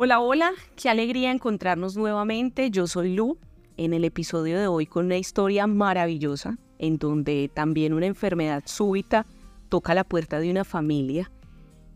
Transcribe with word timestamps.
Hola, 0.00 0.20
hola, 0.20 0.52
qué 0.76 0.88
alegría 0.88 1.32
encontrarnos 1.32 1.96
nuevamente. 1.96 2.70
Yo 2.70 2.86
soy 2.86 3.16
Lu, 3.16 3.36
en 3.76 3.92
el 3.92 4.04
episodio 4.04 4.56
de 4.56 4.68
hoy 4.68 4.86
con 4.86 5.06
una 5.06 5.16
historia 5.16 5.66
maravillosa, 5.66 6.56
en 6.78 6.98
donde 6.98 7.50
también 7.52 7.92
una 7.92 8.06
enfermedad 8.06 8.62
súbita 8.64 9.26
toca 9.68 9.96
la 9.96 10.04
puerta 10.04 10.38
de 10.38 10.52
una 10.52 10.62
familia 10.62 11.32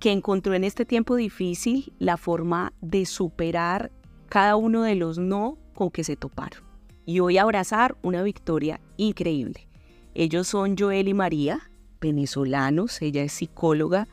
que 0.00 0.10
encontró 0.10 0.54
en 0.54 0.64
este 0.64 0.84
tiempo 0.84 1.14
difícil 1.14 1.92
la 2.00 2.16
forma 2.16 2.72
de 2.80 3.06
superar 3.06 3.92
cada 4.28 4.56
uno 4.56 4.82
de 4.82 4.96
los 4.96 5.18
no 5.18 5.56
con 5.72 5.92
que 5.92 6.02
se 6.02 6.16
toparon. 6.16 6.64
Y 7.06 7.20
hoy 7.20 7.38
abrazar 7.38 7.96
una 8.02 8.24
victoria 8.24 8.80
increíble. 8.96 9.68
Ellos 10.14 10.48
son 10.48 10.76
Joel 10.76 11.06
y 11.06 11.14
María, 11.14 11.70
venezolanos, 12.00 13.00
ella 13.00 13.22
es 13.22 13.32
psicóloga, 13.32 14.08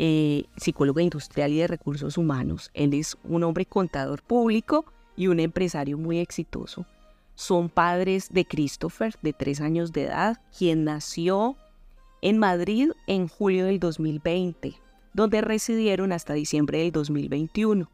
eh, 0.00 0.44
psicóloga 0.56 1.02
industrial 1.02 1.52
y 1.52 1.58
de 1.58 1.66
recursos 1.66 2.16
humanos. 2.16 2.70
Él 2.72 2.94
es 2.94 3.18
un 3.24 3.42
hombre 3.42 3.66
contador 3.66 4.22
público 4.22 4.84
y 5.16 5.26
un 5.26 5.40
empresario 5.40 5.98
muy 5.98 6.20
exitoso. 6.20 6.86
Son 7.34 7.68
padres 7.68 8.28
de 8.30 8.44
Christopher, 8.44 9.14
de 9.22 9.32
tres 9.32 9.60
años 9.60 9.92
de 9.92 10.04
edad, 10.04 10.40
quien 10.56 10.84
nació 10.84 11.56
en 12.22 12.38
Madrid 12.38 12.90
en 13.08 13.26
julio 13.26 13.66
del 13.66 13.80
2020, 13.80 14.74
donde 15.14 15.40
residieron 15.40 16.12
hasta 16.12 16.32
diciembre 16.32 16.78
del 16.78 16.92
2021. 16.92 17.90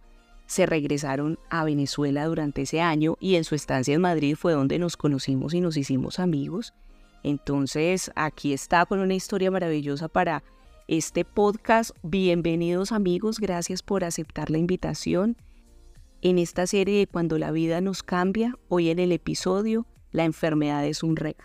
Se 0.46 0.66
regresaron 0.66 1.38
a 1.48 1.64
Venezuela 1.64 2.26
durante 2.26 2.62
ese 2.62 2.82
año 2.82 3.16
y 3.18 3.36
en 3.36 3.44
su 3.44 3.54
estancia 3.54 3.94
en 3.94 4.02
Madrid 4.02 4.36
fue 4.36 4.52
donde 4.52 4.78
nos 4.78 4.98
conocimos 4.98 5.54
y 5.54 5.62
nos 5.62 5.78
hicimos 5.78 6.18
amigos. 6.18 6.74
Entonces 7.22 8.12
aquí 8.14 8.52
está 8.52 8.84
con 8.84 8.98
una 8.98 9.14
historia 9.14 9.50
maravillosa 9.50 10.08
para 10.08 10.42
este 10.88 11.24
podcast. 11.24 11.90
Bienvenidos 12.02 12.92
amigos, 12.92 13.38
gracias 13.38 13.82
por 13.82 14.04
aceptar 14.04 14.50
la 14.50 14.58
invitación. 14.58 15.36
En 16.20 16.38
esta 16.38 16.66
serie 16.66 16.98
de 16.98 17.06
Cuando 17.06 17.38
la 17.38 17.50
vida 17.50 17.80
nos 17.80 18.02
cambia, 18.02 18.54
hoy 18.68 18.90
en 18.90 18.98
el 18.98 19.12
episodio 19.12 19.86
La 20.12 20.24
enfermedad 20.24 20.84
es 20.86 21.02
un 21.02 21.16
regalo. 21.16 21.44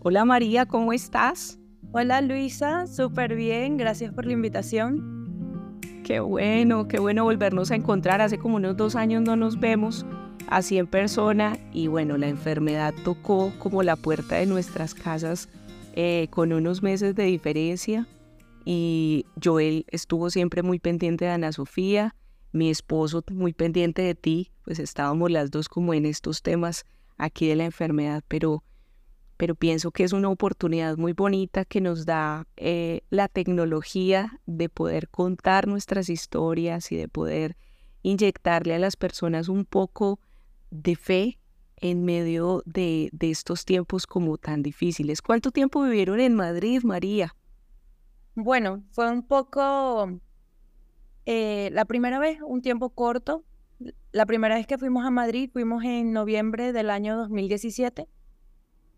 Hola 0.00 0.24
María, 0.24 0.64
¿cómo 0.66 0.92
estás? 0.92 1.58
Hola 1.92 2.20
Luisa, 2.22 2.86
súper 2.86 3.34
bien, 3.34 3.76
gracias 3.76 4.12
por 4.12 4.24
la 4.24 4.32
invitación. 4.32 5.17
Qué 6.04 6.20
bueno, 6.20 6.88
qué 6.88 6.98
bueno 6.98 7.24
volvernos 7.24 7.70
a 7.70 7.74
encontrar. 7.74 8.20
Hace 8.20 8.38
como 8.38 8.56
unos 8.56 8.76
dos 8.76 8.96
años 8.96 9.22
no 9.22 9.36
nos 9.36 9.60
vemos 9.60 10.06
así 10.48 10.78
en 10.78 10.86
persona 10.86 11.58
y 11.72 11.86
bueno, 11.86 12.16
la 12.16 12.28
enfermedad 12.28 12.94
tocó 13.04 13.52
como 13.58 13.82
la 13.82 13.96
puerta 13.96 14.36
de 14.36 14.46
nuestras 14.46 14.94
casas 14.94 15.48
eh, 15.94 16.28
con 16.30 16.52
unos 16.52 16.82
meses 16.82 17.14
de 17.14 17.24
diferencia 17.24 18.06
y 18.64 19.26
Joel 19.42 19.84
estuvo 19.88 20.30
siempre 20.30 20.62
muy 20.62 20.78
pendiente 20.78 21.24
de 21.24 21.30
Ana 21.30 21.52
Sofía, 21.52 22.14
mi 22.52 22.70
esposo 22.70 23.22
muy 23.30 23.52
pendiente 23.52 24.02
de 24.02 24.14
ti, 24.14 24.52
pues 24.64 24.78
estábamos 24.78 25.30
las 25.30 25.50
dos 25.50 25.68
como 25.68 25.94
en 25.94 26.06
estos 26.06 26.42
temas 26.42 26.84
aquí 27.16 27.48
de 27.48 27.56
la 27.56 27.64
enfermedad, 27.64 28.22
pero 28.28 28.62
pero 29.38 29.54
pienso 29.54 29.92
que 29.92 30.02
es 30.02 30.12
una 30.12 30.28
oportunidad 30.28 30.98
muy 30.98 31.12
bonita 31.12 31.64
que 31.64 31.80
nos 31.80 32.04
da 32.04 32.48
eh, 32.56 33.02
la 33.08 33.28
tecnología 33.28 34.40
de 34.46 34.68
poder 34.68 35.08
contar 35.08 35.68
nuestras 35.68 36.10
historias 36.10 36.90
y 36.90 36.96
de 36.96 37.06
poder 37.06 37.56
inyectarle 38.02 38.74
a 38.74 38.80
las 38.80 38.96
personas 38.96 39.48
un 39.48 39.64
poco 39.64 40.18
de 40.72 40.96
fe 40.96 41.38
en 41.76 42.04
medio 42.04 42.64
de, 42.66 43.10
estos 43.20 43.64
tiempos 43.64 44.08
como 44.08 44.38
tan 44.38 44.64
difíciles. 44.64 45.22
¿Cuánto 45.22 45.52
tiempo 45.52 45.84
vivieron 45.84 46.18
en 46.18 46.34
Madrid, 46.34 46.82
María? 46.82 47.36
Bueno, 48.34 48.82
fue 48.90 49.08
un 49.08 49.22
poco, 49.22 50.18
eh, 51.26 51.70
la 51.72 51.84
primera 51.84 52.18
vez, 52.18 52.40
un 52.44 52.60
tiempo 52.60 52.90
corto. 52.90 53.44
La 54.10 54.26
primera 54.26 54.56
vez 54.56 54.66
que 54.66 54.78
fuimos 54.78 55.06
a 55.06 55.10
Madrid 55.10 55.48
fuimos 55.52 55.84
en 55.84 56.12
noviembre 56.12 56.72
del 56.72 56.90
año 56.90 57.16
2017 57.16 58.08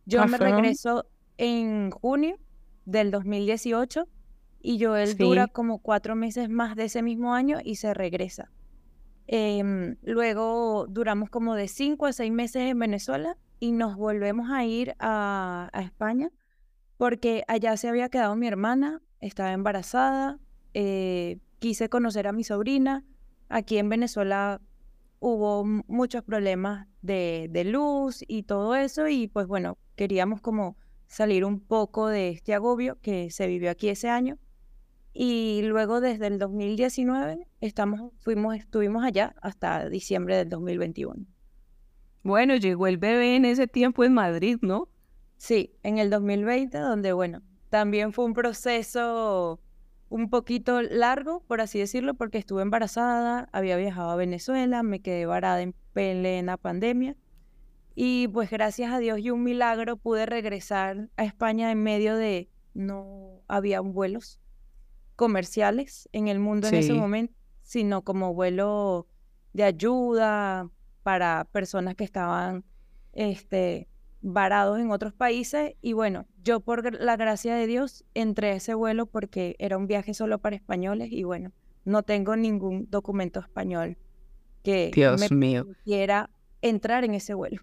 yo 0.06 0.26
me 0.26 0.38
regreso 0.38 1.06
en 1.38 1.90
junio 1.90 2.36
del 2.84 3.10
2018 3.10 4.06
y 4.62 4.82
Joel 4.82 5.16
dura 5.16 5.46
como 5.46 5.78
cuatro 5.78 6.14
meses 6.14 6.48
más 6.48 6.76
de 6.76 6.84
ese 6.84 7.02
mismo 7.02 7.34
año 7.34 7.58
y 7.64 7.76
se 7.76 7.94
regresa. 7.94 8.50
Em, 9.26 9.96
luego 10.02 10.86
duramos 10.88 11.30
como 11.30 11.54
de 11.54 11.68
cinco 11.68 12.06
a 12.06 12.12
seis 12.12 12.32
meses 12.32 12.62
en 12.70 12.78
Venezuela 12.78 13.36
y 13.60 13.72
nos 13.72 13.96
volvemos 13.96 14.50
a 14.50 14.64
ir 14.64 14.94
a, 14.98 15.70
España 15.74 16.30
porque 16.96 17.44
allá 17.46 17.76
se 17.76 17.88
había 17.88 18.08
quedado 18.08 18.36
mi 18.36 18.48
hermana, 18.48 19.00
estaba 19.20 19.52
embarazada, 19.52 20.38
eh, 20.74 21.38
quise 21.58 21.88
conocer 21.88 22.26
a 22.26 22.32
mi 22.32 22.44
sobrina. 22.44 23.04
Aquí 23.48 23.78
en 23.78 23.88
Venezuela 23.88 24.60
hubo 25.20 25.64
muchos 25.64 26.24
problemas 26.24 26.88
de, 27.02 27.48
de 27.50 27.64
luz 27.64 28.24
y 28.26 28.42
todo 28.42 28.74
eso 28.74 29.06
y 29.06 29.28
pues 29.28 29.46
bueno, 29.46 29.78
queríamos 29.94 30.40
como 30.40 30.76
salir 31.06 31.44
un 31.44 31.60
poco 31.60 32.08
de 32.08 32.30
este 32.30 32.54
agobio 32.54 32.98
que 33.02 33.30
se 33.30 33.46
vivió 33.46 33.70
aquí 33.70 33.88
ese 33.88 34.08
año. 34.08 34.38
Y 35.12 35.62
luego 35.64 36.00
desde 36.00 36.28
el 36.28 36.38
2019 36.38 37.46
estamos, 37.60 38.12
fuimos, 38.18 38.56
estuvimos 38.56 39.04
allá 39.04 39.34
hasta 39.42 39.88
diciembre 39.88 40.36
del 40.36 40.48
2021. 40.48 41.26
Bueno, 42.22 42.56
llegó 42.56 42.86
el 42.86 42.96
bebé 42.96 43.36
en 43.36 43.44
ese 43.44 43.66
tiempo 43.66 44.04
en 44.04 44.14
Madrid, 44.14 44.58
¿no? 44.62 44.88
Sí, 45.36 45.74
en 45.82 45.98
el 45.98 46.10
2020, 46.10 46.78
donde 46.78 47.12
bueno, 47.12 47.42
también 47.70 48.12
fue 48.12 48.24
un 48.24 48.34
proceso 48.34 49.60
un 50.10 50.28
poquito 50.28 50.82
largo, 50.82 51.40
por 51.46 51.62
así 51.62 51.78
decirlo, 51.78 52.14
porque 52.14 52.36
estuve 52.36 52.62
embarazada, 52.62 53.48
había 53.52 53.76
viajado 53.76 54.10
a 54.10 54.16
Venezuela, 54.16 54.82
me 54.82 55.00
quedé 55.00 55.24
varada 55.24 55.62
en 55.62 55.74
plena 55.92 56.56
pandemia 56.58 57.16
y 57.94 58.28
pues 58.28 58.50
gracias 58.50 58.92
a 58.92 58.98
Dios 58.98 59.18
y 59.20 59.30
un 59.30 59.42
milagro 59.42 59.96
pude 59.96 60.26
regresar 60.26 61.08
a 61.16 61.24
España 61.24 61.70
en 61.70 61.82
medio 61.82 62.16
de 62.16 62.48
no 62.74 63.42
había 63.46 63.80
vuelos 63.80 64.40
comerciales 65.16 66.08
en 66.12 66.28
el 66.28 66.38
mundo 66.38 66.68
en 66.68 66.74
ese 66.74 66.92
momento, 66.92 67.34
sino 67.62 68.02
como 68.02 68.34
vuelo 68.34 69.06
de 69.52 69.64
ayuda 69.64 70.70
para 71.02 71.46
personas 71.52 71.94
que 71.94 72.04
estaban 72.04 72.64
este, 73.12 73.88
varados 74.22 74.78
en 74.78 74.90
otros 74.90 75.12
países. 75.12 75.74
Y 75.82 75.92
bueno, 75.92 76.26
yo 76.42 76.60
por 76.60 77.00
la 77.00 77.16
gracia 77.16 77.54
de 77.54 77.66
Dios 77.66 78.04
entré 78.14 78.50
a 78.50 78.54
ese 78.54 78.74
vuelo 78.74 79.06
porque 79.06 79.56
era 79.58 79.76
un 79.76 79.86
viaje 79.86 80.14
solo 80.14 80.38
para 80.38 80.56
españoles 80.56 81.08
y 81.10 81.24
bueno, 81.24 81.52
no 81.84 82.02
tengo 82.02 82.36
ningún 82.36 82.86
documento 82.90 83.40
español 83.40 83.96
que 84.62 84.90
Dios 84.94 85.30
me 85.30 85.64
quiera 85.84 86.30
entrar 86.62 87.04
en 87.04 87.14
ese 87.14 87.34
vuelo. 87.34 87.62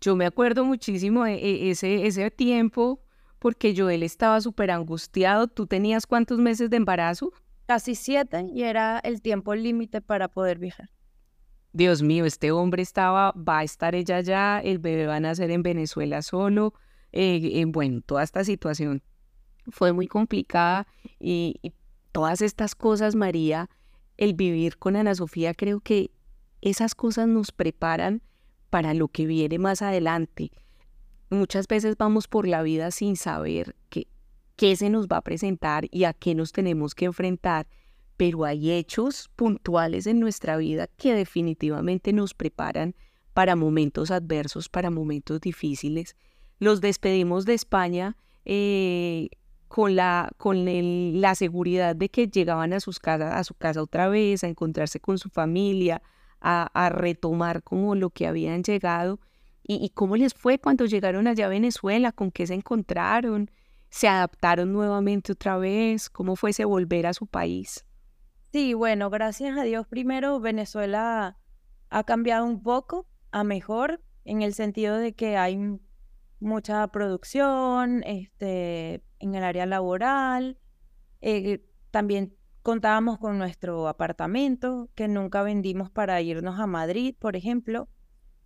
Yo 0.00 0.16
me 0.16 0.26
acuerdo 0.26 0.64
muchísimo 0.64 1.24
de 1.24 1.34
e, 1.34 1.70
ese, 1.70 2.06
ese 2.06 2.30
tiempo 2.30 3.00
porque 3.38 3.74
Joel 3.76 4.02
estaba 4.02 4.40
súper 4.40 4.70
angustiado. 4.70 5.46
¿Tú 5.46 5.66
tenías 5.66 6.06
cuántos 6.06 6.38
meses 6.38 6.70
de 6.70 6.76
embarazo? 6.76 7.32
Casi 7.66 7.94
siete 7.94 8.46
y 8.52 8.62
era 8.62 8.98
el 9.00 9.20
tiempo 9.20 9.54
límite 9.54 10.00
para 10.00 10.28
poder 10.28 10.58
viajar. 10.58 10.90
Dios 11.76 12.02
mío, 12.02 12.24
este 12.24 12.52
hombre 12.52 12.82
estaba, 12.82 13.32
va 13.32 13.58
a 13.58 13.64
estar 13.64 13.94
ella 13.94 14.22
ya, 14.22 14.60
el 14.60 14.78
bebé 14.78 15.06
va 15.06 15.16
a 15.16 15.20
nacer 15.20 15.50
en 15.50 15.62
Venezuela 15.62 16.22
solo. 16.22 16.72
Eh, 17.12 17.64
bueno, 17.68 18.00
toda 18.00 18.22
esta 18.22 18.44
situación 18.44 19.02
fue 19.68 19.92
muy 19.92 20.06
complicada 20.06 20.86
y, 21.20 21.56
y 21.60 21.74
todas 22.12 22.40
estas 22.40 22.74
cosas, 22.74 23.14
María, 23.14 23.68
el 24.16 24.32
vivir 24.32 24.78
con 24.78 24.96
Ana 24.96 25.14
Sofía, 25.14 25.52
creo 25.52 25.80
que 25.80 26.10
esas 26.62 26.94
cosas 26.94 27.28
nos 27.28 27.52
preparan 27.52 28.22
para 28.70 28.94
lo 28.94 29.08
que 29.08 29.26
viene 29.26 29.58
más 29.58 29.82
adelante. 29.82 30.52
Muchas 31.28 31.68
veces 31.68 31.98
vamos 31.98 32.26
por 32.26 32.48
la 32.48 32.62
vida 32.62 32.90
sin 32.90 33.16
saber 33.16 33.76
qué, 33.90 34.08
qué 34.56 34.76
se 34.76 34.88
nos 34.88 35.08
va 35.08 35.18
a 35.18 35.22
presentar 35.22 35.88
y 35.90 36.04
a 36.04 36.14
qué 36.14 36.34
nos 36.34 36.52
tenemos 36.52 36.94
que 36.94 37.04
enfrentar, 37.04 37.66
pero 38.16 38.44
hay 38.44 38.72
hechos 38.72 39.30
puntuales 39.36 40.06
en 40.06 40.20
nuestra 40.20 40.56
vida 40.56 40.86
que 40.86 41.14
definitivamente 41.14 42.12
nos 42.12 42.34
preparan 42.34 42.94
para 43.34 43.56
momentos 43.56 44.10
adversos, 44.10 44.68
para 44.68 44.90
momentos 44.90 45.40
difíciles. 45.40 46.16
Los 46.58 46.80
despedimos 46.80 47.44
de 47.44 47.54
España 47.54 48.16
eh, 48.46 49.28
con, 49.68 49.96
la, 49.96 50.30
con 50.38 50.64
la 51.20 51.34
seguridad 51.34 51.94
de 51.94 52.08
que 52.08 52.28
llegaban 52.28 52.72
a, 52.72 52.80
sus 52.80 52.98
casas, 52.98 53.34
a 53.34 53.44
su 53.44 53.54
casa 53.54 53.82
otra 53.82 54.08
vez, 54.08 54.42
a 54.42 54.48
encontrarse 54.48 55.00
con 55.00 55.18
su 55.18 55.28
familia, 55.28 56.00
a, 56.40 56.88
retomar 56.90 57.62
como 57.62 57.94
lo 57.94 58.10
que 58.10 58.26
habían 58.26 58.62
llegado 58.62 59.18
y, 59.64 59.90
cómo 59.90 60.16
les 60.16 60.32
fue 60.32 60.58
cuando 60.58 60.86
llegaron 60.86 61.26
allá 61.26 61.46
a 61.46 61.48
Venezuela, 61.48 62.12
con 62.12 62.30
qué 62.30 62.46
se 62.46 62.54
encontraron, 62.54 63.50
se 63.90 64.06
adaptaron 64.06 64.72
nuevamente 64.72 65.32
otra 65.32 65.58
vez, 65.58 66.08
cómo 66.08 66.36
fue 66.36 66.50
ese 66.50 66.64
volver 66.64 67.06
a 67.06 67.14
su 67.14 67.26
país. 67.26 67.84
Sí, 68.56 68.72
bueno, 68.72 69.10
gracias 69.10 69.58
a 69.58 69.64
Dios 69.64 69.86
primero 69.86 70.40
Venezuela 70.40 71.36
ha 71.90 72.04
cambiado 72.04 72.46
un 72.46 72.62
poco 72.62 73.06
a 73.30 73.44
mejor. 73.44 74.02
en 74.24 74.40
el 74.40 74.54
sentido 74.54 74.96
de 74.96 75.14
que 75.14 75.36
hay 75.36 75.78
mucha 76.40 76.88
producción 76.88 78.02
este, 78.04 79.04
en 79.18 79.34
el 79.34 79.44
área 79.44 79.66
laboral. 79.66 80.58
Eh, 81.20 81.66
también 81.90 82.34
contábamos 82.62 83.18
con 83.18 83.36
nuestro 83.36 83.88
apartamento 83.88 84.88
que 84.94 85.06
nunca 85.06 85.42
vendimos 85.42 85.90
para 85.90 86.22
irnos 86.22 86.58
a 86.58 86.66
Madrid, 86.66 87.14
por 87.18 87.36
ejemplo, 87.36 87.90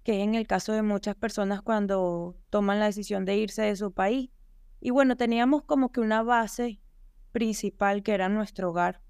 que 0.02 0.24
en 0.24 0.34
el 0.34 0.48
caso 0.48 0.72
de 0.72 0.82
muchas 0.82 1.14
personas 1.14 1.62
cuando 1.62 2.36
toman 2.50 2.80
la 2.80 2.86
decisión 2.86 3.24
de 3.24 3.36
irse 3.36 3.62
de 3.62 3.76
su 3.76 3.92
país. 3.92 4.30
Y 4.80 4.90
bueno, 4.90 5.16
teníamos 5.16 5.62
como 5.62 5.92
que 5.92 6.00
una 6.00 6.24
base 6.24 6.80
principal 7.30 8.02
que 8.02 8.12
era 8.12 8.28
nuestro 8.28 8.70
hogar 8.70 9.02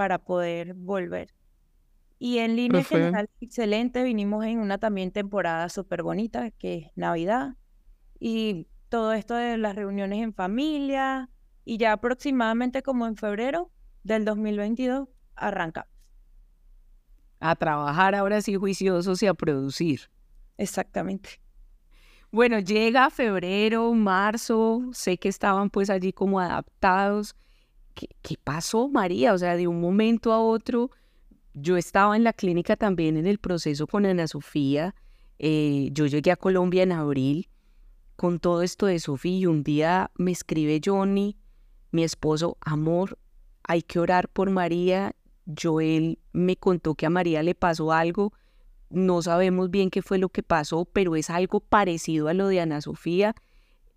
para 0.00 0.16
poder 0.16 0.72
volver. 0.72 1.34
Y 2.18 2.38
en 2.38 2.56
línea 2.56 2.82
general, 2.82 3.28
excelente. 3.38 4.02
Vinimos 4.02 4.46
en 4.46 4.58
una 4.58 4.78
también 4.78 5.10
temporada 5.10 5.68
súper 5.68 6.02
bonita, 6.02 6.50
que 6.52 6.74
es 6.76 6.86
Navidad. 6.96 7.56
Y 8.18 8.66
todo 8.88 9.12
esto 9.12 9.34
de 9.34 9.58
las 9.58 9.74
reuniones 9.74 10.22
en 10.22 10.32
familia. 10.32 11.28
Y 11.66 11.76
ya 11.76 11.92
aproximadamente 11.92 12.82
como 12.82 13.06
en 13.06 13.14
febrero 13.14 13.72
del 14.02 14.24
2022 14.24 15.06
arranca. 15.34 15.86
A 17.38 17.54
trabajar 17.56 18.14
ahora 18.14 18.40
sí 18.40 18.54
juiciosos 18.54 19.22
y 19.22 19.26
a 19.26 19.34
producir. 19.34 20.10
Exactamente. 20.56 21.42
Bueno, 22.30 22.58
llega 22.58 23.10
febrero, 23.10 23.92
marzo, 23.92 24.80
sé 24.94 25.18
que 25.18 25.28
estaban 25.28 25.68
pues 25.68 25.90
allí 25.90 26.14
como 26.14 26.40
adaptados. 26.40 27.36
¿Qué, 27.94 28.08
¿Qué, 28.22 28.36
pasó, 28.42 28.88
María? 28.88 29.32
O 29.32 29.38
sea, 29.38 29.56
de 29.56 29.66
un 29.66 29.80
momento 29.80 30.32
a 30.32 30.40
otro 30.40 30.90
yo 31.54 31.76
estaba 31.76 32.16
en 32.16 32.24
la 32.24 32.32
clínica 32.32 32.76
también 32.76 33.16
en 33.16 33.26
el 33.26 33.38
proceso 33.38 33.86
con 33.86 34.06
Ana 34.06 34.26
Sofía. 34.26 34.94
Eh, 35.38 35.88
yo 35.92 36.06
llegué 36.06 36.30
a 36.30 36.36
Colombia 36.36 36.82
en 36.82 36.92
abril 36.92 37.48
con 38.16 38.38
todo 38.38 38.62
esto 38.62 38.86
de 38.86 39.00
Sofía 39.00 39.38
y 39.38 39.46
un 39.46 39.62
día 39.62 40.10
me 40.16 40.30
escribe 40.30 40.80
Johnny, 40.84 41.36
mi 41.90 42.04
esposo, 42.04 42.56
amor, 42.60 43.18
hay 43.64 43.82
que 43.82 43.98
orar 43.98 44.28
por 44.28 44.50
María. 44.50 45.14
Joel 45.60 46.18
me 46.32 46.56
contó 46.56 46.94
que 46.94 47.06
a 47.06 47.10
María 47.10 47.42
le 47.42 47.54
pasó 47.54 47.92
algo. 47.92 48.32
No 48.90 49.22
sabemos 49.22 49.70
bien 49.70 49.90
qué 49.90 50.02
fue 50.02 50.18
lo 50.18 50.28
que 50.28 50.42
pasó, 50.42 50.84
pero 50.84 51.16
es 51.16 51.30
algo 51.30 51.60
parecido 51.60 52.28
a 52.28 52.34
lo 52.34 52.48
de 52.48 52.60
Ana 52.60 52.80
Sofía. 52.80 53.34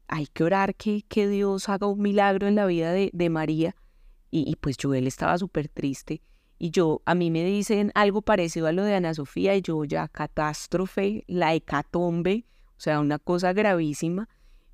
Hay 0.08 0.28
que 0.28 0.44
orar 0.44 0.76
que, 0.76 1.04
que 1.08 1.28
Dios 1.28 1.70
haga 1.70 1.88
un 1.88 2.02
milagro 2.02 2.48
en 2.48 2.56
la 2.56 2.66
vida 2.66 2.92
de, 2.92 3.10
de 3.14 3.30
María. 3.30 3.76
Y, 4.34 4.50
y 4.50 4.56
pues 4.56 4.78
Joel 4.82 5.06
estaba 5.06 5.38
súper 5.38 5.68
triste. 5.68 6.24
Y 6.58 6.72
yo, 6.72 7.04
a 7.06 7.14
mí 7.14 7.30
me 7.30 7.46
dicen 7.46 7.92
algo 7.94 8.24
parecido 8.24 8.66
a 8.66 8.72
lo 8.72 8.84
de 8.84 8.96
Ana 8.96 9.14
Sofía 9.14 9.56
y 9.56 9.62
yo 9.62 9.86
ya 9.86 10.08
catástrofe, 10.08 11.24
la 11.28 11.54
hecatombe, 11.54 12.48
o 12.76 12.80
sea, 12.80 13.00
una 13.00 13.20
cosa 13.20 13.54
gravísima. 13.54 14.28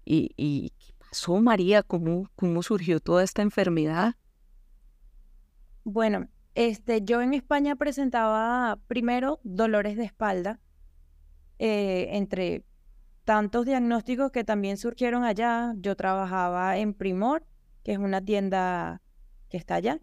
¿Y, 0.05 0.31
y 0.37 0.71
qué 0.79 0.93
pasó, 0.97 1.41
María? 1.41 1.83
¿Cómo, 1.83 2.29
¿Cómo 2.37 2.63
surgió 2.63 3.01
toda 3.01 3.21
esta 3.21 3.41
enfermedad? 3.41 4.15
Bueno, 5.83 6.29
este, 6.55 7.01
yo 7.03 7.21
en 7.21 7.33
España 7.33 7.75
presentaba 7.75 8.79
primero 8.87 9.41
dolores 9.43 9.97
de 9.97 10.05
espalda, 10.05 10.61
eh, 11.57 12.07
entre 12.11 12.63
tantos 13.25 13.65
diagnósticos 13.65 14.31
que 14.31 14.45
también 14.45 14.77
surgieron 14.77 15.25
allá. 15.25 15.73
Yo 15.75 15.97
trabajaba 15.97 16.77
en 16.77 16.93
Primor, 16.93 17.45
que 17.83 17.91
es 17.91 17.97
una 17.97 18.23
tienda 18.23 19.01
que 19.49 19.57
está 19.57 19.75
allá. 19.75 19.99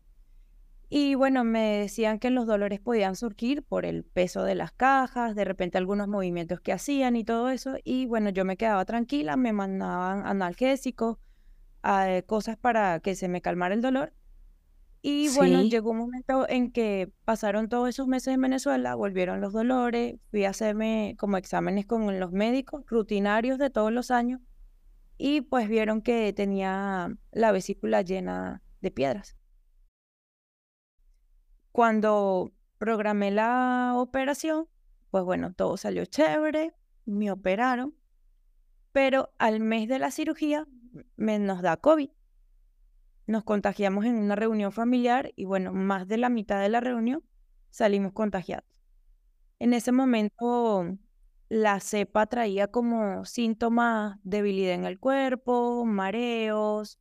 Y 0.89 1.17
bueno, 1.17 1.43
me 1.43 1.79
decían 1.79 2.21
que 2.21 2.31
los 2.31 2.47
dolores 2.47 2.81
podían 2.81 3.17
surgir 3.17 3.65
por 3.65 3.85
el 3.85 4.05
peso 4.05 4.45
de 4.45 4.55
las 4.55 4.71
cajas, 4.71 5.35
de 5.35 5.45
repente 5.45 5.79
algunos 5.79 6.07
movimientos 6.07 6.61
que 6.61 6.73
hacían 6.73 7.17
y 7.17 7.25
todo 7.25 7.51
eso. 7.51 7.75
Y 7.83 8.07
bueno, 8.07 8.31
yo 8.31 8.45
me 8.45 8.57
quedaba 8.57 8.85
tranquila, 8.85 9.37
me 9.37 9.53
mandaban 9.53 10.25
analgésicos, 10.27 11.19
eh, 11.83 12.23
cosas 12.27 12.57
para 12.57 13.01
que 13.01 13.17
se 13.17 13.29
me 13.29 13.41
calmara 13.41 13.75
el 13.75 13.83
dolor. 13.83 14.13
Y 15.03 15.29
bueno, 15.37 15.63
llegó 15.63 15.91
un 15.91 15.99
momento 15.99 16.49
en 16.49 16.73
que 16.73 17.13
pasaron 17.25 17.69
todos 17.69 17.89
esos 17.89 18.09
meses 18.09 18.35
en 18.35 18.41
Venezuela, 18.41 18.95
volvieron 18.97 19.41
los 19.41 19.53
dolores, 19.53 20.17
fui 20.31 20.45
a 20.45 20.51
hacerme 20.51 21.15
como 21.19 21.37
exámenes 21.37 21.87
con 21.87 22.19
los 22.19 22.33
médicos 22.33 22.85
rutinarios 22.87 23.59
de 23.59 23.71
todos 23.71 23.93
los 23.93 24.11
años 24.11 24.41
y 25.19 25.43
pues 25.43 25.69
vieron 25.69 26.03
que 26.03 26.33
tenía 26.33 27.15
la 27.33 27.53
vesícula 27.53 28.03
llena 28.03 28.63
de 28.87 28.93
piedras. 28.93 29.37
Cuando 31.73 32.53
programé 32.79 33.33
la 33.33 33.95
operación, 33.97 34.69
pues 35.11 35.25
bueno, 35.25 35.53
todo 35.53 35.77
salió 35.77 36.05
chévere, 36.05 36.73
me 37.05 37.31
operaron, 37.33 37.97
pero 38.93 39.33
al 39.39 39.61
mes 39.61 39.89
de 39.89 39.99
la 39.99 40.11
cirugía 40.11 40.67
me 41.17 41.39
nos 41.39 41.63
da 41.63 41.77
COVID. 41.77 42.11
Nos 43.27 43.43
contagiamos 43.43 44.05
en 44.05 44.15
una 44.15 44.37
reunión 44.37 44.71
familiar 44.71 45.33
y 45.35 45.45
bueno, 45.47 45.73
más 45.73 46.07
de 46.07 46.17
la 46.17 46.29
mitad 46.29 46.61
de 46.61 46.69
la 46.69 46.81
reunión 46.81 47.25
salimos 47.71 48.13
contagiados. 48.13 48.71
En 49.59 49.75
ese 49.75 49.91
momento 49.91 50.97
la 51.49 51.81
cepa 51.81 52.27
traía 52.27 52.69
como 52.69 53.25
síntomas 53.25 54.19
debilidad 54.23 54.75
en 54.75 54.85
el 54.85 55.01
cuerpo, 55.01 55.85
mareos, 55.85 56.99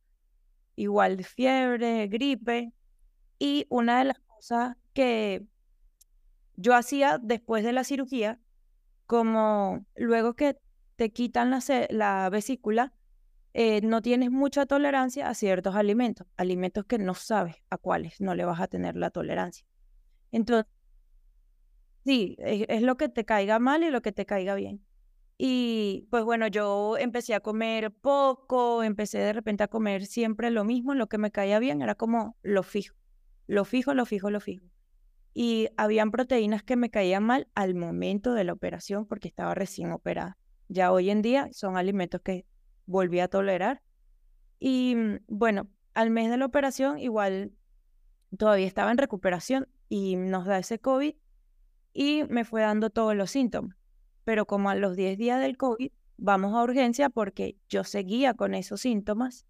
igual 0.76 1.24
fiebre, 1.24 2.06
gripe. 2.08 2.72
Y 3.38 3.66
una 3.68 3.98
de 3.98 4.04
las 4.06 4.16
que 4.92 5.44
yo 6.56 6.74
hacía 6.74 7.18
después 7.18 7.64
de 7.64 7.72
la 7.72 7.84
cirugía, 7.84 8.40
como 9.06 9.84
luego 9.94 10.34
que 10.34 10.58
te 10.96 11.12
quitan 11.12 11.50
la, 11.50 11.60
la 11.90 12.30
vesícula, 12.30 12.92
eh, 13.54 13.80
no 13.82 14.02
tienes 14.02 14.30
mucha 14.30 14.66
tolerancia 14.66 15.28
a 15.28 15.34
ciertos 15.34 15.74
alimentos, 15.74 16.26
alimentos 16.36 16.84
que 16.84 16.98
no 16.98 17.14
sabes 17.14 17.56
a 17.70 17.78
cuáles 17.78 18.20
no 18.20 18.34
le 18.34 18.44
vas 18.44 18.60
a 18.60 18.68
tener 18.68 18.96
la 18.96 19.10
tolerancia. 19.10 19.66
Entonces, 20.32 20.70
sí, 22.04 22.36
es 22.38 22.82
lo 22.82 22.96
que 22.96 23.08
te 23.08 23.24
caiga 23.24 23.58
mal 23.58 23.82
y 23.82 23.90
lo 23.90 24.02
que 24.02 24.12
te 24.12 24.26
caiga 24.26 24.54
bien. 24.54 24.84
Y 25.38 26.06
pues 26.10 26.24
bueno, 26.24 26.46
yo 26.46 26.96
empecé 26.98 27.34
a 27.34 27.40
comer 27.40 27.92
poco, 27.92 28.82
empecé 28.82 29.18
de 29.18 29.32
repente 29.32 29.64
a 29.64 29.68
comer 29.68 30.06
siempre 30.06 30.50
lo 30.50 30.64
mismo, 30.64 30.94
lo 30.94 31.08
que 31.08 31.18
me 31.18 31.30
caía 31.30 31.58
bien 31.58 31.82
era 31.82 31.94
como 31.94 32.36
lo 32.42 32.62
fijo. 32.62 32.96
Lo 33.46 33.64
fijo, 33.64 33.94
lo 33.94 34.06
fijo, 34.06 34.30
lo 34.30 34.40
fijo. 34.40 34.66
Y 35.34 35.68
habían 35.76 36.10
proteínas 36.10 36.62
que 36.62 36.76
me 36.76 36.90
caían 36.90 37.22
mal 37.22 37.48
al 37.54 37.74
momento 37.74 38.32
de 38.32 38.44
la 38.44 38.54
operación 38.54 39.06
porque 39.06 39.28
estaba 39.28 39.54
recién 39.54 39.92
operada. 39.92 40.38
Ya 40.68 40.90
hoy 40.90 41.10
en 41.10 41.20
día 41.20 41.48
son 41.52 41.76
alimentos 41.76 42.22
que 42.22 42.46
volví 42.86 43.20
a 43.20 43.28
tolerar. 43.28 43.82
Y 44.58 44.94
mm, 44.96 45.18
bueno, 45.28 45.68
al 45.92 46.10
mes 46.10 46.30
de 46.30 46.38
la 46.38 46.46
operación 46.46 46.98
igual 46.98 47.52
todavía 48.38 48.66
estaba 48.66 48.90
en 48.90 48.98
recuperación 48.98 49.68
y 49.88 50.16
nos 50.16 50.46
da 50.46 50.58
ese 50.58 50.78
COVID 50.78 51.14
y 51.92 52.24
me 52.24 52.44
fue 52.44 52.62
dando 52.62 52.90
todos 52.90 53.14
los 53.14 53.30
síntomas. 53.30 53.76
Pero 54.26 54.44
como 54.44 54.70
a 54.70 54.74
los 54.74 54.96
10 54.96 55.18
días 55.18 55.40
del 55.40 55.56
COVID, 55.56 55.92
vamos 56.16 56.52
a 56.52 56.64
urgencia 56.64 57.10
porque 57.10 57.56
yo 57.68 57.84
seguía 57.84 58.34
con 58.34 58.54
esos 58.54 58.80
síntomas 58.80 59.46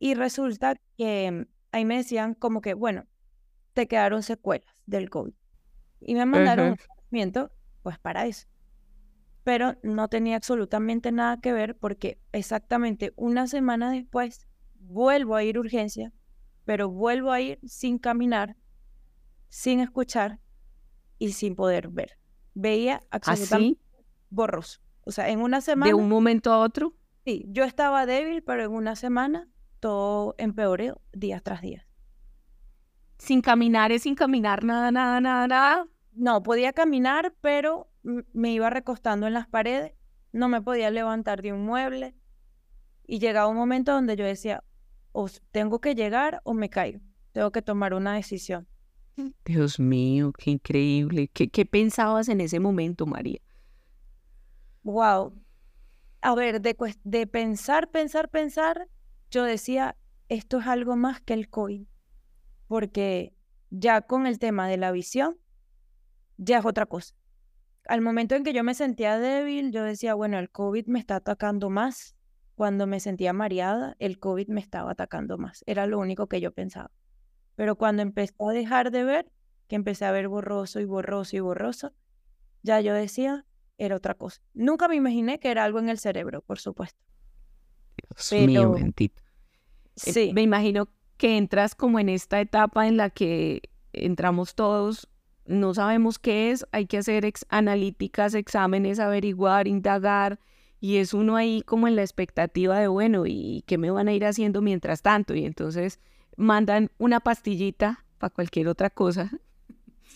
y 0.00 0.14
resulta 0.14 0.74
que 0.98 1.30
mm, 1.30 1.46
ahí 1.70 1.84
me 1.84 1.98
decían 1.98 2.34
como 2.34 2.60
que, 2.60 2.74
bueno, 2.74 3.06
te 3.72 3.86
quedaron 3.86 4.24
secuelas 4.24 4.82
del 4.86 5.10
COVID. 5.10 5.32
Y 6.00 6.16
me 6.16 6.26
mandaron 6.26 6.70
un 6.70 6.76
tratamiento, 6.76 7.52
pues 7.84 8.00
para 8.00 8.26
eso. 8.26 8.48
Pero 9.44 9.76
no 9.84 10.08
tenía 10.08 10.38
absolutamente 10.38 11.12
nada 11.12 11.40
que 11.40 11.52
ver 11.52 11.76
porque 11.76 12.18
exactamente 12.32 13.12
una 13.14 13.46
semana 13.46 13.92
después 13.92 14.48
vuelvo 14.74 15.36
a 15.36 15.44
ir 15.44 15.56
a 15.56 15.60
urgencia, 15.60 16.12
pero 16.64 16.90
vuelvo 16.90 17.30
a 17.30 17.40
ir 17.40 17.60
sin 17.64 17.98
caminar, 18.00 18.56
sin 19.50 19.78
escuchar 19.78 20.40
y 21.20 21.30
sin 21.30 21.54
poder 21.54 21.90
ver. 21.90 22.18
Veía 22.54 23.00
¿Ah, 23.04 23.18
absolutamente 23.18 23.83
borroso. 24.34 24.80
O 25.04 25.12
sea, 25.12 25.28
en 25.28 25.40
una 25.40 25.60
semana. 25.60 25.88
¿De 25.88 25.94
un 25.94 26.08
momento 26.08 26.52
a 26.52 26.58
otro? 26.58 26.94
Sí, 27.24 27.46
yo 27.48 27.64
estaba 27.64 28.06
débil, 28.06 28.42
pero 28.42 28.64
en 28.64 28.72
una 28.72 28.96
semana 28.96 29.48
todo 29.80 30.34
empeoró 30.38 31.00
día 31.12 31.40
tras 31.40 31.62
día. 31.62 31.86
Sin 33.18 33.40
caminar 33.40 33.92
es 33.92 34.02
sin 34.02 34.14
caminar, 34.14 34.64
nada, 34.64 34.90
nada, 34.90 35.20
nada, 35.20 35.46
nada. 35.46 35.88
No, 36.12 36.42
podía 36.42 36.72
caminar, 36.72 37.34
pero 37.40 37.90
me 38.32 38.52
iba 38.52 38.70
recostando 38.70 39.26
en 39.26 39.34
las 39.34 39.48
paredes, 39.48 39.92
no 40.32 40.48
me 40.48 40.60
podía 40.60 40.90
levantar 40.90 41.42
de 41.42 41.52
un 41.52 41.64
mueble 41.64 42.14
y 43.06 43.18
llegaba 43.18 43.48
un 43.48 43.56
momento 43.56 43.92
donde 43.92 44.16
yo 44.16 44.24
decía, 44.24 44.64
o 45.12 45.28
tengo 45.52 45.80
que 45.80 45.94
llegar 45.94 46.40
o 46.44 46.54
me 46.54 46.70
caigo, 46.70 47.00
tengo 47.32 47.50
que 47.52 47.62
tomar 47.62 47.94
una 47.94 48.14
decisión. 48.14 48.66
Dios 49.44 49.78
mío, 49.78 50.32
qué 50.36 50.50
increíble. 50.50 51.28
¿Qué, 51.28 51.48
qué 51.48 51.64
pensabas 51.64 52.28
en 52.28 52.40
ese 52.40 52.58
momento, 52.58 53.06
María? 53.06 53.40
Wow. 54.84 55.32
A 56.20 56.34
ver, 56.34 56.60
de, 56.60 57.26
pensar, 57.26 57.90
pensar, 57.90 58.28
pensar, 58.28 58.88
yo 59.30 59.44
decía, 59.44 59.96
esto 60.28 60.58
es 60.58 60.66
algo 60.66 60.94
más 60.94 61.20
que 61.20 61.34
el 61.34 61.48
COVID, 61.48 61.86
porque 62.68 63.34
ya 63.70 64.02
con 64.02 64.26
el 64.26 64.38
tema 64.38 64.68
de 64.68 64.76
la 64.76 64.92
visión, 64.92 65.38
ya 66.36 66.58
es 66.58 66.64
otra 66.64 66.86
cosa. 66.86 67.14
al 67.86 68.00
momento 68.00 68.34
en 68.34 68.44
que 68.44 68.52
yo 68.54 68.64
me 68.64 68.74
sentía 68.74 69.18
débil, 69.18 69.72
yo 69.72 69.84
decía, 69.84 70.14
bueno, 70.14 70.38
el 70.38 70.50
COVID 70.50 70.86
me 70.86 70.98
está 70.98 71.16
atacando 71.16 71.68
más. 71.68 72.14
Cuando 72.54 72.86
me 72.86 73.00
sentía 73.00 73.32
mareada, 73.32 73.96
el 73.98 74.18
COVID 74.18 74.48
me 74.48 74.60
estaba 74.60 74.92
atacando 74.92 75.38
más. 75.38 75.64
Era 75.66 75.86
lo 75.86 75.98
único 75.98 76.28
que 76.28 76.40
yo 76.40 76.52
pensaba. 76.52 76.90
Pero 77.56 77.76
cuando 77.76 78.02
empecé 78.02 78.34
a 78.38 78.52
dejar 78.52 78.90
de 78.90 79.04
ver, 79.04 79.32
que 79.66 79.76
empecé 79.76 80.04
a 80.04 80.12
ver 80.12 80.28
borroso 80.28 80.80
y 80.80 80.84
borroso 80.84 81.36
y 81.36 81.40
borroso, 81.40 81.92
ya 82.62 82.80
yo 82.80 82.94
decía, 82.94 83.44
era 83.78 83.96
otra 83.96 84.14
cosa. 84.14 84.40
Nunca 84.54 84.88
me 84.88 84.96
imaginé 84.96 85.38
que 85.40 85.50
era 85.50 85.64
algo 85.64 85.78
en 85.78 85.88
el 85.88 85.98
cerebro, 85.98 86.42
por 86.42 86.58
supuesto. 86.58 86.98
Dios 88.10 88.46
mío, 88.46 88.72
bendito. 88.72 89.22
Eh, 90.06 90.12
sí. 90.12 90.32
me 90.34 90.42
imagino 90.42 90.88
que 91.16 91.36
entras 91.36 91.74
como 91.74 91.98
en 91.98 92.08
esta 92.08 92.40
etapa 92.40 92.86
en 92.86 92.96
la 92.96 93.10
que 93.10 93.62
entramos 93.92 94.54
todos, 94.54 95.08
no 95.46 95.74
sabemos 95.74 96.18
qué 96.18 96.50
es, 96.50 96.66
hay 96.72 96.86
que 96.86 96.98
hacer 96.98 97.30
analíticas, 97.48 98.34
exámenes, 98.34 98.98
averiguar, 98.98 99.68
indagar, 99.68 100.40
y 100.80 100.96
es 100.96 101.14
uno 101.14 101.36
ahí 101.36 101.62
como 101.62 101.88
en 101.88 101.96
la 101.96 102.02
expectativa 102.02 102.78
de, 102.78 102.88
bueno, 102.88 103.24
¿y 103.26 103.62
qué 103.66 103.78
me 103.78 103.90
van 103.90 104.08
a 104.08 104.12
ir 104.12 104.24
haciendo 104.24 104.60
mientras 104.60 105.02
tanto? 105.02 105.34
Y 105.34 105.44
entonces 105.44 106.00
mandan 106.36 106.90
una 106.98 107.20
pastillita 107.20 108.04
para 108.18 108.34
cualquier 108.34 108.68
otra 108.68 108.90
cosa 108.90 109.30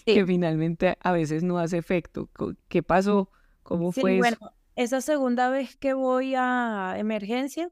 que 0.05 0.27
finalmente 0.27 0.97
a 1.01 1.13
veces 1.13 1.43
no 1.43 1.59
hace 1.59 1.79
efecto. 1.79 2.29
¿Qué 2.69 2.83
pasó? 2.83 3.31
¿Cómo 3.69 3.93
fue 3.93 4.17
bueno, 4.17 4.39
Esa 4.77 5.03
segunda 5.03 5.51
vez 5.51 5.77
que 5.77 5.93
voy 5.93 6.35
a 6.35 6.95
emergencia, 6.97 7.71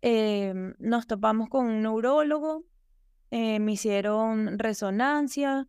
em, 0.00 0.72
nos 0.78 1.06
topamos 1.06 1.50
con 1.50 1.66
un 1.66 1.82
neurólogo, 1.82 2.64
eh, 3.30 3.58
me 3.60 3.72
hicieron 3.72 4.58
resonancia, 4.58 5.68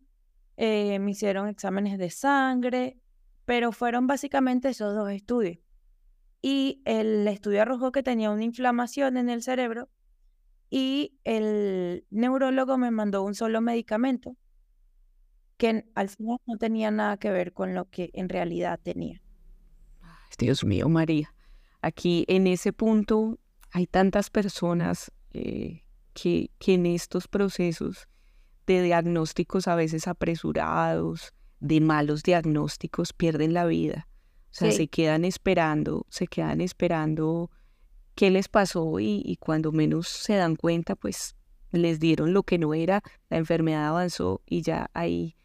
eh, 0.56 0.98
me 1.00 1.10
hicieron 1.10 1.48
exámenes 1.48 1.98
de 1.98 2.08
sangre, 2.08 2.98
pero 3.44 3.72
fueron 3.72 4.06
básicamente 4.06 4.70
esos 4.70 4.94
dos 4.94 5.10
estudios. 5.10 5.58
Y 6.40 6.80
el 6.86 7.28
estudio 7.28 7.60
arrojó 7.60 7.92
que 7.92 8.02
tenía 8.02 8.30
una 8.30 8.44
inflamación 8.44 9.18
en 9.18 9.28
el 9.28 9.42
cerebro 9.42 9.90
y 10.70 11.18
el 11.24 12.06
neurólogo 12.08 12.78
me 12.78 12.90
mandó 12.90 13.22
un 13.22 13.34
solo 13.34 13.60
medicamento 13.60 14.34
que 15.58 15.84
al 15.94 16.08
final 16.08 16.38
no 16.46 16.56
tenía 16.56 16.90
nada 16.90 17.18
que 17.18 17.30
ver 17.30 17.52
con 17.52 17.74
lo 17.74 17.90
que 17.90 18.08
en 18.14 18.30
realidad 18.30 18.80
tenía. 18.82 19.20
Dios 20.38 20.64
mío, 20.64 20.88
María. 20.88 21.34
Aquí 21.80 22.24
en 22.28 22.46
ese 22.46 22.72
punto 22.72 23.38
hay 23.70 23.86
tantas 23.86 24.30
personas 24.30 25.10
eh, 25.32 25.82
que, 26.14 26.50
que 26.58 26.74
en 26.74 26.86
estos 26.86 27.28
procesos 27.28 28.08
de 28.66 28.82
diagnósticos 28.82 29.68
a 29.68 29.74
veces 29.74 30.06
apresurados, 30.06 31.32
de 31.60 31.80
malos 31.80 32.22
diagnósticos, 32.22 33.12
pierden 33.12 33.54
la 33.54 33.66
vida. 33.66 34.08
O 34.50 34.54
sea, 34.54 34.70
se 34.70 34.88
quedan 34.88 35.24
esperando, 35.24 36.06
se 36.10 36.26
quedan 36.26 36.60
esperando 36.60 37.50
qué 38.14 38.30
les 38.30 38.48
pasó 38.48 39.00
y, 39.00 39.38
cuando 39.40 39.72
menos 39.72 40.08
se 40.08 40.34
dan 40.34 40.56
cuenta, 40.56 40.94
pues 40.94 41.36
les 41.70 41.98
dieron 42.00 42.34
lo 42.34 42.42
que 42.42 42.58
no 42.58 42.74
era, 42.74 43.02
la 43.30 43.38
enfermedad 43.38 43.88
avanzó 43.88 44.42
y 44.44 44.60
ya 44.60 44.90
ahí 44.92 45.36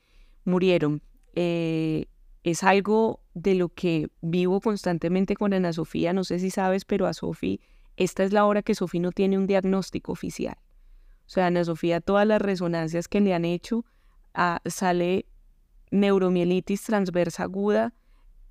murieron. 0.43 1.01
Eh, 1.35 2.07
es 2.51 2.63
algo 2.63 3.19
de 3.33 3.55
lo 3.55 3.67
que 3.67 4.07
vivo 4.21 4.61
constantemente 4.61 5.35
con 5.35 5.53
Ana 5.53 5.73
Sofía, 5.73 6.13
no 6.13 6.23
sé 6.23 6.39
si 6.39 6.49
sabes, 6.49 6.85
pero 6.85 7.05
a 7.05 7.13
Sofía, 7.13 7.57
esta 7.97 8.23
es 8.23 8.31
la 8.31 8.45
hora 8.45 8.61
que 8.61 8.73
Sofía 8.73 9.01
no 9.01 9.11
tiene 9.11 9.37
un 9.37 9.47
diagnóstico 9.47 10.13
oficial. 10.13 10.57
O 11.25 11.29
sea, 11.29 11.47
Ana 11.47 11.65
Sofía, 11.65 11.99
todas 11.99 12.25
las 12.25 12.41
resonancias 12.41 13.09
que 13.09 13.19
le 13.19 13.33
han 13.33 13.43
hecho, 13.43 13.83
ah, 14.33 14.61
sale 14.65 15.25
neuromielitis 15.91 16.83
transversa 16.83 17.43
aguda, 17.43 17.93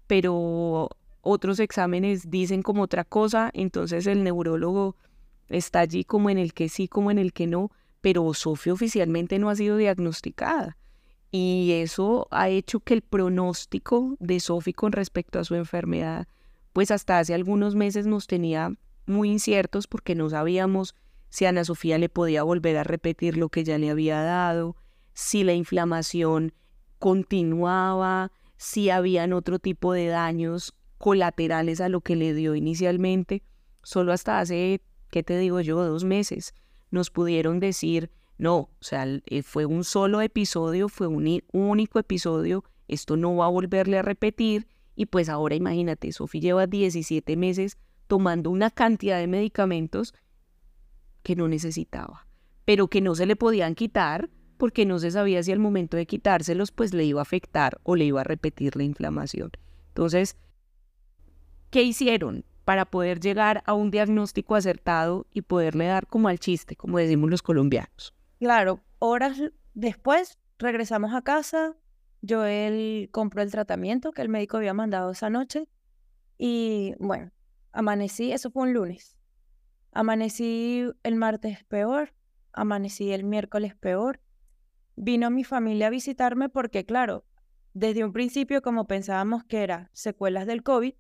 pero 0.07 0.91
otros 1.23 1.59
exámenes 1.59 2.29
dicen 2.29 2.61
como 2.61 2.83
otra 2.83 3.03
cosa, 3.03 3.51
entonces 3.55 4.07
el 4.07 4.25
neurólogo 4.25 4.97
está 5.49 5.81
allí 5.81 6.05
como 6.05 6.29
en 6.29 6.37
el 6.37 6.53
que 6.53 6.69
sí, 6.69 6.87
como 6.87 7.11
en 7.11 7.19
el 7.19 7.33
que 7.33 7.47
no, 7.47 7.71
pero 8.03 8.35
Sofía 8.35 8.75
oficialmente 8.75 9.39
no 9.39 9.49
ha 9.49 9.57
sido 9.57 9.79
diagnosticada. 9.79 10.77
Y 11.39 11.73
eso 11.73 12.29
ha 12.31 12.49
hecho 12.49 12.81
que 12.81 12.95
el 12.95 13.03
pronóstico 13.03 14.17
de 14.21 14.41
Sofía 14.41 14.73
con 14.73 14.93
respecto 14.93 15.39
a 15.39 15.45
su 15.45 15.55
enfermedad, 15.55 16.27
pues 16.73 16.91
hasta 16.91 17.19
hace 17.19 17.35
algunos 17.35 17.75
meses 17.75 18.07
nos 18.07 18.27
tenía 18.27 18.75
muy 19.05 19.33
inciertos 19.33 19.87
porque 19.87 20.15
no 20.15 20.31
sabíamos 20.31 20.95
si 21.29 21.45
Ana 21.45 21.63
Sofía 21.67 21.99
le 21.99 22.09
podía 22.09 22.43
volver 22.43 22.79
a 22.79 22.85
repetir 22.85 23.37
lo 23.37 23.51
que 23.51 23.65
ya 23.65 23.77
le 23.77 23.91
había 23.91 24.23
dado, 24.23 24.77
si 25.13 25.45
la 25.45 25.53
inflamación 25.53 26.55
continuaba, 26.99 28.33
si 28.57 28.89
habían 28.89 29.35
otro 29.35 29.59
tipo 29.59 29.93
de 29.93 30.07
daños 30.07 30.75
colaterales 30.97 31.83
a 31.83 31.91
lo 31.91 32.01
que 32.01 32.17
le 32.17 32.33
dio 32.33 32.55
inicialmente. 32.55 33.43
Solo 33.83 34.15
hasta 34.15 34.41
hace, 34.41 34.81
¿qué 35.11 35.23
te 35.23 35.37
digo 35.37 35.61
yo?, 35.61 35.85
dos 35.85 36.05
meses 36.05 36.55
nos 36.91 37.11
pudieron 37.11 37.61
decir, 37.61 38.11
no, 38.39 38.57
o 38.57 38.71
sea, 38.81 39.07
eh, 39.07 39.43
fue 39.43 39.65
un 39.65 39.85
solo 39.85 40.21
episodio, 40.21 40.89
fue 40.89 41.07
un 41.07 41.43
único 41.53 41.99
episodio, 41.99 42.65
esto 42.89 43.17
no 43.17 43.35
va 43.37 43.47
a 43.47 43.51
volverle 43.51 43.99
a 43.99 44.03
repetir. 44.03 44.67
Y 44.95 45.07
pues 45.07 45.29
ahora 45.29 45.55
imagínate, 45.55 46.13
Sofía 46.13 46.41
lleva 46.41 46.67
17 46.67 47.37
meses 47.37 47.79
tomando 48.07 48.51
una 48.51 48.71
cantidad 48.71 49.19
de 49.19 49.27
medicamentos 49.27 50.15
que 51.23 51.37
no 51.37 51.49
necesitaba, 51.49 52.27
pero 52.65 52.89
que 52.89 53.01
no 53.01 53.15
se 53.15 53.27
le 53.27 53.37
podían 53.37 53.75
quitar 53.75 54.31
porque 54.57 54.87
no 54.87 54.99
se 54.99 55.11
sabía 55.11 55.43
si 55.43 55.53
al 55.53 55.59
momento 55.59 55.97
de 55.97 56.07
quitárselos 56.07 56.71
pues 56.73 56.95
le 56.95 57.05
iba 57.05 57.21
a 57.21 57.23
afectar 57.23 57.79
o 57.83 57.97
le 57.97 58.07
iba 58.07 58.21
a 58.21 58.25
repetir 58.25 58.77
la 58.77 58.85
inflamación. 58.85 59.51
Entonces, 59.89 60.37
¿qué 61.71 61.83
hicieron 61.83 62.45
para 62.65 62.87
poder 62.87 63.21
llegar 63.21 63.63
a 63.67 63.75
un 63.75 63.91
diagnóstico 63.91 64.55
acertado 64.55 65.27
y 65.33 65.43
poderle 65.43 65.87
dar 65.87 66.07
como 66.07 66.29
al 66.29 66.39
chiste, 66.39 66.75
como 66.75 66.99
decimos 66.99 67.29
los 67.31 67.43
colombianos? 67.43 68.16
Claro, 68.39 68.81
horas 68.99 69.41
después 69.75 70.39
regresamos 70.59 71.15
a 71.15 71.23
casa, 71.23 71.75
Joel 72.27 73.09
compró 73.13 73.43
el 73.43 73.51
tratamiento 73.51 74.13
que 74.13 74.23
el 74.23 74.29
médico 74.29 74.57
había 74.57 74.75
mandado 74.75 75.11
esa 75.11 75.31
noche 75.31 75.69
y 76.39 76.95
bueno, 76.99 77.31
amanecí, 77.73 78.33
eso 78.33 78.51
fue 78.51 78.65
un 78.65 78.75
lunes. 78.75 79.17
Amanecí 79.93 80.87
el 81.03 81.17
martes 81.17 81.65
peor, 81.65 82.13
amanecí 82.53 83.13
el 83.13 83.25
miércoles 83.25 83.75
peor. 83.75 84.21
Vino 84.97 85.31
mi 85.31 85.45
familia 85.45 85.87
a 85.87 85.91
visitarme 85.91 86.49
porque, 86.49 86.85
claro, 86.85 87.25
desde 87.73 88.05
un 88.05 88.13
principio, 88.13 88.63
como 88.63 88.87
pensábamos 88.87 89.45
que 89.45 89.63
era 89.63 89.91
secuelas 89.93 90.47
del 90.47 90.63
COVID, 90.63 90.95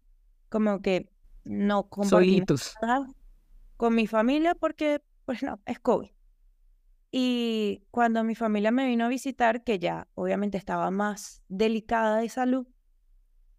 como 0.49 0.81
que 0.81 1.11
no 1.45 1.88
compartimos 1.88 2.76
con 3.76 3.95
mi 3.95 4.07
familia 4.07 4.55
porque, 4.55 5.02
pues 5.25 5.43
no, 5.43 5.61
es 5.66 5.78
COVID. 5.78 6.11
Y 7.10 7.84
cuando 7.90 8.25
mi 8.25 8.34
familia 8.34 8.70
me 8.70 8.86
vino 8.86 9.04
a 9.04 9.08
visitar, 9.08 9.64
que 9.64 9.78
ya 9.78 10.08
obviamente 10.14 10.58
estaba 10.58 10.90
más 10.90 11.42
delicada 11.48 12.18
de 12.18 12.28
salud, 12.28 12.66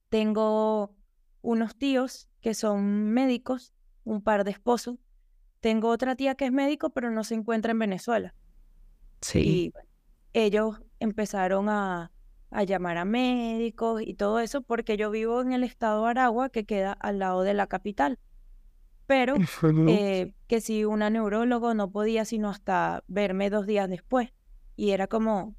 tengo 0.10 0.96
unos 1.42 1.76
tíos 1.78 2.30
que 2.42 2.54
son 2.54 3.12
médicos, 3.12 3.74
un 4.04 4.22
par 4.22 4.44
de 4.44 4.52
esposos, 4.52 4.98
tengo 5.60 5.90
otra 5.90 6.16
tía 6.16 6.36
que 6.36 6.46
es 6.46 6.52
médico, 6.52 6.92
pero 6.92 7.10
no 7.10 7.24
se 7.24 7.36
encuentra 7.36 7.72
en 7.72 7.80
Venezuela. 7.80 8.36
Sí. 9.22 9.40
Y 9.40 9.74
ellos 10.34 10.82
empezaron 11.00 11.70
a, 11.70 12.12
llamar 12.66 12.98
a 12.98 13.06
médicos 13.06 14.02
y 14.02 14.14
todo 14.14 14.40
eso 14.40 14.62
porque 14.62 14.98
yo 14.98 15.12
vivo 15.12 15.42
en 15.42 15.52
el 15.52 15.64
estado 15.64 16.04
de 16.04 16.12
Aragua, 16.12 16.50
que 16.50 16.66
queda 16.66 16.94
al 16.94 17.20
lado 17.20 17.42
de 17.42 17.54
la 17.54 17.68
capital. 17.68 18.20
Pero 19.08 19.36
eh, 19.90 20.36
que 20.48 20.62
si 20.62 20.86
una 20.86 21.10
neurólogo 21.10 21.74
no 21.74 21.92
podía 21.92 22.26
sino 22.26 22.50
hasta 22.50 23.04
verme 23.08 23.50
dos 23.50 23.66
días 23.66 23.90
después. 23.90 24.34
Y 24.76 24.92
era 24.92 25.08
como, 25.08 25.56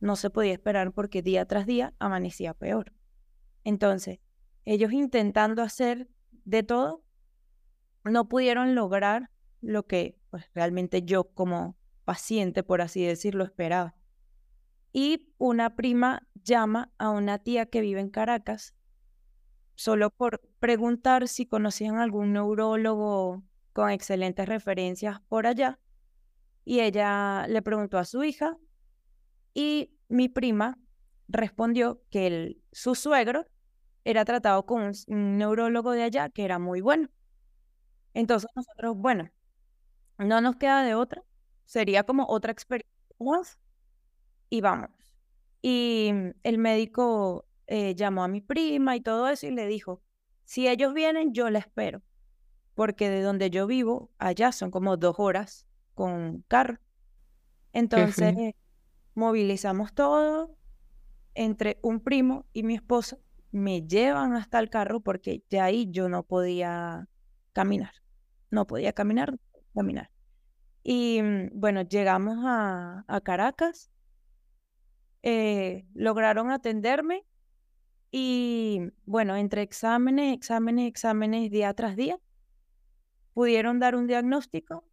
no 0.00 0.16
se 0.16 0.30
podía 0.30 0.52
esperar 0.52 0.92
porque 0.92 1.22
día 1.22 1.46
tras 1.46 1.66
día 1.66 1.94
amanecía 1.98 2.54
peor. 2.54 2.92
Entonces, 3.62 4.18
ellos 4.64 4.92
intentando 4.92 5.62
hacer 5.62 6.08
de 6.44 6.62
todo, 6.62 7.04
no 8.04 8.28
pudieron 8.28 8.74
lograr 8.74 9.30
lo 9.60 9.86
que 9.86 10.18
pues, 10.30 10.44
realmente 10.54 11.02
yo 11.02 11.24
como 11.24 11.76
paciente, 12.04 12.62
por 12.62 12.80
así 12.80 13.04
decirlo, 13.04 13.44
esperaba. 13.44 13.94
Y 14.92 15.28
una 15.38 15.76
prima 15.76 16.26
llama 16.42 16.92
a 16.98 17.10
una 17.10 17.38
tía 17.38 17.66
que 17.66 17.80
vive 17.80 18.00
en 18.00 18.10
Caracas 18.10 18.74
solo 19.76 20.10
por 20.10 20.40
preguntar 20.60 21.28
si 21.28 21.46
conocían 21.46 21.98
algún 21.98 22.32
neurólogo 22.32 23.44
con 23.72 23.90
excelentes 23.90 24.48
referencias 24.48 25.20
por 25.28 25.46
allá. 25.46 25.78
Y 26.64 26.80
ella 26.80 27.46
le 27.48 27.62
preguntó 27.62 27.98
a 27.98 28.04
su 28.04 28.24
hija 28.24 28.56
y 29.54 29.92
mi 30.08 30.28
prima 30.28 30.78
respondió 31.28 32.02
que 32.10 32.26
el, 32.26 32.62
su 32.72 32.94
suegro 32.94 33.46
era 34.04 34.24
tratado 34.24 34.66
con 34.66 34.92
un 35.08 35.38
neurólogo 35.38 35.92
de 35.92 36.04
allá 36.04 36.28
que 36.30 36.44
era 36.44 36.58
muy 36.58 36.80
bueno. 36.80 37.08
Entonces 38.14 38.50
nosotros, 38.56 38.96
bueno, 38.96 39.30
no 40.18 40.40
nos 40.40 40.56
queda 40.56 40.82
de 40.84 40.94
otra. 40.94 41.22
Sería 41.66 42.04
como 42.04 42.26
otra 42.28 42.52
experiencia 42.52 42.96
y 44.50 44.60
vamos. 44.60 44.90
Y 45.62 46.10
el 46.42 46.58
médico 46.58 47.45
eh, 47.66 47.94
llamó 47.94 48.24
a 48.24 48.28
mi 48.28 48.40
prima 48.40 48.96
y 48.96 49.00
todo 49.00 49.28
eso 49.28 49.46
y 49.46 49.50
le 49.50 49.66
dijo, 49.66 50.02
si 50.44 50.68
ellos 50.68 50.94
vienen, 50.94 51.32
yo 51.32 51.50
la 51.50 51.58
espero, 51.58 52.02
porque 52.74 53.10
de 53.10 53.22
donde 53.22 53.50
yo 53.50 53.66
vivo, 53.66 54.10
allá 54.18 54.52
son 54.52 54.70
como 54.70 54.96
dos 54.96 55.16
horas 55.18 55.66
con 55.94 56.44
carro. 56.48 56.78
Entonces, 57.72 58.34
movilizamos 59.14 59.92
todo 59.92 60.56
entre 61.34 61.78
un 61.82 62.00
primo 62.00 62.46
y 62.52 62.62
mi 62.62 62.74
esposo, 62.74 63.18
me 63.50 63.82
llevan 63.82 64.34
hasta 64.34 64.58
el 64.58 64.70
carro 64.70 65.00
porque 65.00 65.42
ya 65.50 65.64
ahí 65.64 65.88
yo 65.90 66.08
no 66.08 66.22
podía 66.22 67.08
caminar, 67.52 67.92
no 68.50 68.66
podía 68.66 68.92
caminar, 68.92 69.36
caminar. 69.74 70.10
Y 70.82 71.20
mm, 71.22 71.50
bueno, 71.54 71.82
llegamos 71.82 72.38
a, 72.44 73.04
Caracas, 73.24 73.90
eh, 75.22 75.86
lograron 75.94 76.50
atenderme 76.50 77.24
y 78.10 78.80
bueno, 79.04 79.36
entre 79.36 79.62
exámenes, 79.62 80.34
exámenes, 80.34 80.88
exámenes 80.88 81.50
día 81.50 81.74
tras 81.74 81.96
día, 81.96 82.18
pudieron 83.34 83.78
dar 83.78 83.96
un 83.96 84.06
diagnóstico 84.06 84.84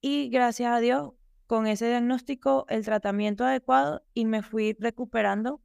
y 0.00 0.28
gracias 0.28 0.72
a 0.72 0.80
Dios, 0.80 1.12
con 1.46 1.66
ese 1.66 1.86
diagnóstico, 1.86 2.66
el 2.68 2.84
tratamiento 2.84 3.44
adecuado 3.44 4.02
y 4.14 4.24
me 4.24 4.42
fui 4.42 4.76
recuperando 4.78 5.60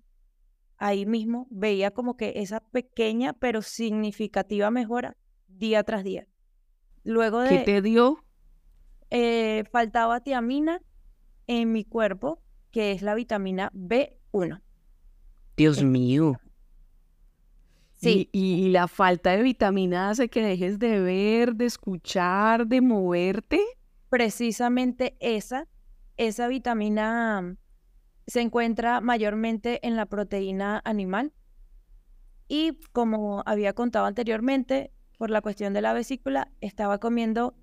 ahí 0.78 1.06
mismo. 1.06 1.48
Veía 1.50 1.92
como 1.92 2.18
que 2.18 2.34
esa 2.36 2.60
pequeña 2.60 3.34
pero 3.34 3.62
significativa 3.62 4.70
mejora 4.70 5.18
día 5.48 5.84
tras 5.84 6.04
día. 6.04 6.28
Luego 7.04 7.40
de... 7.40 7.50
¿Qué 7.50 7.60
te 7.60 7.82
dio? 7.82 8.24
Eh, 9.10 9.64
faltaba 9.72 10.20
tiamina 10.20 10.82
en 11.48 11.72
mi 11.72 11.86
cuerpo, 11.86 12.42
que 12.72 12.92
es 12.92 13.02
la 13.02 13.16
vitamina 13.16 13.72
B1. 13.74 14.62
Dios 15.56 15.84
mío. 15.84 16.40
Sí. 17.98 18.30
Y, 18.32 18.70
la 18.70 18.88
falta 18.88 19.32
de 19.32 19.42
vitamina 19.42 20.12
hace 20.12 20.30
que 20.30 20.44
dejes 20.44 20.78
de 20.78 21.00
ver, 21.02 21.56
de 21.56 21.66
escuchar, 21.66 22.68
de 22.68 22.80
moverte. 22.80 23.60
Precisamente 24.10 25.18
esa, 25.20 25.68
esa 26.16 26.48
vitamina 26.48 27.58
se 28.28 28.42
encuentra 28.42 29.02
mayormente 29.02 29.86
en 29.86 29.96
la 29.96 30.06
proteína 30.06 30.82
animal. 30.86 31.34
Y 32.48 32.80
como 32.92 33.42
había 33.48 33.74
contado 33.74 34.06
anteriormente, 34.06 34.92
por 35.18 35.32
la 35.32 35.42
cuestión 35.42 35.74
de 35.74 35.82
la 35.82 35.94
vesícula, 35.94 36.52
estaba 36.62 37.00
comiendo 37.00 37.56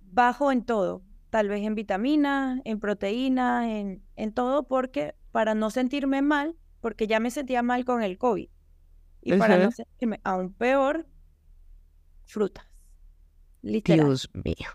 bajo 0.00 0.50
en 0.50 0.64
todo, 0.64 1.02
tal 1.28 1.48
vez 1.48 1.62
en 1.62 1.74
vitaminas, 1.74 2.60
en 2.64 2.80
proteínas, 2.80 3.66
en, 3.66 4.02
en 4.16 4.32
todo, 4.32 4.66
porque 4.66 5.14
para 5.30 5.54
no 5.54 5.70
sentirme 5.70 6.22
mal, 6.22 6.56
porque 6.80 7.06
ya 7.06 7.20
me 7.20 7.30
sentía 7.30 7.62
mal 7.62 7.84
con 7.84 8.02
el 8.02 8.16
COVID. 8.16 8.48
Y 9.22 9.36
para 9.36 9.56
no 9.58 9.70
sentirme 9.70 10.20
aún 10.24 10.52
peor, 10.52 11.06
frutas. 12.24 12.66
Literal. 13.62 14.06
Dios 14.06 14.30
mío. 14.34 14.68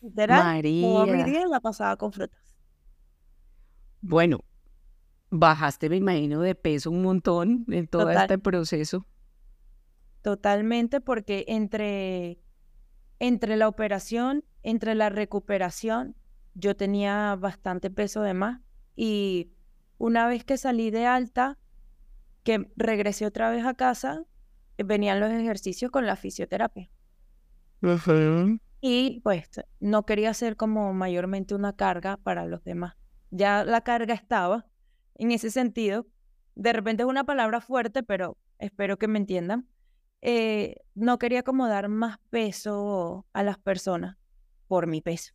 Literal. 0.00 0.42
María. 0.42 1.06
mi 1.06 1.22
día 1.24 1.46
la 1.46 1.60
pasaba 1.60 1.96
con 1.96 2.12
frutas. 2.12 2.40
Bueno, 4.00 4.40
bajaste, 5.30 5.88
me 5.88 5.96
imagino, 5.96 6.40
de 6.40 6.54
peso 6.54 6.90
un 6.90 7.02
montón 7.02 7.64
en 7.68 7.86
todo 7.86 8.10
este 8.10 8.38
proceso. 8.38 9.06
Totalmente, 10.22 11.00
porque 11.00 11.44
entre, 11.48 12.40
entre 13.18 13.56
la 13.56 13.68
operación, 13.68 14.44
entre 14.62 14.94
la 14.94 15.10
recuperación, 15.10 16.16
yo 16.54 16.76
tenía 16.76 17.36
bastante 17.36 17.90
peso 17.90 18.22
de 18.22 18.34
más. 18.34 18.60
Y 18.96 19.52
una 19.98 20.26
vez 20.26 20.44
que 20.44 20.56
salí 20.56 20.90
de 20.90 21.06
alta, 21.06 21.58
que 22.44 22.70
regresé 22.76 23.26
otra 23.26 23.50
vez 23.50 23.64
a 23.64 23.74
casa, 23.74 24.24
venían 24.78 25.18
los 25.18 25.32
ejercicios 25.32 25.90
con 25.90 26.06
la 26.06 26.16
fisioterapia. 26.16 26.90
Y 28.80 29.20
pues 29.22 29.48
no 29.80 30.04
quería 30.04 30.32
ser 30.34 30.56
como 30.56 30.92
mayormente 30.92 31.54
una 31.54 31.74
carga 31.74 32.18
para 32.18 32.46
los 32.46 32.62
demás. 32.64 32.94
Ya 33.30 33.64
la 33.64 33.80
carga 33.80 34.14
estaba 34.14 34.66
en 35.14 35.32
ese 35.32 35.50
sentido. 35.50 36.06
De 36.54 36.72
repente 36.72 37.02
es 37.02 37.08
una 37.08 37.24
palabra 37.24 37.60
fuerte, 37.60 38.02
pero 38.02 38.36
espero 38.58 38.98
que 38.98 39.08
me 39.08 39.18
entiendan. 39.18 39.68
Eh, 40.20 40.76
no 40.94 41.18
quería 41.18 41.42
como 41.42 41.66
dar 41.66 41.88
más 41.88 42.18
peso 42.30 43.26
a 43.32 43.42
las 43.42 43.58
personas 43.58 44.16
por 44.68 44.86
mi 44.86 45.00
peso. 45.00 45.32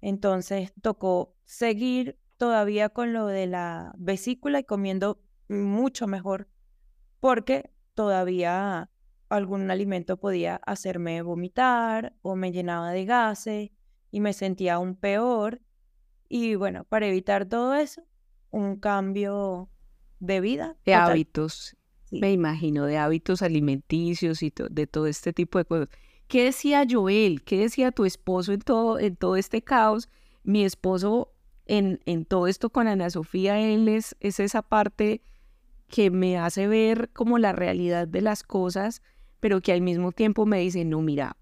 Entonces 0.00 0.72
tocó 0.82 1.34
seguir 1.44 2.18
todavía 2.36 2.88
con 2.88 3.12
lo 3.12 3.26
de 3.26 3.46
la 3.46 3.92
vesícula 3.96 4.58
y 4.58 4.64
comiendo 4.64 5.20
mucho 5.54 6.06
mejor 6.06 6.48
porque 7.20 7.70
todavía 7.94 8.90
algún 9.28 9.70
alimento 9.70 10.16
podía 10.16 10.56
hacerme 10.56 11.22
vomitar 11.22 12.14
o 12.22 12.36
me 12.36 12.52
llenaba 12.52 12.90
de 12.90 13.04
gases 13.04 13.70
y 14.10 14.20
me 14.20 14.32
sentía 14.32 14.74
aún 14.74 14.94
peor. 14.94 15.60
Y 16.28 16.54
bueno, 16.54 16.84
para 16.84 17.06
evitar 17.06 17.46
todo 17.46 17.74
eso, 17.74 18.02
un 18.50 18.76
cambio 18.76 19.70
de 20.20 20.40
vida. 20.40 20.76
De 20.84 20.94
hábitos, 20.94 21.76
me 22.10 22.32
imagino, 22.32 22.86
de 22.86 22.98
hábitos 22.98 23.42
alimenticios 23.42 24.42
y 24.42 24.52
de 24.70 24.86
todo 24.86 25.06
este 25.06 25.32
tipo 25.32 25.58
de 25.58 25.64
cosas. 25.64 25.88
¿Qué 26.28 26.44
decía 26.44 26.84
Joel? 26.88 27.42
¿Qué 27.42 27.58
decía 27.58 27.92
tu 27.92 28.04
esposo 28.04 28.52
en 28.52 28.60
todo, 28.60 28.98
en 28.98 29.16
todo 29.16 29.36
este 29.36 29.62
caos? 29.62 30.08
Mi 30.42 30.64
esposo 30.64 31.32
en, 31.66 32.00
en 32.06 32.24
todo 32.24 32.46
esto 32.46 32.70
con 32.70 32.86
Ana 32.88 33.10
Sofía, 33.10 33.58
él 33.60 33.88
es, 33.88 34.16
es 34.20 34.40
esa 34.40 34.62
parte 34.62 35.22
que 35.94 36.10
me 36.10 36.36
hace 36.36 36.66
ver 36.66 37.10
como 37.12 37.38
la 37.38 37.52
realidad 37.52 38.08
de 38.08 38.20
las 38.20 38.42
cosas, 38.42 39.00
pero 39.38 39.60
que 39.60 39.72
al 39.72 39.80
mismo 39.80 40.10
tiempo 40.10 40.44
me 40.44 40.58
dice, 40.58 40.84
no, 40.84 41.00
mira, 41.02 41.36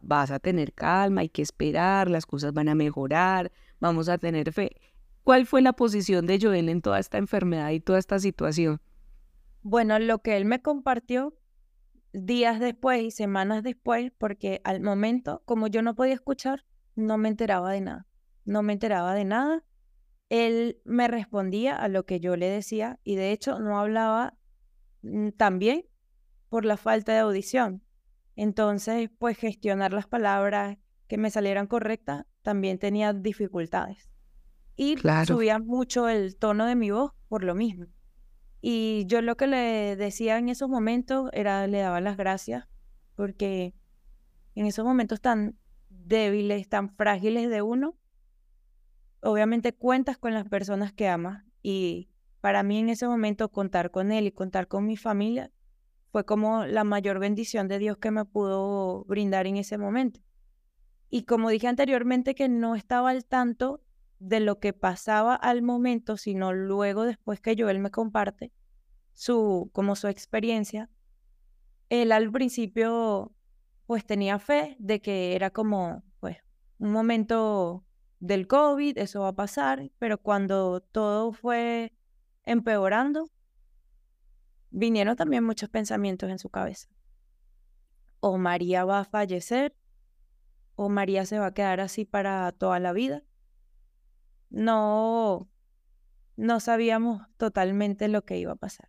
vas 0.00 0.32
a 0.32 0.40
tener 0.40 0.72
calma, 0.72 1.20
hay 1.20 1.28
que 1.28 1.40
esperar, 1.40 2.10
las 2.10 2.26
cosas 2.26 2.52
van 2.52 2.68
a 2.68 2.74
mejorar, 2.74 3.52
vamos 3.78 4.08
a 4.08 4.18
tener 4.18 4.52
fe. 4.52 4.72
¿Cuál 5.22 5.46
fue 5.46 5.62
la 5.62 5.74
posición 5.74 6.26
de 6.26 6.40
Joel 6.42 6.68
en 6.68 6.82
toda 6.82 6.98
esta 6.98 7.16
enfermedad 7.16 7.70
y 7.70 7.78
toda 7.78 8.00
esta 8.00 8.18
situación? 8.18 8.80
Bueno, 9.62 9.96
lo 10.00 10.18
que 10.18 10.36
él 10.36 10.46
me 10.46 10.60
compartió 10.60 11.36
días 12.12 12.58
después 12.58 13.04
y 13.04 13.12
semanas 13.12 13.62
después, 13.62 14.10
porque 14.18 14.62
al 14.64 14.80
momento, 14.80 15.42
como 15.44 15.68
yo 15.68 15.80
no 15.80 15.94
podía 15.94 16.14
escuchar, 16.14 16.64
no 16.96 17.18
me 17.18 17.28
enteraba 17.28 17.70
de 17.70 17.82
nada. 17.82 18.08
No 18.44 18.64
me 18.64 18.72
enteraba 18.72 19.14
de 19.14 19.26
nada 19.26 19.62
él 20.32 20.80
me 20.86 21.08
respondía 21.08 21.76
a 21.76 21.88
lo 21.88 22.06
que 22.06 22.18
yo 22.18 22.36
le 22.36 22.48
decía 22.48 22.98
y 23.04 23.16
de 23.16 23.32
hecho 23.32 23.58
no 23.58 23.78
hablaba 23.78 24.38
mm, 25.02 25.28
tan 25.32 25.58
bien 25.58 25.84
por 26.48 26.64
la 26.64 26.78
falta 26.78 27.12
de 27.12 27.18
audición. 27.18 27.82
Entonces, 28.34 29.10
pues 29.18 29.36
gestionar 29.36 29.92
las 29.92 30.06
palabras 30.06 30.78
que 31.06 31.18
me 31.18 31.30
salieran 31.30 31.66
correctas 31.66 32.24
también 32.40 32.78
tenía 32.78 33.12
dificultades. 33.12 34.08
Y 34.74 34.96
subía 35.26 35.58
mucho 35.58 36.08
el 36.08 36.34
tono 36.38 36.64
de 36.64 36.76
mi 36.76 36.90
voz 36.90 37.12
por 37.28 37.44
lo 37.44 37.54
mismo. 37.54 37.84
Y 38.62 39.04
yo 39.08 39.20
lo 39.20 39.36
que 39.36 39.46
le 39.46 39.96
decía 39.96 40.38
en 40.38 40.48
esos 40.48 40.70
momentos 40.70 41.28
era, 41.34 41.66
le 41.66 41.80
daba 41.80 42.00
las 42.00 42.16
gracias, 42.16 42.68
porque 43.16 43.74
en 44.54 44.64
esos 44.64 44.86
momentos 44.86 45.20
tan 45.20 45.58
débiles, 45.90 46.70
tan 46.70 46.88
frágiles 46.88 47.50
de 47.50 47.60
uno, 47.60 47.98
obviamente 49.22 49.72
cuentas 49.72 50.18
con 50.18 50.34
las 50.34 50.48
personas 50.48 50.92
que 50.92 51.08
amas 51.08 51.44
y 51.62 52.08
para 52.40 52.62
mí 52.62 52.78
en 52.78 52.88
ese 52.88 53.06
momento 53.06 53.50
contar 53.50 53.90
con 53.90 54.12
él 54.12 54.26
y 54.26 54.32
contar 54.32 54.66
con 54.68 54.84
mi 54.84 54.96
familia 54.96 55.50
fue 56.10 56.26
como 56.26 56.66
la 56.66 56.84
mayor 56.84 57.18
bendición 57.18 57.68
de 57.68 57.78
Dios 57.78 57.96
que 57.96 58.10
me 58.10 58.24
pudo 58.24 59.04
brindar 59.04 59.46
en 59.46 59.56
ese 59.56 59.78
momento. 59.78 60.20
Y 61.08 61.22
como 61.22 61.48
dije 61.48 61.68
anteriormente 61.68 62.34
que 62.34 62.48
no 62.48 62.74
estaba 62.74 63.10
al 63.10 63.24
tanto 63.24 63.82
de 64.18 64.40
lo 64.40 64.58
que 64.58 64.72
pasaba 64.72 65.34
al 65.34 65.62
momento, 65.62 66.16
sino 66.16 66.52
luego 66.52 67.04
después 67.04 67.40
que 67.40 67.56
Joel 67.58 67.78
me 67.78 67.90
comparte 67.90 68.52
su 69.12 69.70
como 69.72 69.94
su 69.96 70.08
experiencia, 70.08 70.90
él 71.88 72.12
al 72.12 72.30
principio 72.30 73.32
pues 73.86 74.04
tenía 74.04 74.38
fe 74.38 74.76
de 74.78 75.00
que 75.00 75.34
era 75.34 75.50
como 75.50 76.02
pues 76.20 76.38
un 76.78 76.92
momento 76.92 77.84
del 78.22 78.46
COVID, 78.46 78.98
eso 78.98 79.22
va 79.22 79.28
a 79.28 79.34
pasar, 79.34 79.90
pero 79.98 80.16
cuando 80.16 80.80
todo 80.80 81.32
fue 81.32 81.92
empeorando, 82.44 83.28
vinieron 84.70 85.16
también 85.16 85.42
muchos 85.42 85.68
pensamientos 85.68 86.30
en 86.30 86.38
su 86.38 86.48
cabeza. 86.48 86.88
O 88.20 88.38
María 88.38 88.84
va 88.84 89.00
a 89.00 89.04
fallecer, 89.04 89.74
o 90.76 90.88
María 90.88 91.26
se 91.26 91.40
va 91.40 91.46
a 91.46 91.54
quedar 91.54 91.80
así 91.80 92.04
para 92.04 92.52
toda 92.52 92.78
la 92.78 92.92
vida. 92.92 93.24
No, 94.50 95.50
no 96.36 96.60
sabíamos 96.60 97.26
totalmente 97.38 98.06
lo 98.06 98.24
que 98.24 98.38
iba 98.38 98.52
a 98.52 98.56
pasar. 98.56 98.88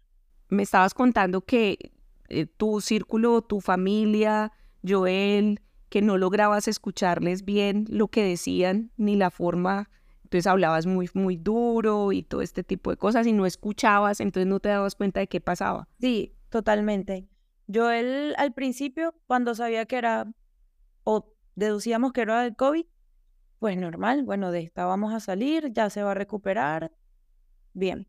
Me 0.50 0.62
estabas 0.62 0.94
contando 0.94 1.42
que 1.42 1.92
eh, 2.30 2.46
tu 2.46 2.82
círculo, 2.82 3.42
tu 3.42 3.62
familia, 3.62 4.52
Joel, 4.88 5.60
que 5.94 6.02
no 6.02 6.18
lograbas 6.18 6.68
escucharles 6.68 7.46
bien 7.46 7.86
lo 7.88 8.08
que 8.08 8.24
decían 8.24 8.90
ni 8.98 9.16
la 9.16 9.30
forma 9.30 9.92
entonces 10.24 10.48
hablabas 10.48 10.88
muy, 10.88 11.08
muy 11.14 11.38
duro 11.38 12.12
y 12.12 12.24
todo 12.24 12.42
este 12.42 12.64
tipo 12.64 12.90
de 12.90 12.98
cosas 12.98 13.28
y 13.28 13.34
no 13.34 13.46
escuchabas, 13.46 14.20
entonces 14.20 14.48
no 14.48 14.60
te 14.60 14.70
dabas 14.70 14.96
cuenta 14.96 15.20
de 15.20 15.28
qué 15.28 15.40
pasaba. 15.40 15.88
Sí, 16.02 16.36
totalmente. 16.50 17.28
Yo 17.68 17.92
él 17.92 18.34
al 18.40 18.52
principio, 18.52 19.14
cuando 19.28 19.54
sabía 19.54 19.86
que 19.86 19.98
era, 19.98 20.34
o 21.04 21.32
deducíamos 21.54 22.12
que 22.14 22.22
era 22.22 22.44
el 22.48 22.56
COVID, 22.56 22.88
pues 23.60 23.78
normal, 23.78 24.24
bueno, 24.24 24.50
de 24.50 24.62
esta 24.62 24.86
vamos 24.86 25.14
a 25.14 25.20
salir, 25.20 25.72
ya 25.72 25.92
se 25.92 26.02
va 26.02 26.14
a 26.14 26.16
recuperar, 26.16 26.92
bien. 27.74 28.08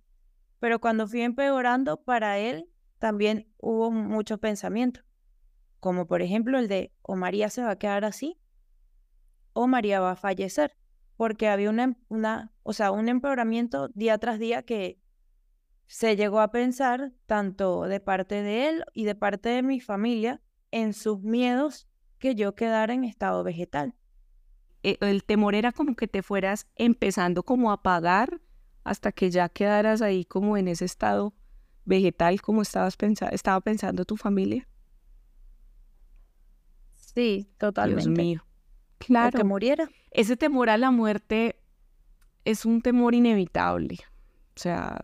Pero 0.61 0.81
cuando 0.81 1.07
fui 1.07 1.21
empeorando, 1.21 2.03
para 2.05 2.39
él 2.39 2.71
también 2.99 3.53
hubo 3.59 3.91
muchos 3.91 4.39
pensamientos, 4.39 5.05
como 5.85 6.07
por 6.07 6.23
ejemplo 6.23 6.59
el 6.59 6.67
de, 6.67 6.95
o 7.03 7.15
María 7.15 7.51
se 7.51 7.63
va 7.63 7.73
a 7.73 7.79
quedar 7.79 8.07
así, 8.07 8.39
o 9.53 9.67
María 9.67 10.01
va 10.01 10.13
a 10.13 10.17
fallecer, 10.17 10.75
porque 11.19 11.47
había 11.47 11.69
una, 11.69 11.99
una 12.09 12.55
o 12.63 12.73
sea, 12.73 12.91
un 12.91 13.11
empeoramiento 13.11 13.89
día 13.89 14.17
tras 14.17 14.39
día 14.39 14.63
que 14.63 14.99
se 15.87 16.17
llegó 16.17 16.41
a 16.41 16.51
pensar, 16.51 17.13
tanto 17.27 17.83
de 17.83 18.01
parte 18.01 18.37
de 18.43 18.69
él 18.69 18.85
y 18.95 19.05
de 19.05 19.15
parte 19.15 19.51
de 19.51 19.63
mi 19.63 19.79
familia, 19.79 20.41
en 20.71 20.95
sus 20.95 21.21
miedos 21.21 21.87
que 22.17 22.35
yo 22.35 22.55
quedara 22.55 22.95
en 22.95 23.05
estado 23.05 23.45
vegetal. 23.45 23.95
E, 24.83 24.97
el 25.03 25.23
temor 25.23 25.55
era 25.55 25.71
como 25.71 25.97
que 25.97 26.09
te 26.09 26.23
fueras 26.23 26.67
empezando 26.77 27.43
como 27.43 27.71
a 27.71 27.75
apagar 27.75 28.41
hasta 28.85 29.13
que 29.13 29.31
ya 29.31 29.51
quedaras 29.51 30.01
ahí 30.01 30.25
como 30.25 30.57
en 30.57 30.69
ese 30.69 30.87
estado 30.87 31.35
vegetal 31.85 32.41
como 32.41 32.63
estabas 32.63 32.97
pensando, 32.97 33.35
estaba 33.35 33.61
pensando 33.61 34.07
tu 34.07 34.17
familia. 34.17 34.67
Sí, 37.15 37.49
totalmente. 37.59 38.05
Dios 38.05 38.19
mío. 38.19 38.45
Claro. 38.99 39.37
que 39.37 39.45
muriera. 39.45 39.89
Ese 40.11 40.37
temor 40.37 40.71
a 40.71 40.79
la 40.79 40.91
muerte 40.91 41.57
es 42.45 42.65
un 42.65 42.81
temor 42.81 43.15
inevitable. 43.15 43.99
O 44.57 44.61
sea, 44.61 44.99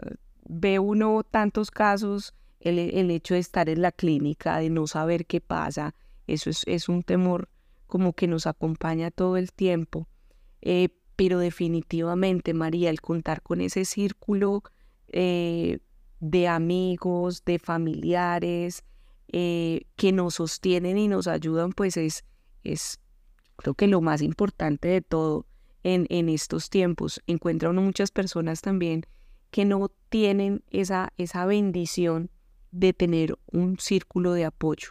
ve 0.49 0.79
uno 0.79 1.23
tantos 1.23 1.71
casos, 1.71 2.35
el, 2.61 2.79
el 2.79 3.11
hecho 3.11 3.35
de 3.35 3.41
estar 3.41 3.69
en 3.69 3.83
la 3.83 3.93
clínica, 3.93 4.59
de 4.59 4.71
no 4.71 4.87
saber 4.87 5.27
qué 5.27 5.41
pasa, 5.41 5.95
eso 6.27 6.51
es, 6.51 6.63
es 6.67 6.89
un 6.89 7.03
temor 7.03 7.49
como 7.87 8.13
que 8.13 8.29
nos 8.29 8.47
acompaña 8.47 9.11
todo 9.11 9.37
el 9.37 9.53
tiempo. 9.53 10.07
Eh, 10.63 10.89
pero 11.17 11.39
definitivamente, 11.39 12.55
María, 12.55 12.89
el 12.89 13.01
contar 13.01 13.43
con 13.43 13.61
ese 13.61 13.85
círculo 13.85 14.63
eh, 15.09 15.81
de 16.21 16.49
amigos, 16.49 17.45
de 17.45 17.59
familiares, 17.59 18.85
eh, 19.33 19.83
que 19.97 20.13
nos 20.13 20.35
sostienen 20.35 20.99
y 20.99 21.09
nos 21.09 21.27
ayudan, 21.27 21.73
pues 21.73 21.97
es, 21.97 22.25
es 22.65 23.01
creo 23.57 23.75
que 23.75 23.87
lo 23.87 24.01
más 24.01 24.23
importante 24.23 24.89
de 24.89 25.03
todo 25.03 25.47
en, 25.83 26.07
en 26.09 26.29
estos 26.29 26.71
tiempos. 26.71 27.21
Encuentra 27.27 27.71
uno 27.71 27.83
muchas 27.83 28.11
personas 28.11 28.61
también 28.61 29.05
que 29.51 29.65
no 29.65 29.91
tienen 30.09 30.63
esa, 30.71 31.13
esa 31.17 31.45
bendición 31.47 32.31
de 32.71 32.93
tener 32.93 33.37
un 33.47 33.79
círculo 33.79 34.33
de 34.33 34.45
apoyo 34.45 34.91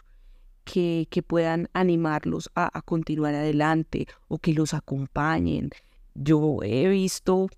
que, 0.64 1.08
que 1.10 1.22
puedan 1.22 1.68
animarlos 1.72 2.50
a, 2.54 2.80
continuar 2.82 3.34
adelante 3.34 4.06
o 4.28 4.38
que 4.38 4.52
los 4.52 4.74
acompañen. 4.74 5.70
Yo 6.14 6.58
he 6.62 6.88
visto, 6.88 7.48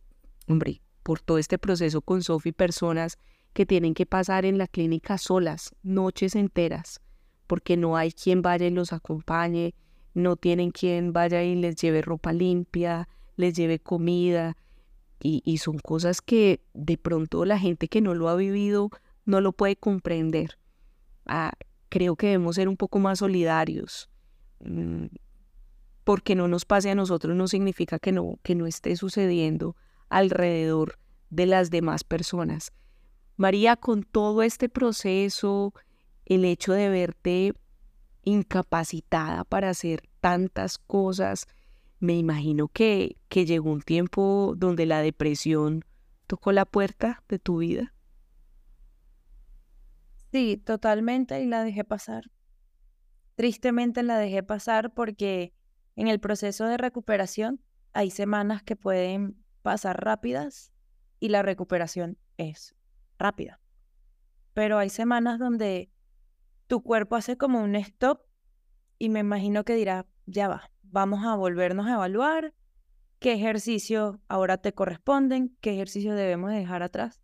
hombre, 0.47 0.81
por 1.03 1.21
todo 1.21 1.39
este 1.39 1.59
proceso 1.59 2.01
con 2.01 2.23
Sofi, 2.23 2.53
personas 2.53 3.19
que 3.53 3.67
tienen 3.67 3.95
que 3.95 4.07
pasar 4.07 4.45
en 4.45 4.59
la 4.59 4.67
clínica 4.67 5.19
solas, 5.19 5.75
noches 5.83 6.35
enteras, 6.35 7.01
porque 7.47 7.77
no 7.77 7.97
hay 7.97 8.13
quien 8.13 8.43
vaya 8.43 8.67
y 8.67 8.71
los 8.71 8.93
acompañe, 8.93 9.75
no 10.15 10.37
tienen 10.37 10.71
quien 10.71 11.13
vaya 11.13 11.43
y 11.43 11.55
les 11.55 11.77
lleve 11.77 12.03
ropa 12.03 12.33
limpia, 12.33 13.09
les 13.37 13.55
lleve 13.55 13.79
comida, 13.79 14.57
y, 15.21 15.43
y 15.45 15.59
son 15.59 15.79
cosas 15.79 16.21
que 16.21 16.61
de 16.75 16.99
pronto 16.99 17.45
la 17.45 17.59
gente 17.59 17.89
que 17.89 18.01
no 18.01 18.15
lo 18.15 18.29
ha 18.29 18.35
vivido 18.35 18.91
no 19.25 19.41
lo 19.41 19.53
puede 19.53 19.77
comprender. 19.77 20.59
Ah, 21.27 21.53
creo 21.89 22.17
que 22.17 22.29
debemos 22.29 22.57
ser 22.57 22.69
un 22.69 22.77
poco 22.77 22.99
más 22.99 23.21
solidarios. 23.21 24.11
Mm, 24.61 25.07
porque 26.05 26.35
no 26.35 26.49
nos 26.49 26.65
pase 26.65 26.91
a 26.91 26.95
nosotros 26.95 27.37
no 27.37 27.47
significa 27.47 27.99
que 27.99 28.13
no, 28.13 28.39
que 28.43 28.55
no 28.55 28.67
esté 28.67 28.97
sucediendo 28.97 29.77
alrededor 30.09 30.99
de 31.31 31.47
las 31.47 31.71
demás 31.71 32.05
personas. 32.05 32.73
María, 33.37 33.77
con 33.77 34.03
todo 34.03 34.43
este 34.43 34.69
proceso, 34.69 35.75
el 36.25 36.45
hecho 36.45 36.73
de 36.73 36.89
verte 36.89 37.55
incapacitada 38.23 39.45
para 39.45 39.71
hacer 39.71 40.09
tantas 40.21 40.79
cosas, 40.79 41.47
me 41.99 42.17
imagino 42.17 42.69
que, 42.69 43.17
que 43.29 43.47
llegó 43.47 43.71
un 43.71 43.83
tiempo 43.83 44.55
donde 44.57 44.87
la 44.87 45.01
depresión 45.01 45.85
tocó 46.27 46.53
la 46.53 46.65
puerta 46.65 47.23
de 47.29 47.39
tu 47.39 47.59
vida. 47.59 47.95
Sí, 50.31 50.57
totalmente 50.57 51.43
y 51.43 51.47
la 51.47 51.63
dejé 51.63 51.85
pasar. 51.85 52.31
Tristemente 53.35 54.03
la 54.03 54.19
dejé 54.19 54.43
pasar 54.43 54.95
porque 54.95 55.53
en 55.97 56.09
el 56.09 56.21
proceso 56.21 56.65
de 56.67 56.77
recuperación 56.77 57.61
hay 57.93 58.11
semanas 58.11 58.63
que 58.63 58.77
pueden 58.77 59.37
pasar 59.63 60.03
rápidas 60.05 60.73
y 61.21 61.29
la 61.29 61.43
recuperación 61.43 62.19
es 62.37 62.75
rápida. 63.23 63.61
Pero 64.53 64.79
hay 64.79 64.91
semanas 64.91 65.39
donde 65.39 65.91
tu 66.67 66.83
cuerpo 66.83 67.17
hace 67.17 67.37
como 67.37 67.63
un 67.63 67.77
stop 67.77 68.21
y 68.99 69.09
me 69.09 69.21
imagino 69.21 69.65
que 69.65 69.75
dirá, 69.75 70.07
ya 70.27 70.49
va, 70.49 70.71
vamos 70.83 71.25
a 71.25 71.35
volvernos 71.35 71.87
a 71.87 71.95
evaluar 71.95 72.55
qué 73.19 73.33
ejercicios 73.33 74.17
ahora 74.29 74.59
te 74.59 74.75
corresponden, 74.75 75.57
qué 75.61 75.73
ejercicios 75.73 76.17
debemos 76.17 76.51
dejar 76.51 76.83
atrás. 76.83 77.23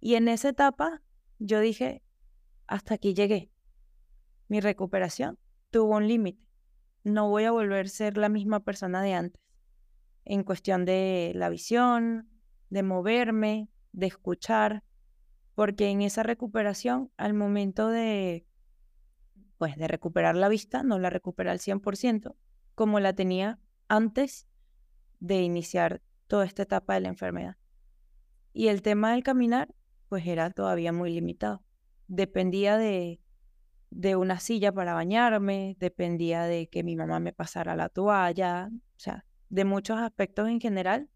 Y 0.00 0.14
en 0.14 0.28
esa 0.28 0.48
etapa 0.50 1.02
yo 1.38 1.60
dije, 1.60 2.02
hasta 2.66 2.94
aquí 2.94 3.12
llegué. 3.12 3.50
Mi 4.48 4.60
recuperación 4.60 5.38
tuvo 5.70 5.96
un 5.96 6.06
límite. 6.06 6.46
No 7.02 7.28
voy 7.28 7.44
a 7.44 7.50
volver 7.50 7.86
a 7.86 7.88
ser 7.88 8.16
la 8.16 8.28
misma 8.28 8.60
persona 8.60 9.02
de 9.02 9.14
antes. 9.14 9.42
En 10.24 10.44
cuestión 10.44 10.84
de 10.84 11.32
la 11.34 11.48
visión, 11.48 12.28
de 12.70 12.82
moverme, 12.82 13.68
de 13.92 14.06
escuchar, 14.06 14.82
porque 15.56 15.88
en 15.88 16.02
esa 16.02 16.22
recuperación, 16.22 17.10
al 17.16 17.34
momento 17.34 17.88
de, 17.88 18.46
pues, 19.58 19.76
de 19.76 19.88
recuperar 19.88 20.36
la 20.36 20.48
vista, 20.48 20.84
no 20.84 21.00
la 21.00 21.10
recupera 21.10 21.50
al 21.50 21.58
100%, 21.58 22.36
como 22.76 23.00
la 23.00 23.12
tenía 23.12 23.58
antes 23.88 24.46
de 25.18 25.42
iniciar 25.42 26.00
toda 26.28 26.44
esta 26.44 26.62
etapa 26.62 26.94
de 26.94 27.00
la 27.00 27.08
enfermedad. 27.08 27.56
Y 28.52 28.68
el 28.68 28.82
tema 28.82 29.10
del 29.10 29.24
caminar, 29.24 29.74
pues 30.08 30.24
era 30.28 30.50
todavía 30.50 30.92
muy 30.92 31.12
limitado 31.12 31.66
dependía 32.08 32.76
de, 32.76 33.20
de 33.90 34.16
una 34.16 34.40
silla 34.40 34.72
para 34.72 34.94
bañarme, 34.94 35.76
dependía 35.78 36.44
de 36.44 36.68
que 36.68 36.82
mi 36.82 36.96
mamá 36.96 37.20
me 37.20 37.32
pasara 37.32 37.76
la 37.76 37.88
toalla, 37.88 38.70
o 38.72 38.98
sea, 38.98 39.24
de 39.48 39.64
muchos 39.64 39.98
aspectos 39.98 40.48
en 40.48 40.60
general. 40.60 41.08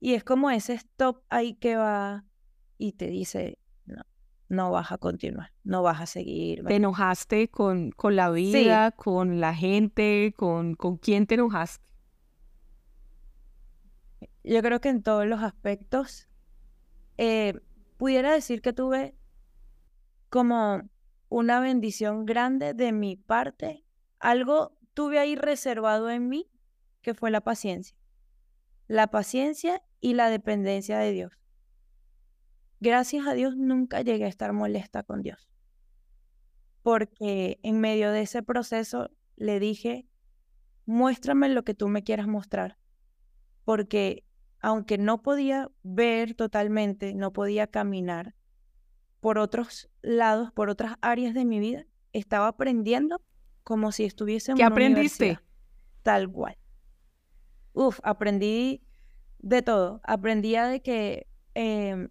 Y 0.00 0.14
es 0.14 0.24
como 0.24 0.50
ese 0.50 0.74
stop 0.74 1.22
ahí 1.28 1.54
que 1.54 1.76
va 1.76 2.24
y 2.82 2.94
te 2.94 3.06
dice, 3.06 3.60
no, 3.86 4.02
no 4.48 4.72
vas 4.72 4.90
a 4.90 4.98
continuar, 4.98 5.52
no 5.62 5.84
vas 5.84 6.00
a 6.00 6.06
seguir. 6.06 6.64
¿Te 6.64 6.74
enojaste 6.74 7.48
con, 7.48 7.92
con 7.92 8.16
la 8.16 8.28
vida, 8.30 8.90
con 8.90 9.40
la 9.40 9.54
gente, 9.54 10.34
con, 10.36 10.74
con 10.74 10.96
quién 10.96 11.28
te 11.28 11.34
enojaste? 11.34 11.88
Yo 14.42 14.60
creo 14.62 14.80
que 14.80 14.88
en 14.88 15.04
todos 15.04 15.26
los 15.26 15.42
aspectos, 15.42 16.28
eh, 17.18 17.54
pudiera 17.98 18.32
decir 18.32 18.62
que 18.62 18.72
tuve 18.72 19.14
como 20.28 20.82
una 21.28 21.60
bendición 21.60 22.26
grande 22.26 22.74
de 22.74 22.90
mi 22.90 23.14
parte. 23.14 23.84
Algo 24.18 24.76
tuve 24.92 25.20
ahí 25.20 25.36
reservado 25.36 26.10
en 26.10 26.28
mí 26.28 26.50
que 27.00 27.14
fue 27.14 27.30
la 27.30 27.42
paciencia. 27.42 27.96
La 28.88 29.06
paciencia 29.06 29.84
y 30.00 30.14
la 30.14 30.30
dependencia 30.30 30.98
de 30.98 31.12
Dios. 31.12 31.41
Gracias 32.82 33.28
a 33.28 33.34
Dios 33.34 33.56
nunca 33.56 34.02
llegué 34.02 34.24
a 34.24 34.28
estar 34.28 34.52
molesta 34.52 35.04
con 35.04 35.22
Dios. 35.22 35.48
Porque 36.82 37.60
en 37.62 37.78
medio 37.78 38.10
de 38.10 38.22
ese 38.22 38.42
proceso 38.42 39.08
le 39.36 39.60
dije, 39.60 40.08
muéstrame 40.84 41.48
lo 41.48 41.62
que 41.62 41.74
tú 41.74 41.86
me 41.86 42.02
quieras 42.02 42.26
mostrar. 42.26 42.76
Porque 43.64 44.24
aunque 44.58 44.98
no 44.98 45.22
podía 45.22 45.70
ver 45.84 46.34
totalmente, 46.34 47.14
no 47.14 47.32
podía 47.32 47.68
caminar, 47.68 48.34
por 49.20 49.38
otros 49.38 49.88
lados, 50.00 50.50
por 50.50 50.68
otras 50.68 50.96
áreas 51.02 51.34
de 51.34 51.44
mi 51.44 51.60
vida, 51.60 51.86
estaba 52.12 52.48
aprendiendo 52.48 53.22
como 53.62 53.92
si 53.92 54.02
estuviese 54.02 54.50
en 54.50 54.56
¿Qué 54.56 54.64
aprendiste? 54.64 55.38
Tal 56.02 56.28
cual. 56.28 56.58
Uf, 57.74 58.00
aprendí 58.02 58.82
de 59.38 59.62
todo. 59.62 60.00
Aprendía 60.02 60.66
de 60.66 60.82
que 60.82 61.28
em, 61.54 62.08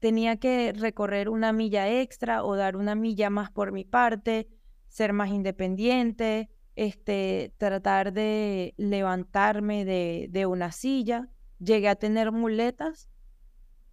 tenía 0.00 0.38
que 0.38 0.72
recorrer 0.72 1.28
una 1.28 1.52
milla 1.52 1.88
extra 1.88 2.42
o 2.42 2.56
dar 2.56 2.76
una 2.76 2.94
milla 2.94 3.30
más 3.30 3.50
por 3.50 3.70
mi 3.70 3.84
parte, 3.84 4.48
ser 4.88 5.12
más 5.12 5.30
independiente, 5.30 6.50
este, 6.74 7.54
tratar 7.58 8.12
de 8.12 8.74
levantarme 8.78 9.84
de, 9.84 10.26
de 10.30 10.46
una 10.46 10.72
silla, 10.72 11.28
llegué 11.58 11.88
a 11.88 11.96
tener 11.96 12.32
muletas 12.32 13.10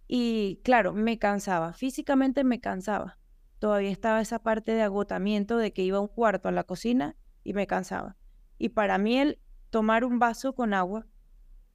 y 0.06 0.60
claro, 0.64 0.94
me 0.94 1.18
cansaba, 1.18 1.74
físicamente 1.74 2.42
me 2.42 2.60
cansaba. 2.60 3.18
Todavía 3.58 3.90
estaba 3.90 4.20
esa 4.20 4.38
parte 4.38 4.72
de 4.72 4.82
agotamiento 4.82 5.58
de 5.58 5.72
que 5.72 5.82
iba 5.82 6.00
un 6.00 6.08
cuarto 6.08 6.48
a 6.48 6.52
la 6.52 6.64
cocina 6.64 7.16
y 7.44 7.52
me 7.52 7.66
cansaba. 7.66 8.16
Y 8.56 8.70
para 8.70 8.96
mí 8.96 9.18
el 9.18 9.40
tomar 9.68 10.04
un 10.04 10.18
vaso 10.18 10.54
con 10.54 10.72
agua 10.72 11.06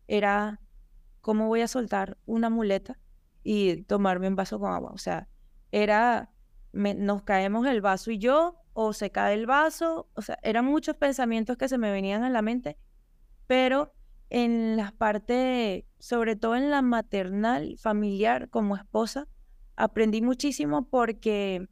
era, 0.07 0.59
¿cómo 1.21 1.47
voy 1.47 1.61
a 1.61 1.67
soltar 1.67 2.17
una 2.25 2.49
muleta 2.49 2.97
y 3.43 3.83
tomarme 3.83 4.27
un 4.27 4.35
vaso 4.35 4.59
con 4.59 4.71
agua? 4.71 4.91
O 4.93 4.97
sea, 4.97 5.27
era, 5.71 6.31
nos 6.71 7.23
caemos 7.23 7.67
el 7.67 7.81
vaso 7.81 8.11
y 8.11 8.17
yo, 8.17 8.57
o 8.73 8.93
se 8.93 9.11
cae 9.11 9.35
el 9.35 9.45
vaso, 9.45 10.09
o 10.13 10.21
sea, 10.21 10.39
eran 10.41 10.65
muchos 10.65 10.95
pensamientos 10.95 11.57
que 11.57 11.69
se 11.69 11.77
me 11.77 11.91
venían 11.91 12.23
a 12.23 12.29
la 12.29 12.41
mente, 12.41 12.77
pero 13.47 13.93
en 14.29 14.77
la 14.77 14.91
parte, 14.97 15.85
sobre 15.99 16.35
todo 16.35 16.55
en 16.55 16.71
la 16.71 16.81
maternal, 16.81 17.75
familiar, 17.77 18.49
como 18.49 18.75
esposa, 18.75 19.27
aprendí 19.75 20.21
muchísimo 20.21 20.89
porque 20.89 21.67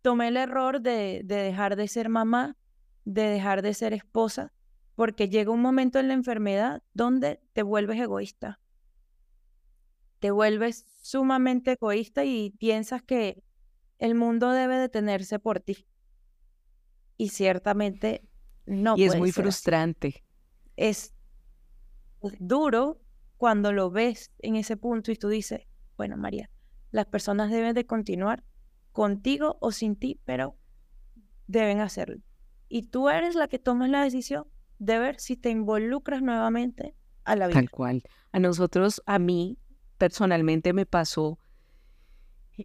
tomé 0.00 0.28
el 0.28 0.38
error 0.38 0.80
de, 0.80 1.22
de 1.24 1.36
dejar 1.36 1.76
de 1.76 1.88
ser 1.88 2.08
mamá, 2.08 2.56
de 3.04 3.24
dejar 3.24 3.60
de 3.60 3.74
ser 3.74 3.92
esposa, 3.92 4.52
porque 4.94 5.28
llega 5.28 5.50
un 5.50 5.60
momento 5.60 5.98
en 5.98 6.08
la 6.08 6.14
enfermedad 6.14 6.82
donde 6.94 7.40
te 7.52 7.62
vuelves 7.62 8.00
egoísta. 8.00 8.60
Te 10.22 10.30
vuelves 10.30 10.86
sumamente 11.00 11.72
egoísta 11.72 12.24
y 12.24 12.50
piensas 12.50 13.02
que 13.02 13.42
el 13.98 14.14
mundo 14.14 14.52
debe 14.52 14.76
detenerse 14.76 15.40
por 15.40 15.58
ti. 15.58 15.88
Y 17.16 17.30
ciertamente 17.30 18.22
no. 18.64 18.96
Y 18.96 19.02
es 19.02 19.16
muy 19.16 19.32
frustrante. 19.32 20.24
Es 20.76 21.12
duro 22.38 23.00
cuando 23.36 23.72
lo 23.72 23.90
ves 23.90 24.30
en 24.38 24.54
ese 24.54 24.76
punto 24.76 25.10
y 25.10 25.16
tú 25.16 25.28
dices, 25.28 25.62
bueno, 25.96 26.16
María, 26.16 26.48
las 26.92 27.06
personas 27.06 27.50
deben 27.50 27.74
de 27.74 27.84
continuar 27.84 28.44
contigo 28.92 29.58
o 29.60 29.72
sin 29.72 29.96
ti, 29.96 30.20
pero 30.24 30.56
deben 31.48 31.80
hacerlo. 31.80 32.22
Y 32.68 32.82
tú 32.90 33.08
eres 33.08 33.34
la 33.34 33.48
que 33.48 33.58
tomas 33.58 33.90
la 33.90 34.04
decisión 34.04 34.46
de 34.78 35.00
ver 35.00 35.18
si 35.18 35.36
te 35.36 35.50
involucras 35.50 36.22
nuevamente 36.22 36.94
a 37.24 37.34
la 37.34 37.48
vida. 37.48 37.58
Tal 37.58 37.70
cual. 37.72 38.04
A 38.30 38.38
nosotros, 38.38 39.02
a 39.04 39.18
mí 39.18 39.58
personalmente 40.02 40.72
me 40.72 40.84
pasó, 40.84 41.38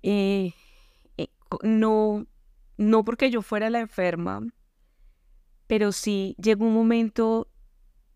eh, 0.02 0.54
eh, 1.20 1.28
no, 1.62 2.26
no 2.78 3.04
porque 3.06 3.30
yo 3.30 3.44
fuera 3.44 3.70
la 3.70 3.80
enferma, 3.80 4.42
pero 5.68 5.92
sí 5.92 6.36
llegó 6.42 6.66
un 6.66 6.74
momento 6.74 7.48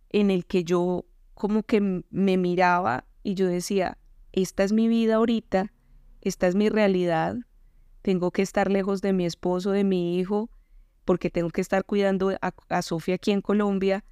en 0.10 0.32
el 0.32 0.48
que 0.48 0.64
yo 0.64 1.06
como 1.36 1.62
que 1.62 2.04
me 2.10 2.38
miraba 2.38 3.06
y 3.22 3.36
yo 3.36 3.46
decía, 3.46 4.00
esta 4.32 4.64
es 4.64 4.74
mi 4.74 4.88
vida 4.88 5.18
ahorita, 5.18 5.72
esta 6.22 6.48
es 6.48 6.56
mi 6.56 6.70
realidad, 6.70 7.36
tengo 8.02 8.32
que 8.32 8.42
estar 8.42 8.72
lejos 8.72 9.04
de 9.04 9.14
mi 9.14 9.28
esposo, 9.28 9.70
de 9.70 9.84
mi 9.84 10.18
hijo, 10.18 10.50
porque 11.06 11.30
tengo 11.30 11.52
que 11.52 11.62
estar 11.62 11.86
cuidando 11.86 12.36
a, 12.42 12.82
Sofía 12.82 13.14
aquí 13.14 13.30
en 13.30 13.42
Colombia, 13.42 14.04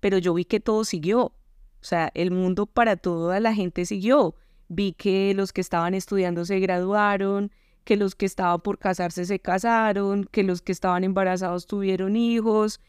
pero 0.00 0.16
yo 0.16 0.32
vi 0.32 0.46
que 0.46 0.60
todo 0.60 0.84
siguió. 0.84 1.34
O 1.80 1.84
sea, 1.84 2.10
el 2.14 2.30
mundo 2.30 2.66
para 2.66 2.96
toda 2.96 3.40
la 3.40 3.54
gente 3.54 3.86
siguió. 3.86 4.34
Vi 4.68 4.92
que 4.92 5.34
los 5.34 5.52
que 5.52 5.60
estaban 5.60 5.94
estudiando 5.94 6.44
se 6.44 6.60
graduaron, 6.60 7.50
que 7.84 7.96
los 7.96 8.14
que 8.14 8.26
estaban 8.26 8.60
por 8.60 8.78
casarse 8.78 9.24
se 9.24 9.40
casaron, 9.40 10.24
que 10.30 10.42
los 10.42 10.62
que 10.62 10.72
estaban 10.72 11.04
embarazados 11.04 11.66
tuvieron 11.66 12.16
hijos. 12.16 12.80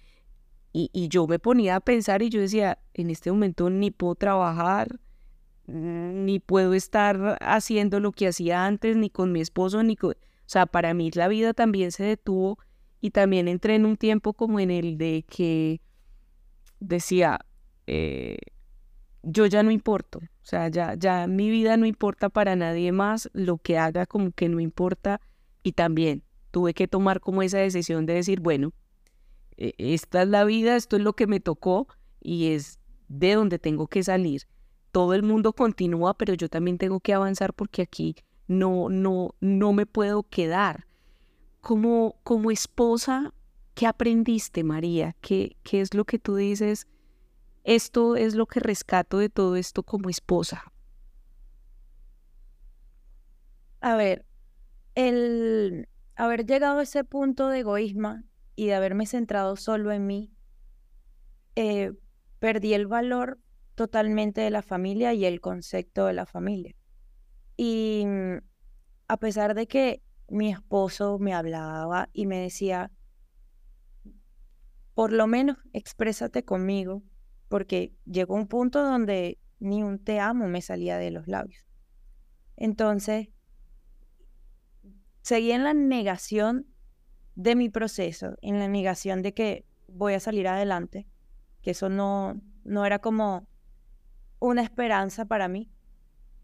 Y, 0.74 0.90
y 0.94 1.08
yo 1.08 1.28
me 1.28 1.40
ponía 1.40 1.78
a 1.78 1.80
pensar 1.80 2.22
y 2.22 2.30
yo 2.30 2.40
decía, 2.42 2.78
en 2.94 3.10
este 3.10 3.32
momento 3.32 3.70
ni 3.70 3.92
puedo 3.92 4.16
trabajar, 4.16 5.00
ni 5.68 6.40
puedo 6.40 6.74
estar 6.74 7.38
haciendo 7.42 8.00
lo 8.00 8.12
que 8.12 8.28
hacía 8.28 8.66
antes, 8.66 8.96
ni 8.98 9.10
con 9.10 9.32
mi 9.32 9.42
esposo, 9.42 9.84
ni 9.84 9.96
con... 9.96 10.12
O 10.12 10.16
sea, 10.52 10.66
para 10.66 10.94
mí 10.94 11.12
la 11.14 11.30
vida 11.30 11.54
también 11.54 11.92
se 11.92 12.04
detuvo 12.04 12.60
y 13.00 13.12
también 13.12 13.48
entré 13.48 13.76
en 13.76 13.86
un 13.86 13.96
tiempo 13.96 14.34
como 14.34 14.60
en 14.60 14.70
el 14.70 14.98
de 14.98 15.26
que 15.30 15.82
decía, 16.80 17.40
eh, 17.88 18.38
yo 19.24 19.46
ya 19.46 19.64
no 19.64 19.72
importo, 19.72 20.20
o 20.20 20.46
sea, 20.46 20.68
ya, 20.70 20.96
ya 20.96 21.28
mi 21.28 21.50
vida 21.50 21.78
no 21.78 21.86
importa 21.86 22.30
para 22.30 22.56
nadie 22.56 22.92
más, 22.92 23.30
lo 23.34 23.58
que 23.58 23.78
haga 23.78 24.06
como 24.06 24.32
que 24.32 24.50
no 24.50 24.60
importa 24.60 25.22
y 25.64 25.74
también 25.74 26.24
tuve 26.52 26.74
que 26.74 26.88
tomar 26.88 27.20
como 27.20 27.42
esa 27.42 27.60
decisión 27.60 28.06
de 28.06 28.14
decir, 28.14 28.40
bueno, 28.42 28.74
e, 29.58 29.74
esta 29.78 30.24
es 30.24 30.28
la 30.28 30.44
vida, 30.44 30.76
esto 30.76 30.96
es 30.96 31.04
lo 31.04 31.14
que 31.14 31.28
me 31.28 31.40
tocó 31.40 31.88
y 32.20 32.54
es 32.54 32.80
de 33.08 33.34
donde 33.34 33.60
tengo 33.60 33.88
que 33.88 34.04
salir. 34.04 34.44
Todo 34.92 35.14
el 35.14 35.24
mundo 35.24 35.54
continúa, 35.54 36.18
pero 36.18 36.34
yo 36.34 36.50
también 36.50 36.78
tengo 36.78 37.00
que 37.00 37.14
avanzar 37.14 37.54
porque 37.54 37.82
aquí 37.82 38.16
no, 38.48 38.90
no, 38.90 39.36
no 39.40 39.72
me 39.72 39.86
puedo 39.86 40.24
quedar 40.24 40.88
como, 41.62 42.16
como 42.24 42.52
esposa, 42.52 43.34
¿qué 43.76 43.88
aprendiste, 43.88 44.64
María? 44.64 45.16
¿Qué, 45.22 45.56
¿Qué 45.64 45.82
es 45.82 45.94
lo 45.94 46.06
que 46.06 46.20
tú 46.20 46.36
dices? 46.36 46.88
Esto 47.64 48.16
es 48.16 48.36
lo 48.36 48.48
que 48.48 48.60
rescato 48.60 49.18
de 49.18 49.30
todo 49.30 49.56
esto 49.56 49.84
como 49.84 50.10
esposa. 50.10 50.72
A 53.82 53.96
ver, 53.96 54.26
el 54.96 55.88
haber 56.16 56.46
llegado 56.46 56.80
a 56.80 56.84
ese 56.84 57.04
punto 57.04 57.50
de 57.50 57.60
egoísmo 57.60 58.22
y 58.56 58.68
de 58.68 58.76
haberme 58.76 59.06
centrado 59.06 59.56
solo 59.56 59.92
en 59.92 60.06
mí, 60.06 60.32
eh, 61.56 61.94
perdí 62.40 62.74
el 62.74 62.88
valor 62.88 63.40
totalmente 63.76 64.42
de 64.42 64.52
la 64.52 64.62
familia 64.62 65.14
y 65.14 65.26
el 65.26 65.42
concepto 65.42 66.06
de 66.06 66.14
la 66.14 66.26
familia. 66.26 66.76
Y 67.58 68.04
mm, 68.06 68.38
a 69.08 69.18
pesar 69.18 69.56
de 69.56 69.68
que 69.68 70.02
mi 70.28 70.52
esposo 70.52 71.20
me 71.20 71.34
hablaba 71.34 72.10
y 72.14 72.26
me 72.26 72.40
decía, 72.40 72.92
por 74.94 75.12
lo 75.12 75.28
menos 75.28 75.58
exprésate 75.74 76.44
conmigo, 76.46 77.04
porque 77.52 77.94
llegó 78.06 78.36
un 78.36 78.48
punto 78.48 78.82
donde 78.82 79.38
ni 79.60 79.84
un 79.84 80.00
te 80.00 80.22
amo 80.22 80.48
me 80.48 80.62
salía 80.62 80.98
de 80.98 81.12
los 81.12 81.28
labios. 81.28 81.66
Entonces, 82.56 83.28
seguí 85.22 85.52
en 85.52 85.66
la 85.66 85.74
negación 85.74 86.66
de 87.36 87.58
mi 87.58 87.68
proceso, 87.68 88.38
en 88.42 88.58
la 88.58 88.70
negación 88.70 89.22
de 89.22 89.34
que 89.34 89.66
voy 89.90 90.14
a 90.14 90.22
salir 90.22 90.48
adelante, 90.48 91.10
que 91.62 91.72
eso 91.72 91.90
no, 91.90 92.42
no 92.64 92.86
era 92.86 93.00
como 93.00 93.46
una 94.40 94.62
esperanza 94.62 95.26
para 95.26 95.50
mí. 95.50 95.70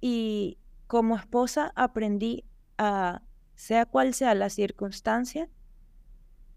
Y 0.01 0.59
como 0.87 1.15
esposa 1.15 1.71
aprendí 1.77 2.43
a 2.77 3.23
sea 3.55 3.85
cual 3.85 4.13
sea 4.13 4.35
la 4.35 4.49
circunstancia, 4.49 5.49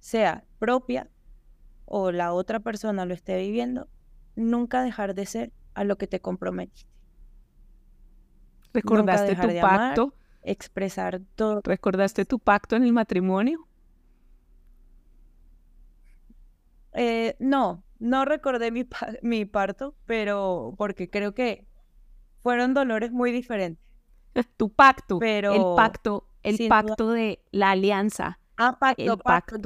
sea 0.00 0.44
propia 0.58 1.08
o 1.84 2.10
la 2.10 2.32
otra 2.32 2.58
persona 2.58 3.06
lo 3.06 3.14
esté 3.14 3.38
viviendo, 3.38 3.88
nunca 4.37 4.83
dejar 4.83 5.14
de 5.14 5.27
ser 5.27 5.53
a 5.75 5.85
lo 5.85 5.97
que 5.97 6.07
te 6.07 6.21
comprometiste. 6.21 6.90
¿Recordaste 8.73 9.37
tu 9.37 9.61
pacto? 9.61 10.14
expresar 10.43 11.21
todo. 11.35 11.61
¿Recordaste 11.64 12.25
tu 12.25 12.38
pacto 12.38 12.77
en 12.77 12.85
el 12.85 12.93
matrimonio? 12.93 13.66
Eh, 16.93 17.37
no, 17.38 17.85
no 17.99 18.25
recordé 18.25 18.71
mi, 18.71 18.87
mi 19.23 19.45
parto, 19.45 19.95
pero 20.07 20.75
porque 20.79 21.11
creo 21.11 21.35
que 21.35 21.66
fueron 22.43 22.75
dolores 22.75 23.12
muy 23.12 23.33
diferentes. 23.33 23.85
tu 24.57 24.73
pacto, 24.73 25.19
pero 25.19 25.53
el 25.53 25.77
pacto 25.77 26.31
el 26.43 26.69
pacto 26.69 27.11
de 27.11 27.43
la 27.51 27.73
alianza. 27.73 28.39
Ah, 28.62 28.79
pacto, 28.79 29.16
pacto, 29.16 29.57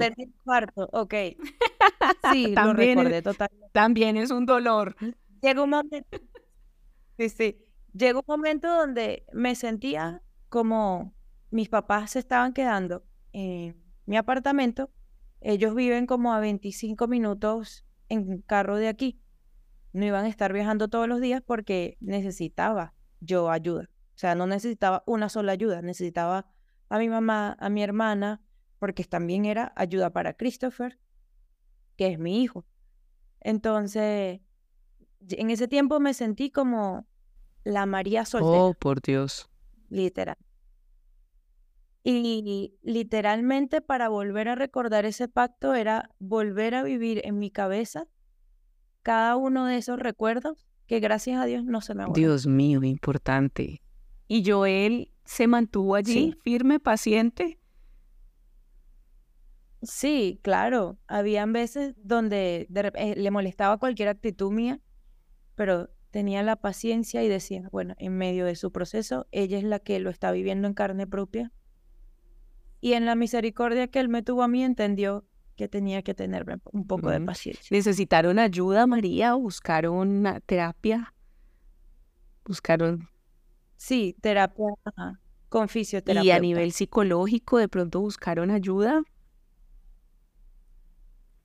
cuarto, 0.44 0.88
ok. 0.92 1.14
Sí, 2.32 2.54
también 2.54 2.96
lo 2.96 3.02
recordé 3.02 3.22
totalmente. 3.22 3.70
También 3.72 4.16
es 4.16 4.30
un 4.30 4.46
dolor. 4.46 4.94
Llegó 5.42 5.64
un 5.64 5.70
momento, 5.70 6.18
sí, 7.18 7.28
sí, 7.28 7.58
llegó 7.92 8.20
un 8.20 8.24
momento 8.26 8.68
donde 8.68 9.26
me 9.32 9.54
sentía 9.56 10.22
como 10.48 11.12
mis 11.50 11.68
papás 11.68 12.12
se 12.12 12.20
estaban 12.20 12.52
quedando 12.52 13.04
en 13.32 13.76
mi 14.06 14.16
apartamento. 14.16 14.90
Ellos 15.40 15.74
viven 15.74 16.06
como 16.06 16.32
a 16.32 16.40
25 16.40 17.08
minutos 17.08 17.84
en 18.08 18.40
carro 18.42 18.76
de 18.76 18.88
aquí. 18.88 19.20
No 19.92 20.04
iban 20.04 20.24
a 20.24 20.28
estar 20.28 20.52
viajando 20.52 20.88
todos 20.88 21.08
los 21.08 21.20
días 21.20 21.42
porque 21.44 21.96
necesitaba 22.00 22.94
yo 23.20 23.50
ayuda. 23.50 23.90
O 24.14 24.18
sea, 24.18 24.34
no 24.34 24.46
necesitaba 24.46 25.02
una 25.06 25.28
sola 25.28 25.52
ayuda, 25.52 25.82
necesitaba 25.82 26.46
a 26.88 26.98
mi 26.98 27.08
mamá, 27.08 27.56
a 27.58 27.68
mi 27.68 27.82
hermana, 27.82 28.40
porque 28.84 29.04
también 29.04 29.46
era 29.46 29.72
ayuda 29.76 30.10
para 30.10 30.34
Christopher, 30.34 30.98
que 31.96 32.08
es 32.08 32.18
mi 32.18 32.42
hijo. 32.42 32.66
Entonces, 33.40 34.42
en 35.26 35.48
ese 35.48 35.68
tiempo 35.68 36.00
me 36.00 36.12
sentí 36.12 36.50
como 36.50 37.06
la 37.64 37.86
María 37.86 38.26
soltera. 38.26 38.62
Oh, 38.62 38.74
por 38.74 39.00
Dios. 39.00 39.48
Literal. 39.88 40.36
Y 42.02 42.74
literalmente 42.82 43.80
para 43.80 44.10
volver 44.10 44.50
a 44.50 44.54
recordar 44.54 45.06
ese 45.06 45.28
pacto 45.28 45.74
era 45.74 46.10
volver 46.18 46.74
a 46.74 46.82
vivir 46.82 47.22
en 47.24 47.38
mi 47.38 47.50
cabeza 47.50 48.06
cada 49.02 49.36
uno 49.36 49.64
de 49.64 49.78
esos 49.78 49.98
recuerdos 49.98 50.66
que 50.86 51.00
gracias 51.00 51.40
a 51.40 51.46
Dios 51.46 51.64
no 51.64 51.80
se 51.80 51.94
me 51.94 52.04
borró. 52.04 52.20
Dios 52.20 52.46
mío, 52.46 52.82
importante. 52.84 53.80
¿Y 54.28 54.44
Joel 54.44 55.10
se 55.24 55.46
mantuvo 55.46 55.94
allí 55.94 56.34
firme, 56.42 56.80
paciente? 56.80 57.58
Sí, 59.84 60.40
claro. 60.42 60.98
Habían 61.06 61.52
veces 61.52 61.94
donde 61.96 62.68
eh, 62.94 63.14
le 63.16 63.30
molestaba 63.30 63.78
cualquier 63.78 64.08
actitud 64.08 64.50
mía, 64.50 64.80
pero 65.54 65.90
tenía 66.10 66.42
la 66.42 66.56
paciencia 66.56 67.22
y 67.22 67.28
decía, 67.28 67.68
bueno, 67.72 67.94
en 67.98 68.16
medio 68.16 68.44
de 68.46 68.56
su 68.56 68.72
proceso, 68.72 69.26
ella 69.30 69.58
es 69.58 69.64
la 69.64 69.78
que 69.78 69.98
lo 69.98 70.10
está 70.10 70.30
viviendo 70.32 70.68
en 70.68 70.74
carne 70.74 71.06
propia. 71.06 71.52
Y 72.80 72.92
en 72.92 73.06
la 73.06 73.14
misericordia 73.14 73.88
que 73.88 74.00
él 74.00 74.08
me 74.08 74.22
tuvo 74.22 74.42
a 74.42 74.48
mí, 74.48 74.62
entendió 74.62 75.24
que 75.56 75.68
tenía 75.68 76.02
que 76.02 76.14
tener 76.14 76.44
un 76.72 76.86
poco 76.86 77.10
de 77.10 77.20
paciencia. 77.20 77.66
¿Necesitaron 77.70 78.38
ayuda, 78.38 78.86
María? 78.86 79.34
¿Buscaron 79.34 79.96
una 79.96 80.40
terapia? 80.40 81.14
¿Buscaron? 82.44 83.08
Sí, 83.76 84.16
terapia 84.20 84.74
con 85.54 85.68
fisioterapia. 85.68 86.34
¿Y 86.34 86.36
a 86.36 86.40
nivel 86.40 86.72
psicológico 86.72 87.58
de 87.58 87.68
pronto 87.68 88.00
buscaron 88.00 88.50
ayuda? 88.50 89.04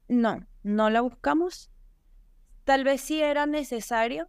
No, 0.10 0.45
no 0.63 0.89
la 0.89 1.02
buscamos. 1.02 1.72
Tal 2.65 2.84
vez 2.84 3.00
sí 3.00 3.22
era 3.22 3.45
necesario, 3.45 4.28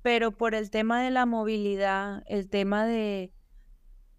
pero 0.00 0.30
por 0.30 0.54
el 0.54 0.70
tema 0.70 1.02
de 1.02 1.10
la 1.10 1.26
movilidad, 1.26 2.22
el 2.26 2.48
tema 2.48 2.86
de, 2.86 3.32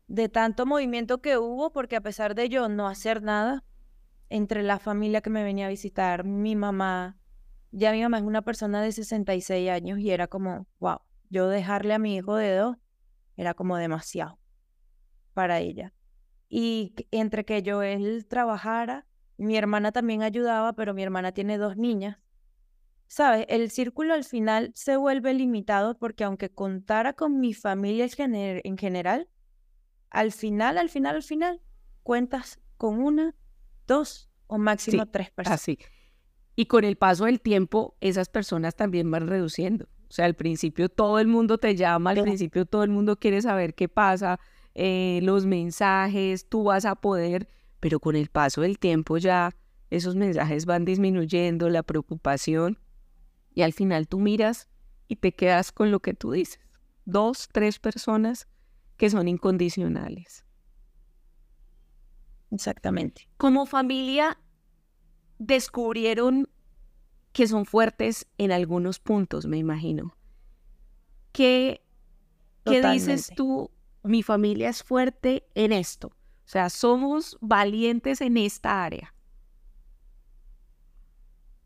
de 0.08 0.30
tanto 0.30 0.66
movimiento 0.66 1.22
que 1.22 1.38
hubo, 1.38 1.72
porque 1.72 1.96
a 1.96 2.02
pesar 2.02 2.36
de 2.36 2.50
yo 2.50 2.68
no 2.68 2.88
hacer 2.88 3.24
nada, 3.24 3.64
entre 4.30 4.62
la 4.62 4.78
familia 4.78 5.22
que 5.22 5.30
me 5.30 5.44
venía 5.44 5.66
a 5.66 5.70
visitar, 5.70 6.26
mi 6.26 6.56
mamá, 6.56 7.18
ya 7.72 7.92
mi 7.94 8.02
mamá 8.02 8.18
es 8.18 8.24
una 8.24 8.42
persona 8.42 8.82
de 8.82 8.92
66 8.92 9.70
años 9.70 10.00
y 10.00 10.12
era 10.12 10.28
como, 10.28 10.68
wow, 10.80 11.00
yo 11.30 11.48
dejarle 11.48 11.94
a 11.94 12.00
mi 12.00 12.18
hijo 12.18 12.36
de 12.36 12.56
dos 12.56 12.78
era 13.38 13.54
como 13.54 13.78
demasiado 13.78 14.38
para 15.34 15.60
ella. 15.60 15.94
Y 16.50 16.94
entre 17.12 17.46
que 17.46 17.62
yo 17.62 17.84
él 17.84 18.26
trabajara, 18.28 19.06
mi 19.40 19.58
hermana 19.58 19.92
también 19.92 20.22
ayudaba, 20.22 20.74
pero 20.74 20.94
mi 20.94 21.02
hermana 21.04 21.32
tiene 21.32 21.58
dos 21.58 21.78
niñas. 21.78 22.18
¿Sabes? 23.08 23.46
El 23.50 23.72
círculo 23.72 24.14
al 24.14 24.24
final 24.24 24.72
se 24.76 24.96
vuelve 24.98 25.34
limitado 25.34 25.98
porque 25.98 26.24
aunque 26.24 26.50
contara 26.50 27.14
con 27.14 27.40
mi 27.40 27.54
familia 27.54 28.08
en 28.18 28.78
general, 28.78 29.28
al 30.12 30.32
final, 30.32 30.78
al 30.78 30.90
final, 30.90 31.16
al 31.16 31.24
final, 31.24 31.62
cuentas 32.04 32.60
con 32.78 33.02
una, 33.02 33.36
dos 33.88 34.30
o 34.48 34.58
máximo 34.58 35.08
tres 35.08 35.32
personas. 35.32 35.62
Así. 35.62 35.80
Y 36.56 36.66
con 36.66 36.84
el 36.84 36.98
paso 36.98 37.26
del 37.26 37.42
tiempo, 37.42 37.96
esas 38.02 38.30
personas 38.30 38.76
también 38.76 39.10
van 39.10 39.28
reduciendo. 39.28 39.86
O 40.10 40.12
sea, 40.12 40.26
al 40.26 40.36
principio 40.36 40.90
todo 40.90 41.20
el 41.20 41.28
mundo 41.28 41.58
te 41.58 41.76
llama, 41.76 42.12
al 42.12 42.22
principio 42.22 42.66
todo 42.66 42.84
el 42.84 42.90
mundo 42.90 43.18
quiere 43.18 43.42
saber 43.42 43.74
qué 43.74 43.88
pasa, 43.88 44.40
eh, 44.76 45.20
los 45.24 45.46
mensajes, 45.46 46.50
tú 46.50 46.64
vas 46.64 46.86
a 46.86 46.96
poder 46.96 47.48
pero 47.80 48.00
con 48.00 48.16
el 48.16 48.30
paso 48.30 48.62
del 48.62 48.80
tiempo 48.80 49.18
ya 49.18 49.56
esos 49.90 50.16
mensajes 50.16 50.66
van 50.66 50.86
disminuyendo, 50.86 51.70
la 51.70 51.84
preocupación, 51.84 52.80
y 53.54 53.64
al 53.64 53.74
final 53.74 54.08
tú 54.08 54.20
miras 54.20 54.68
y 55.08 55.16
te 55.18 55.34
quedas 55.34 55.72
con 55.72 55.92
lo 55.92 56.00
que 56.00 56.14
tú 56.14 56.32
dices. 56.32 56.60
Dos, 57.06 57.50
tres 57.52 57.80
personas 57.80 58.48
que 58.98 59.10
son 59.10 59.28
incondicionales. 59.28 60.46
Exactamente. 62.52 63.28
Como 63.38 63.66
familia, 63.66 64.40
descubrieron 65.40 66.50
que 67.32 67.48
son 67.48 67.66
fuertes 67.66 68.28
en 68.38 68.52
algunos 68.52 69.00
puntos, 69.00 69.46
me 69.46 69.58
imagino. 69.58 70.16
¿Qué, 71.32 71.82
¿qué 72.66 72.82
dices 72.92 73.32
tú? 73.36 73.72
Mi 74.04 74.24
familia 74.24 74.70
es 74.70 74.84
fuerte 74.84 75.48
en 75.56 75.72
esto. 75.72 76.12
O 76.50 76.52
sea, 76.52 76.72
somos 76.72 77.38
valientes 77.42 78.22
en 78.22 78.36
esta 78.36 78.84
área. 78.84 79.14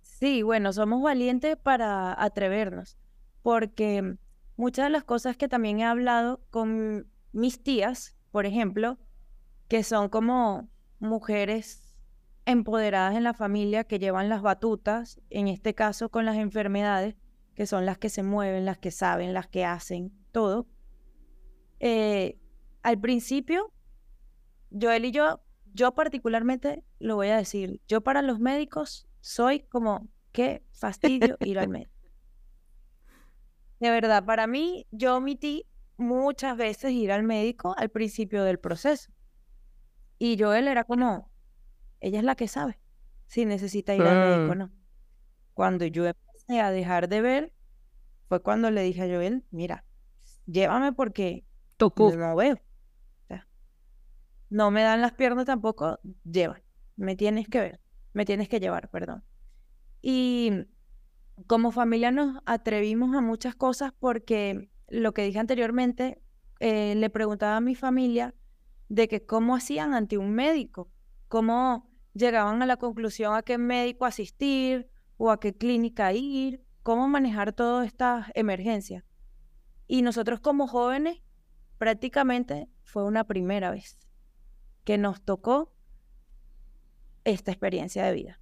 Sí, 0.02 0.42
bueno, 0.42 0.74
somos 0.74 1.02
valientes 1.02 1.56
para 1.56 2.22
atrevernos, 2.22 2.98
porque 3.44 4.18
muchas 4.58 4.88
de 4.88 4.90
las 4.90 5.06
cosas 5.06 5.38
que 5.38 5.48
también 5.48 5.80
he 5.80 5.86
hablado 5.86 6.42
con 6.50 7.08
mis 7.32 7.64
tías, 7.64 8.18
por 8.30 8.46
ejemplo, 8.46 8.98
que 9.70 9.84
son 9.84 10.10
como 10.10 10.68
mujeres 11.00 11.96
empoderadas 12.44 13.16
en 13.16 13.24
la 13.24 13.34
familia 13.34 13.86
que 13.86 14.00
llevan 14.00 14.28
las 14.28 14.42
batutas, 14.42 15.22
en 15.30 15.48
este 15.48 15.74
caso 15.74 16.10
con 16.10 16.26
las 16.26 16.36
enfermedades, 16.36 17.16
que 17.56 17.68
son 17.68 17.86
las 17.86 17.98
que 17.98 18.10
se 18.10 18.22
mueven, 18.22 18.66
las 18.66 18.80
que 18.80 18.92
saben, 18.92 19.34
las 19.34 19.48
que 19.48 19.64
hacen 19.64 20.12
todo. 20.34 20.68
Eh, 21.80 22.38
al 22.82 23.00
principio 23.00 23.73
Joel 24.80 25.06
y 25.06 25.12
yo, 25.12 25.42
yo 25.74 25.94
particularmente 25.94 26.84
lo 27.00 27.16
voy 27.16 27.30
a 27.30 27.38
decir, 27.38 27.82
yo 27.88 28.02
para 28.02 28.22
los 28.22 28.40
médicos 28.40 29.08
soy 29.22 29.62
como, 29.62 30.10
qué 30.32 30.64
fastidio 30.72 31.38
ir 31.40 31.60
al 31.60 31.70
médico. 31.70 31.92
De 33.80 33.90
verdad, 33.90 34.26
para 34.26 34.48
mí, 34.48 34.88
yo 34.92 35.18
omití 35.18 35.66
muchas 35.98 36.58
veces 36.58 36.92
ir 36.92 37.12
al 37.12 37.24
médico 37.24 37.76
al 37.78 37.90
principio 37.90 38.44
del 38.44 38.60
proceso. 38.60 39.12
Y 40.18 40.38
Joel 40.40 40.68
era 40.68 40.84
como, 40.84 41.30
ella 42.00 42.20
es 42.20 42.26
la 42.26 42.36
que 42.36 42.48
sabe 42.48 42.80
si 43.28 43.46
necesita 43.46 43.96
ir 43.96 44.04
al 44.04 44.18
médico 44.18 44.52
o 44.52 44.56
no. 44.56 44.72
Cuando 45.54 45.86
yo 45.86 46.06
empecé 46.06 46.62
a 46.62 46.72
dejar 46.72 47.10
de 47.10 47.22
ver, 47.22 47.54
fue 48.28 48.42
cuando 48.42 48.72
le 48.72 48.82
dije 48.84 49.04
a 49.04 49.08
Joel, 49.08 49.46
mira, 49.52 49.86
llévame 50.46 50.94
porque 50.94 51.46
Tocó. 51.78 52.16
no 52.16 52.36
veo 52.36 52.60
no 54.54 54.70
me 54.70 54.84
dan 54.84 55.02
las 55.02 55.14
piernas 55.14 55.46
tampoco, 55.48 56.00
lleva. 56.24 56.62
Me 56.96 57.16
tienes 57.16 57.48
que 57.48 57.60
ver, 57.60 57.82
me 58.14 58.24
tienes 58.24 58.48
que 58.48 58.60
llevar, 58.60 58.88
perdón. 58.90 59.24
Y 60.00 60.68
como 61.48 61.72
familia 61.72 62.12
nos 62.12 62.40
atrevimos 62.46 63.16
a 63.16 63.22
muchas 63.22 63.56
cosas 63.56 63.94
porque 63.98 64.70
lo 64.90 65.12
que 65.12 65.24
dije 65.24 65.40
anteriormente, 65.40 66.22
eh, 66.60 66.94
le 66.94 67.10
preguntaba 67.10 67.58
a 67.58 67.62
mi 67.62 67.74
familia 67.74 68.36
de 68.90 69.08
que 69.08 69.26
cómo 69.26 69.56
hacían 69.56 69.96
ante 69.96 70.20
un 70.20 70.36
médico, 70.36 70.92
cómo 71.30 71.90
llegaban 72.14 72.62
a 72.62 72.68
la 72.68 72.78
conclusión 72.78 73.34
a 73.34 73.42
qué 73.42 73.58
médico 73.58 74.06
asistir 74.06 74.88
o 75.18 75.32
a 75.32 75.40
qué 75.40 75.58
clínica 75.58 76.14
ir, 76.14 76.64
cómo 76.84 77.08
manejar 77.08 77.54
todas 77.54 77.88
estas 77.88 78.28
emergencias. 78.36 79.04
Y 79.88 80.04
nosotros 80.04 80.42
como 80.42 80.68
jóvenes, 80.68 81.24
prácticamente 81.80 82.70
fue 82.84 83.04
una 83.04 83.24
primera 83.24 83.72
vez 83.72 83.98
que 84.84 84.98
nos 84.98 85.22
tocó 85.22 85.74
esta 87.24 87.52
experiencia 87.52 88.04
de 88.04 88.14
vida. 88.14 88.40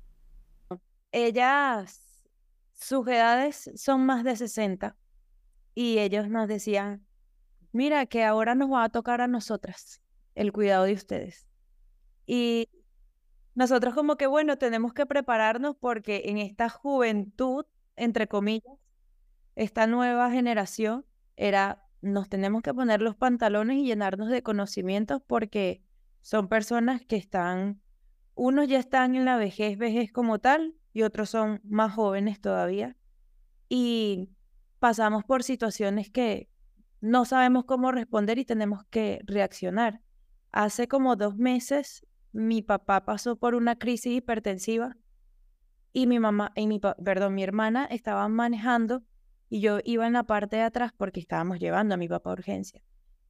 Ellas, 1.12 2.23
sus 2.73 3.08
edades 3.08 3.69
son 3.75 4.06
más 4.06 4.23
de 4.23 4.36
60 4.36 4.95
y 5.75 5.99
ellos 5.99 6.30
nos 6.30 6.47
decían, 6.47 7.06
mira 7.71 8.06
que 8.06 8.23
ahora 8.23 8.56
nos 8.56 8.71
va 8.71 8.84
a 8.84 8.89
tocar 8.89 9.21
a 9.21 9.27
nosotras 9.27 10.01
el 10.36 10.51
cuidado 10.51 10.86
de 10.86 10.93
ustedes. 10.93 11.47
Y 12.25 12.69
nosotros 13.56 13.93
como 13.93 14.15
que, 14.15 14.27
bueno, 14.27 14.58
tenemos 14.58 14.93
que 14.93 15.06
prepararnos 15.06 15.75
porque 15.80 16.23
en 16.25 16.38
esta 16.38 16.69
juventud, 16.69 17.65
entre 17.95 18.27
comillas, 18.27 18.77
esta 19.56 19.88
nueva 19.88 20.32
generación 20.32 21.06
era, 21.36 21.86
nos 22.01 22.30
tenemos 22.30 22.62
que 22.62 22.73
poner 22.73 23.01
los 23.01 23.15
pantalones 23.15 23.77
y 23.77 23.86
llenarnos 23.86 24.30
de 24.30 24.43
conocimientos 24.43 25.21
porque 25.27 25.84
son 26.21 26.47
personas 26.47 27.01
que 27.05 27.15
están, 27.15 27.81
unos 28.36 28.67
ya 28.67 28.79
están 28.79 29.15
en 29.15 29.26
la 29.26 29.38
vejez, 29.38 29.78
vejez 29.78 30.11
como 30.11 30.39
tal, 30.39 30.76
y 30.93 31.03
otros 31.03 31.30
son 31.30 31.61
más 31.63 31.93
jóvenes 31.93 32.39
todavía. 32.41 32.97
Y 33.69 34.30
pasamos 34.80 35.24
por 35.24 35.43
situaciones 35.43 36.09
que 36.09 36.49
no 36.99 37.26
sabemos 37.26 37.65
cómo 37.65 37.91
responder 37.91 38.38
y 38.39 38.45
tenemos 38.45 38.86
que 38.89 39.22
reaccionar. 39.26 40.01
Hace 40.51 40.88
como 40.88 41.15
dos 41.15 41.38
meses 41.38 42.05
mi 42.32 42.61
papá 42.61 43.05
pasó 43.05 43.38
por 43.38 43.55
una 43.55 43.76
crisis 43.78 44.13
hipertensiva 44.13 44.95
y 45.93 46.07
mi 46.07 46.19
mamá 46.19 46.51
y 46.55 46.67
mi 46.67 46.80
perdón, 46.80 47.36
mi 47.36 47.43
hermana 47.43 47.86
estaban 47.86 48.32
manejando 48.32 49.03
y 49.49 49.59
yo 49.61 49.80
iba 49.84 50.07
en 50.07 50.13
la 50.13 50.24
parte 50.24 50.57
de 50.57 50.61
atrás 50.63 50.93
porque 50.95 51.19
estábamos 51.19 51.59
llevando 51.59 51.95
a 51.95 51.97
mi 51.97 52.07
papá 52.07 52.30
a 52.30 52.34
urgencia. 52.34 52.82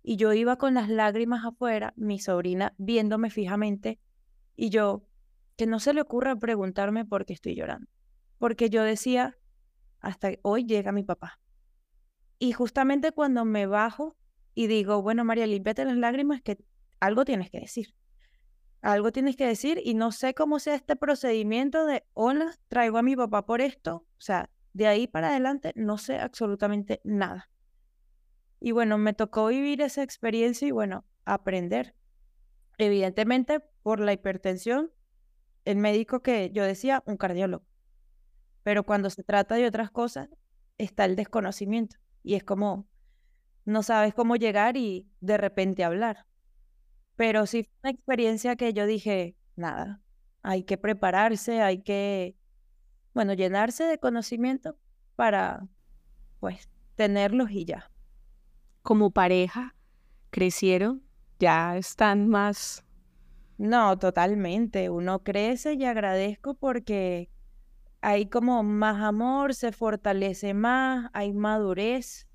Y 0.04 0.16
yo 0.16 0.34
iba 0.34 0.58
con 0.58 0.74
las 0.74 0.90
lágrimas 0.90 1.46
afuera, 1.46 1.94
mi 1.96 2.20
sobrina 2.20 2.74
viéndome 2.78 3.30
fijamente, 3.30 4.00
y 4.56 4.70
yo, 4.70 5.04
que 5.58 5.66
no 5.66 5.80
se 5.80 5.94
le 5.94 6.02
ocurra 6.02 6.36
preguntarme 6.36 7.06
por 7.06 7.26
qué 7.26 7.34
estoy 7.34 7.56
llorando. 7.56 7.88
Porque 8.38 8.70
yo 8.70 8.84
decía, 8.84 9.38
hasta 10.00 10.32
hoy 10.42 10.66
llega 10.66 10.92
mi 10.92 11.04
papá. 11.04 11.40
Y 12.40 12.54
justamente 12.54 13.12
cuando 13.12 13.46
me 13.46 13.68
bajo 13.68 14.18
y 14.56 14.68
digo, 14.68 15.02
bueno, 15.02 15.24
María, 15.24 15.46
límpiate 15.46 15.86
las 15.86 15.98
lágrimas, 15.98 16.42
que 16.42 16.58
algo 17.00 17.24
tienes 17.24 17.50
que 17.52 17.60
decir. 17.60 17.94
Algo 18.82 19.12
tienes 19.12 19.36
que 19.36 19.46
decir 19.46 19.80
y 19.84 19.94
no 19.94 20.12
sé 20.12 20.34
cómo 20.34 20.58
sea 20.58 20.74
este 20.74 20.96
procedimiento 20.96 21.86
de, 21.86 22.04
hola, 22.14 22.56
traigo 22.68 22.98
a 22.98 23.04
mi 23.04 23.16
papá 23.16 23.46
por 23.46 23.62
esto. 23.62 24.08
O 24.18 24.22
sea, 24.22 24.50
De 24.74 24.88
ahí 24.88 25.08
para 25.08 25.30
adelante 25.30 25.74
no 25.76 25.98
sé 25.98 26.18
absolutamente 26.18 27.02
nada. 27.04 27.50
Y 28.64 28.72
bueno, 28.72 29.00
me 29.00 29.14
tocó 29.14 29.48
vivir 29.48 29.82
esa 29.82 30.04
experiencia 30.04 30.68
y 30.68 30.72
bueno, 30.72 31.04
aprender. 31.26 31.96
Evidentemente, 32.78 33.60
por 33.82 34.00
la 34.00 34.14
hipertensión, 34.14 34.92
el 35.66 35.78
médico 35.78 36.22
que 36.22 36.52
yo 36.52 36.64
decía, 36.64 37.02
un 37.08 37.18
cardiólogo. 37.18 37.66
Pero 38.62 38.86
cuando 38.86 39.10
se 39.10 39.24
trata 39.24 39.56
de 39.56 39.66
otras 39.66 39.90
cosas, 39.90 40.30
está 40.78 41.06
el 41.06 41.16
desconocimiento. 41.16 41.98
Y 42.22 42.36
es 42.36 42.44
como, 42.44 42.88
no 43.66 43.82
sabes 43.82 44.14
cómo 44.14 44.36
llegar 44.36 44.78
y 44.78 45.10
de 45.22 45.38
repente 45.38 45.84
hablar. 45.84 46.28
Pero 47.16 47.48
sí 47.48 47.64
fue 47.64 47.74
una 47.84 47.92
experiencia 47.92 48.56
que 48.56 48.74
yo 48.74 48.86
dije, 48.86 49.36
nada, 49.56 50.02
hay 50.44 50.64
que 50.64 50.78
prepararse, 50.78 51.62
hay 51.62 51.82
que, 51.82 52.38
bueno, 53.16 53.34
llenarse 53.34 53.86
de 53.86 53.98
conocimiento 53.98 54.78
para, 55.16 55.68
pues, 56.40 56.70
tenerlos 56.96 57.50
y 57.50 57.66
ya. 57.66 57.91
Como 58.82 59.12
pareja, 59.12 59.76
crecieron, 60.30 61.04
ya 61.40 61.78
están 61.78 62.28
más... 62.28 62.86
No, 63.58 63.98
totalmente. 64.00 64.90
Uno 64.90 65.24
crece 65.24 65.74
y 65.74 65.86
agradezco 65.86 66.56
porque 66.56 67.30
hay 68.02 68.28
como 68.28 68.64
más 68.64 69.02
amor, 69.04 69.54
se 69.54 69.72
fortalece 69.72 70.56
más, 70.56 71.10
hay 71.14 71.34
madurez, 71.34 72.28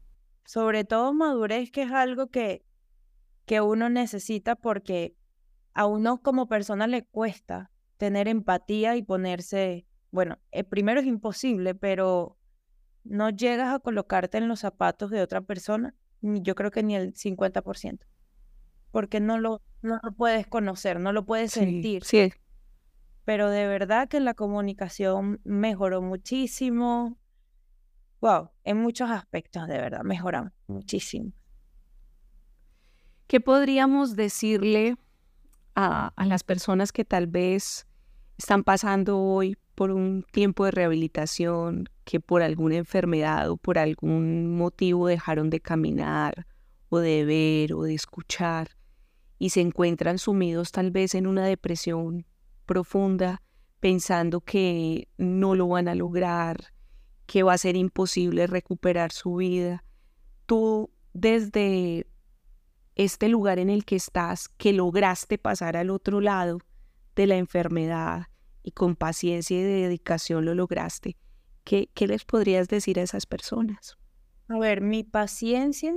sobre 0.44 0.84
todo 0.84 1.12
madurez 1.12 1.72
que 1.72 1.82
es 1.82 1.90
algo 1.90 2.28
que, 2.28 2.64
que 3.44 3.60
uno 3.60 3.88
necesita 3.88 4.54
porque 4.54 5.16
a 5.74 5.86
uno 5.86 6.22
como 6.22 6.46
persona 6.46 6.86
le 6.86 7.04
cuesta 7.04 7.72
tener 7.96 8.28
empatía 8.28 8.96
y 8.96 9.02
ponerse, 9.02 9.86
bueno, 10.12 10.38
eh, 10.52 10.62
primero 10.64 11.00
es 11.00 11.06
imposible, 11.06 11.74
pero 11.74 12.38
no 13.04 13.30
llegas 13.30 13.74
a 13.74 13.80
colocarte 13.80 14.38
en 14.38 14.48
los 14.48 14.60
zapatos 14.60 15.10
de 15.10 15.20
otra 15.20 15.40
persona, 15.40 15.94
yo 16.20 16.54
creo 16.54 16.70
que 16.70 16.82
ni 16.82 16.96
el 16.96 17.14
50%, 17.14 17.98
porque 18.90 19.20
no 19.20 19.38
lo, 19.38 19.62
no 19.82 20.00
lo 20.02 20.12
puedes 20.12 20.46
conocer, 20.46 21.00
no 21.00 21.12
lo 21.12 21.24
puedes 21.24 21.52
sentir. 21.52 22.04
Sí. 22.04 22.32
Pero 23.24 23.50
de 23.50 23.66
verdad 23.66 24.08
que 24.08 24.20
la 24.20 24.34
comunicación 24.34 25.40
mejoró 25.44 26.00
muchísimo. 26.00 27.18
Wow, 28.20 28.50
en 28.64 28.78
muchos 28.78 29.10
aspectos 29.10 29.66
de 29.66 29.78
verdad 29.78 30.02
mejoramos 30.02 30.52
muchísimo. 30.68 31.32
¿Qué 33.26 33.40
podríamos 33.40 34.14
decirle 34.14 34.96
a, 35.74 36.12
las 36.24 36.42
personas 36.42 36.92
que 36.92 37.04
tal 37.04 37.26
vez 37.26 37.86
están 38.38 38.64
pasando 38.64 39.18
hoy 39.18 39.56
por 39.76 39.92
un 39.92 40.24
tiempo 40.32 40.64
de 40.64 40.72
rehabilitación, 40.72 41.88
que 42.04 42.18
por 42.18 42.42
alguna 42.42 42.76
enfermedad 42.76 43.50
o 43.50 43.56
por 43.56 43.78
algún 43.78 44.56
motivo 44.56 45.06
dejaron 45.06 45.50
de 45.50 45.60
caminar 45.60 46.46
o 46.88 46.98
de 46.98 47.24
ver 47.24 47.74
o 47.74 47.82
de 47.82 47.94
escuchar 47.94 48.70
y 49.38 49.50
se 49.50 49.60
encuentran 49.60 50.18
sumidos 50.18 50.72
tal 50.72 50.90
vez 50.90 51.14
en 51.14 51.26
una 51.26 51.44
depresión 51.44 52.26
profunda, 52.64 53.42
pensando 53.78 54.40
que 54.40 55.08
no 55.18 55.54
lo 55.54 55.68
van 55.68 55.88
a 55.88 55.94
lograr, 55.94 56.72
que 57.26 57.42
va 57.42 57.52
a 57.52 57.58
ser 57.58 57.76
imposible 57.76 58.46
recuperar 58.46 59.12
su 59.12 59.36
vida. 59.36 59.84
Tú 60.46 60.90
desde 61.12 62.06
este 62.94 63.28
lugar 63.28 63.58
en 63.58 63.68
el 63.68 63.84
que 63.84 63.96
estás, 63.96 64.48
que 64.48 64.72
lograste 64.72 65.36
pasar 65.36 65.76
al 65.76 65.90
otro 65.90 66.22
lado 66.22 66.60
de 67.14 67.26
la 67.26 67.36
enfermedad 67.36 68.28
y 68.66 68.72
con 68.72 68.96
paciencia 68.96 69.56
y 69.58 69.62
dedicación 69.62 70.44
lo 70.44 70.54
lograste, 70.54 71.16
¿qué, 71.62 71.88
qué 71.94 72.06
les 72.06 72.24
podrías 72.24 72.66
decir 72.66 72.98
a 72.98 73.02
esas 73.02 73.24
personas? 73.24 73.96
A 74.48 74.58
ver, 74.58 74.80
mi 74.80 75.04
paciencia, 75.04 75.94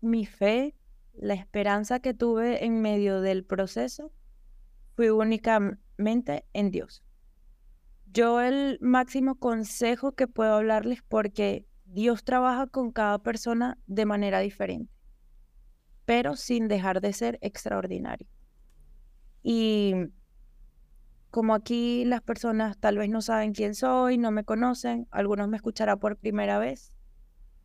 mi 0.00 0.26
fe, 0.26 0.76
la 1.14 1.32
esperanza 1.34 2.00
que 2.00 2.14
tuve 2.14 2.64
en 2.64 2.82
medio 2.82 3.22
del 3.22 3.44
proceso 3.44 4.12
fue 4.94 5.10
únicamente 5.10 6.44
en 6.52 6.70
Dios. 6.70 7.02
Yo 8.12 8.42
el 8.42 8.78
máximo 8.82 9.38
consejo 9.38 10.12
que 10.12 10.28
puedo 10.28 10.54
hablarles 10.54 11.02
porque 11.02 11.66
Dios 11.86 12.24
trabaja 12.24 12.66
con 12.66 12.92
cada 12.92 13.22
persona 13.22 13.78
de 13.86 14.04
manera 14.04 14.40
diferente 14.40 14.92
pero 16.04 16.36
sin 16.36 16.68
dejar 16.68 17.00
de 17.00 17.12
ser 17.12 17.38
extraordinario. 17.42 18.26
Y 19.42 19.94
como 21.32 21.54
aquí 21.54 22.04
las 22.04 22.20
personas 22.20 22.76
tal 22.78 22.98
vez 22.98 23.08
no 23.08 23.22
saben 23.22 23.54
quién 23.54 23.74
soy, 23.74 24.18
no 24.18 24.30
me 24.30 24.44
conocen, 24.44 25.08
algunos 25.10 25.48
me 25.48 25.56
escucharán 25.56 25.98
por 25.98 26.18
primera 26.18 26.58
vez. 26.58 26.92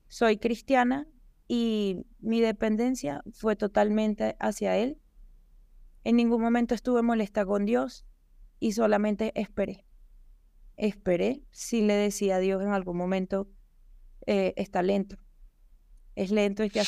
Soy 0.07 0.37
cristiana 0.37 1.05
y 1.49 2.05
mi 2.19 2.39
dependencia 2.39 3.21
fue 3.33 3.57
totalmente 3.57 4.37
hacia 4.39 4.77
Él. 4.77 5.01
En 6.05 6.15
ningún 6.15 6.41
momento 6.41 6.75
estuve 6.75 7.01
molesta 7.01 7.45
con 7.45 7.65
Dios 7.65 8.05
y 8.61 8.71
solamente 8.71 9.33
esperé. 9.35 9.85
Esperé 10.77 11.43
si 11.51 11.81
le 11.81 11.95
decía 11.95 12.37
a 12.37 12.39
Dios 12.39 12.63
en 12.63 12.69
algún 12.69 12.95
momento, 12.95 13.49
eh, 14.27 14.53
está 14.55 14.81
lento. 14.81 15.17
Es 16.15 16.31
lento, 16.31 16.63
es 16.63 16.71
que 16.71 16.81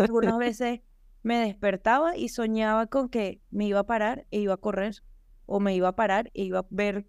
algunas 0.00 0.38
veces 0.38 0.80
me 1.22 1.38
despertaba 1.38 2.16
y 2.16 2.30
soñaba 2.30 2.88
con 2.88 3.10
que 3.10 3.40
me 3.50 3.66
iba 3.66 3.78
a 3.78 3.86
parar 3.86 4.26
e 4.32 4.40
iba 4.40 4.54
a 4.54 4.56
correr, 4.56 5.04
o 5.46 5.60
me 5.60 5.74
iba 5.74 5.88
a 5.88 5.96
parar 5.96 6.30
e 6.34 6.42
iba 6.44 6.60
a 6.60 6.66
ver 6.70 7.08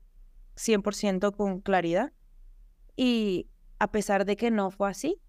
100% 0.56 1.36
con 1.36 1.62
claridad. 1.62 2.14
Y 2.96 3.50
a 3.80 3.92
pesar 3.92 4.26
de 4.26 4.38
que 4.38 4.52
no 4.52 4.72
fue 4.72 4.90
así, 4.90 5.22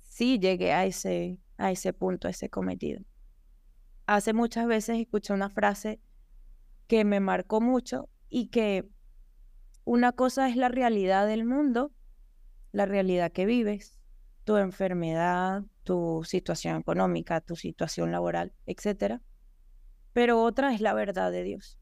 sí 0.00 0.38
llegué 0.38 0.72
a 0.72 0.84
ese, 0.84 1.38
a 1.56 1.70
ese 1.70 1.92
punto, 1.92 2.28
a 2.28 2.30
ese 2.30 2.48
cometido. 2.48 3.02
Hace 4.06 4.32
muchas 4.32 4.66
veces 4.66 4.98
escuché 5.00 5.32
una 5.32 5.50
frase 5.50 6.00
que 6.86 7.04
me 7.04 7.20
marcó 7.20 7.60
mucho 7.60 8.08
y 8.28 8.48
que 8.48 8.88
una 9.84 10.12
cosa 10.12 10.48
es 10.48 10.56
la 10.56 10.68
realidad 10.68 11.26
del 11.26 11.44
mundo, 11.44 11.92
la 12.72 12.86
realidad 12.86 13.32
que 13.32 13.46
vives, 13.46 13.98
tu 14.44 14.56
enfermedad, 14.56 15.64
tu 15.82 16.22
situación 16.24 16.76
económica, 16.76 17.40
tu 17.40 17.56
situación 17.56 18.12
laboral, 18.12 18.52
etc. 18.66 19.20
Pero 20.12 20.42
otra 20.42 20.72
es 20.72 20.80
la 20.80 20.94
verdad 20.94 21.32
de 21.32 21.42
Dios. 21.42 21.78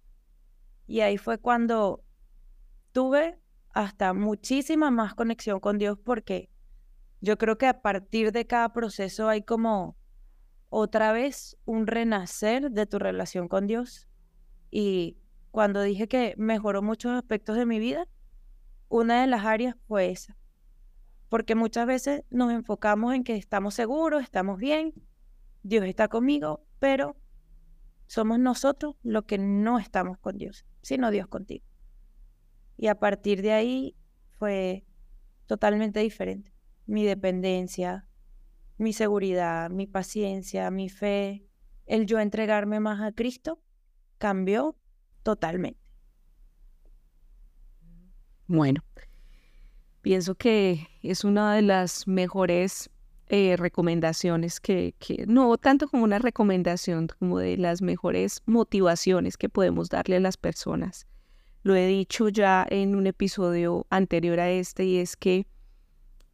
Y 0.87 1.01
ahí 1.01 1.18
fue 1.18 1.39
cuando 1.39 2.05
tuve 2.93 3.39
hasta 3.70 4.12
muchísima 4.12 4.91
más 4.91 5.14
conexión 5.14 5.61
con 5.61 5.78
Dios 5.78 5.99
porque 5.99 6.51
yo 7.20 7.39
creo 7.39 7.59
que 7.59 7.66
a 7.66 7.80
partir 7.80 8.32
de 8.32 8.47
cada 8.47 8.72
proceso 8.72 9.28
hay 9.28 9.43
como 9.43 9.97
otra 10.68 11.12
vez 11.12 11.57
un 11.64 11.87
renacer 11.87 12.70
de 12.70 12.87
tu 12.87 12.99
relación 12.99 13.49
con 13.49 13.66
Dios. 13.66 14.09
Y 14.70 15.16
cuando 15.51 15.82
dije 15.82 16.09
que 16.09 16.35
mejoró 16.37 16.82
muchos 16.82 17.12
aspectos 17.12 17.57
de 17.57 17.64
mi 17.64 17.78
vida, 17.78 18.09
una 18.89 19.20
de 19.20 19.26
las 19.26 19.45
áreas 19.45 19.76
fue 19.87 20.11
esa, 20.11 20.37
porque 21.28 21.55
muchas 21.55 21.87
veces 21.87 22.22
nos 22.30 22.53
enfocamos 22.53 23.14
en 23.14 23.24
que 23.24 23.37
estamos 23.37 23.74
seguros, 23.74 24.22
estamos 24.22 24.59
bien, 24.59 24.93
Dios 25.62 25.85
está 25.85 26.09
conmigo, 26.09 26.66
pero 26.78 27.16
somos 28.07 28.39
nosotros 28.39 28.97
los 29.03 29.24
que 29.24 29.39
no 29.39 29.78
estamos 29.78 30.18
con 30.18 30.37
Dios, 30.39 30.66
sino 30.85 31.11
Dios 31.11 31.26
contigo. 31.26 31.64
Y 32.76 32.89
a 32.89 32.95
partir 32.95 33.43
de 33.43 33.53
ahí 33.53 33.97
fue 34.39 34.85
totalmente 35.47 36.01
diferente. 36.01 36.53
Mi 36.87 37.05
dependencia, 37.05 38.07
mi 38.76 38.93
seguridad, 38.93 39.70
mi 39.70 39.87
paciencia, 39.87 40.70
mi 40.70 40.91
fe, 40.91 41.47
el 41.87 42.07
yo 42.07 42.20
entregarme 42.20 42.80
más 42.80 43.01
a 43.01 43.12
Cristo, 43.12 43.62
cambió 44.18 44.76
totalmente. 45.22 45.80
Bueno, 48.47 48.85
pienso 50.03 50.35
que 50.35 50.87
es 51.03 51.24
una 51.24 51.55
de 51.55 51.62
las 51.62 52.07
mejores 52.07 52.91
eh, 53.29 53.57
recomendaciones 53.57 54.61
que, 54.61 54.95
que, 54.99 55.25
no 55.27 55.57
tanto 55.57 55.89
como 55.89 56.05
una 56.05 56.18
recomendación, 56.18 57.09
como 57.18 57.39
de 57.39 57.57
las 57.57 57.81
mejores 57.81 58.43
motivaciones 58.47 59.37
que 59.37 59.49
podemos 59.49 59.89
darle 59.89 60.16
a 60.16 60.20
las 60.20 60.37
personas. 60.37 61.07
Lo 61.62 61.75
he 61.75 61.87
dicho 61.87 62.29
ya 62.29 62.66
en 62.68 62.95
un 62.95 63.07
episodio 63.07 63.87
anterior 63.89 64.39
a 64.41 64.51
este 64.51 64.85
y 64.85 64.99
es 64.99 65.16
que 65.16 65.47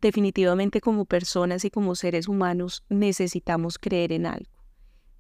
definitivamente 0.01 0.81
como 0.81 1.05
personas 1.05 1.65
y 1.65 1.71
como 1.71 1.95
seres 1.95 2.27
humanos 2.27 2.85
necesitamos 2.89 3.79
creer 3.79 4.13
en 4.13 4.27
algo. 4.27 4.51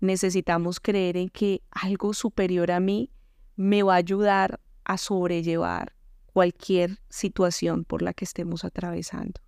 Necesitamos 0.01 0.81
creer 0.81 1.17
en 1.17 1.29
que 1.29 1.63
algo 1.71 2.15
superior 2.15 2.71
a 2.71 2.81
mí 2.81 3.11
me 3.57 3.83
va 3.83 3.95
a 3.95 3.99
ayudar 3.99 4.59
a 4.85 4.97
sobrellevar 4.97 5.95
cualquier 6.33 6.99
situación 7.09 7.85
por 7.85 8.03
la 8.03 8.15
que 8.15 8.25
estemos 8.25 8.65
atravesando. 8.65 9.41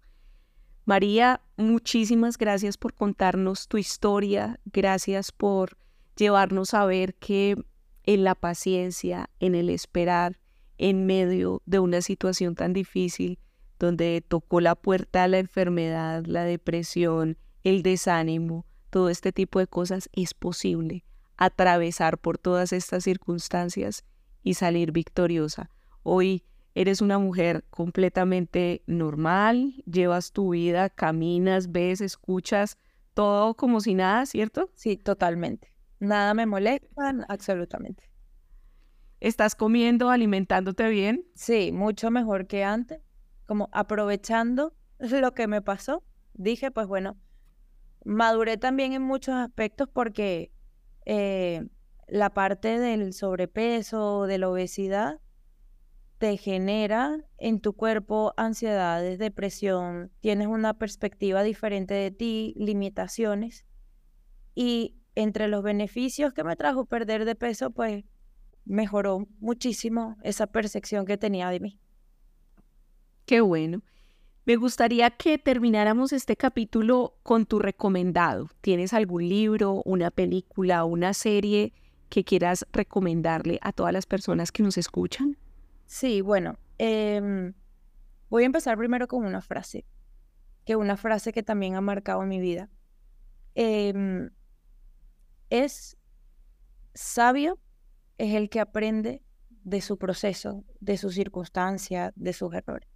María, 0.84 1.40
muchísimas 1.56 2.38
gracias 2.38 2.76
por 2.76 2.94
contarnos 2.94 3.68
tu 3.68 3.78
historia, 3.78 4.58
gracias 4.64 5.30
por 5.30 5.76
llevarnos 6.16 6.74
a 6.74 6.84
ver 6.84 7.14
que 7.14 7.56
en 8.04 8.24
la 8.24 8.34
paciencia, 8.34 9.30
en 9.38 9.54
el 9.54 9.70
esperar, 9.70 10.40
en 10.78 11.06
medio 11.06 11.62
de 11.66 11.78
una 11.78 12.00
situación 12.00 12.56
tan 12.56 12.72
difícil, 12.72 13.38
donde 13.78 14.24
tocó 14.26 14.60
la 14.60 14.74
puerta 14.74 15.24
a 15.24 15.28
la 15.28 15.38
enfermedad, 15.38 16.24
la 16.26 16.44
depresión, 16.44 17.38
el 17.62 17.82
desánimo, 17.82 18.66
todo 18.90 19.08
este 19.08 19.32
tipo 19.32 19.60
de 19.60 19.68
cosas, 19.68 20.08
es 20.12 20.34
posible 20.34 21.04
atravesar 21.36 22.18
por 22.18 22.38
todas 22.38 22.72
estas 22.72 23.04
circunstancias 23.04 24.04
y 24.42 24.54
salir 24.54 24.92
victoriosa. 24.92 25.70
Hoy 26.02 26.44
eres 26.74 27.00
una 27.00 27.18
mujer 27.18 27.64
completamente 27.70 28.82
normal, 28.86 29.82
llevas 29.86 30.32
tu 30.32 30.50
vida, 30.50 30.88
caminas, 30.90 31.72
ves, 31.72 32.00
escuchas, 32.00 32.78
todo 33.14 33.54
como 33.54 33.80
si 33.80 33.94
nada, 33.94 34.26
¿cierto? 34.26 34.70
Sí, 34.74 34.96
totalmente. 34.96 35.72
Nada 36.00 36.34
me 36.34 36.46
molesta, 36.46 37.14
absolutamente. 37.28 38.10
¿Estás 39.20 39.54
comiendo, 39.54 40.10
alimentándote 40.10 40.88
bien? 40.88 41.24
Sí, 41.34 41.70
mucho 41.72 42.10
mejor 42.10 42.46
que 42.46 42.64
antes. 42.64 43.00
Como 43.46 43.68
aprovechando 43.72 44.74
lo 44.98 45.32
que 45.34 45.46
me 45.46 45.62
pasó, 45.62 46.02
dije, 46.34 46.70
pues 46.70 46.86
bueno, 46.86 47.16
maduré 48.04 48.56
también 48.56 48.94
en 48.94 49.02
muchos 49.02 49.34
aspectos 49.34 49.88
porque 49.92 50.50
eh, 51.04 51.68
la 52.08 52.30
parte 52.30 52.78
del 52.78 53.12
sobrepeso, 53.12 54.26
de 54.26 54.38
la 54.38 54.48
obesidad, 54.48 55.20
te 56.22 56.36
genera 56.36 57.18
en 57.36 57.58
tu 57.58 57.72
cuerpo 57.72 58.32
ansiedades, 58.36 59.18
depresión, 59.18 60.12
tienes 60.20 60.46
una 60.46 60.72
perspectiva 60.72 61.42
diferente 61.42 61.94
de 61.94 62.12
ti, 62.12 62.54
limitaciones. 62.56 63.66
Y 64.54 64.94
entre 65.16 65.48
los 65.48 65.64
beneficios 65.64 66.32
que 66.32 66.44
me 66.44 66.54
trajo 66.54 66.84
perder 66.84 67.24
de 67.24 67.34
peso, 67.34 67.72
pues 67.72 68.04
mejoró 68.64 69.26
muchísimo 69.40 70.16
esa 70.22 70.46
percepción 70.46 71.06
que 71.06 71.18
tenía 71.18 71.50
de 71.50 71.58
mí. 71.58 71.80
Qué 73.26 73.40
bueno. 73.40 73.82
Me 74.44 74.54
gustaría 74.54 75.10
que 75.10 75.38
termináramos 75.38 76.12
este 76.12 76.36
capítulo 76.36 77.16
con 77.24 77.46
tu 77.46 77.58
recomendado. 77.58 78.48
¿Tienes 78.60 78.92
algún 78.92 79.28
libro, 79.28 79.82
una 79.84 80.12
película, 80.12 80.84
una 80.84 81.14
serie 81.14 81.72
que 82.10 82.22
quieras 82.22 82.64
recomendarle 82.72 83.58
a 83.60 83.72
todas 83.72 83.92
las 83.92 84.06
personas 84.06 84.52
que 84.52 84.62
nos 84.62 84.78
escuchan? 84.78 85.36
Sí, 85.92 86.22
bueno, 86.22 86.58
em, 86.78 87.52
voy 88.30 88.44
a 88.44 88.46
empezar 88.46 88.78
primero 88.78 89.06
con 89.06 89.26
una 89.26 89.42
frase, 89.42 89.84
que 90.64 90.74
una 90.74 90.96
frase 90.96 91.34
que 91.34 91.42
también 91.42 91.74
ha 91.74 91.82
marcado 91.82 92.22
mi 92.22 92.40
vida. 92.40 92.70
Em, 93.54 94.30
es 95.50 95.98
sabio, 96.94 97.60
es 98.16 98.34
el 98.34 98.48
que 98.48 98.60
aprende 98.60 99.22
de 99.64 99.82
su 99.82 99.98
proceso, 99.98 100.64
de 100.80 100.96
su 100.96 101.10
circunstancia, 101.10 102.14
de 102.16 102.32
sus 102.32 102.54
errores. 102.54 102.88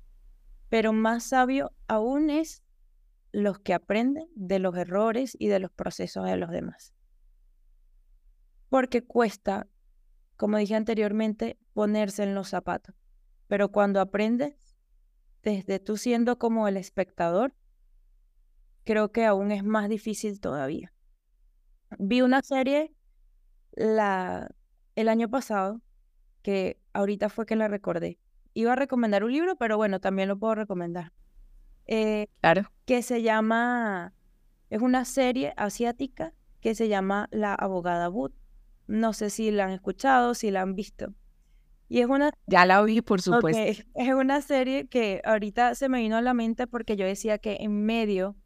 Pero 0.70 0.94
más 0.94 1.24
sabio 1.24 1.72
aún 1.88 2.30
es 2.30 2.62
los 3.30 3.58
que 3.58 3.74
aprenden 3.74 4.26
de 4.34 4.58
los 4.58 4.74
errores 4.74 5.36
y 5.38 5.48
de 5.48 5.58
los 5.60 5.70
procesos 5.70 6.24
de 6.24 6.38
los 6.38 6.50
demás. 6.50 6.94
Porque 8.70 9.04
cuesta 9.04 9.66
como 10.36 10.58
dije 10.58 10.74
anteriormente, 10.74 11.58
ponerse 11.72 12.22
en 12.22 12.34
los 12.34 12.48
zapatos. 12.48 12.94
Pero 13.48 13.70
cuando 13.70 14.00
aprendes, 14.00 14.76
desde 15.42 15.78
tú 15.78 15.96
siendo 15.96 16.38
como 16.38 16.68
el 16.68 16.76
espectador, 16.76 17.54
creo 18.84 19.12
que 19.12 19.24
aún 19.24 19.52
es 19.52 19.64
más 19.64 19.88
difícil 19.88 20.40
todavía. 20.40 20.92
Vi 21.98 22.20
una 22.22 22.42
serie 22.42 22.94
la, 23.72 24.48
el 24.94 25.08
año 25.08 25.28
pasado, 25.28 25.80
que 26.42 26.80
ahorita 26.92 27.28
fue 27.28 27.46
que 27.46 27.56
la 27.56 27.68
recordé. 27.68 28.18
Iba 28.54 28.72
a 28.72 28.76
recomendar 28.76 29.24
un 29.24 29.32
libro, 29.32 29.56
pero 29.56 29.76
bueno, 29.76 30.00
también 30.00 30.28
lo 30.28 30.38
puedo 30.38 30.54
recomendar. 30.54 31.12
Eh, 31.86 32.28
claro. 32.40 32.70
Que 32.84 33.02
se 33.02 33.22
llama, 33.22 34.14
es 34.70 34.80
una 34.80 35.04
serie 35.04 35.52
asiática 35.56 36.34
que 36.60 36.74
se 36.74 36.88
llama 36.88 37.28
La 37.30 37.54
abogada 37.54 38.08
Wood. 38.08 38.32
No 38.86 39.12
sé 39.12 39.30
si 39.30 39.50
la 39.50 39.64
han 39.64 39.72
escuchado, 39.72 40.34
si 40.34 40.50
la 40.50 40.62
han 40.62 40.74
visto. 40.74 41.12
Y 41.88 42.00
es 42.00 42.06
una... 42.06 42.32
Ya 42.46 42.66
la 42.66 42.82
vi, 42.82 43.00
por 43.00 43.22
supuesto. 43.22 43.60
Es 43.94 44.14
una 44.14 44.40
serie 44.40 44.88
que 44.88 45.22
ahorita 45.24 45.74
se 45.74 45.88
me 45.88 46.00
vino 46.00 46.16
a 46.16 46.22
la 46.22 46.34
mente 46.34 46.66
porque 46.66 46.96
yo 46.96 47.06
decía 47.06 47.38
que 47.38 47.58
en 47.60 47.84
medio 47.84 48.36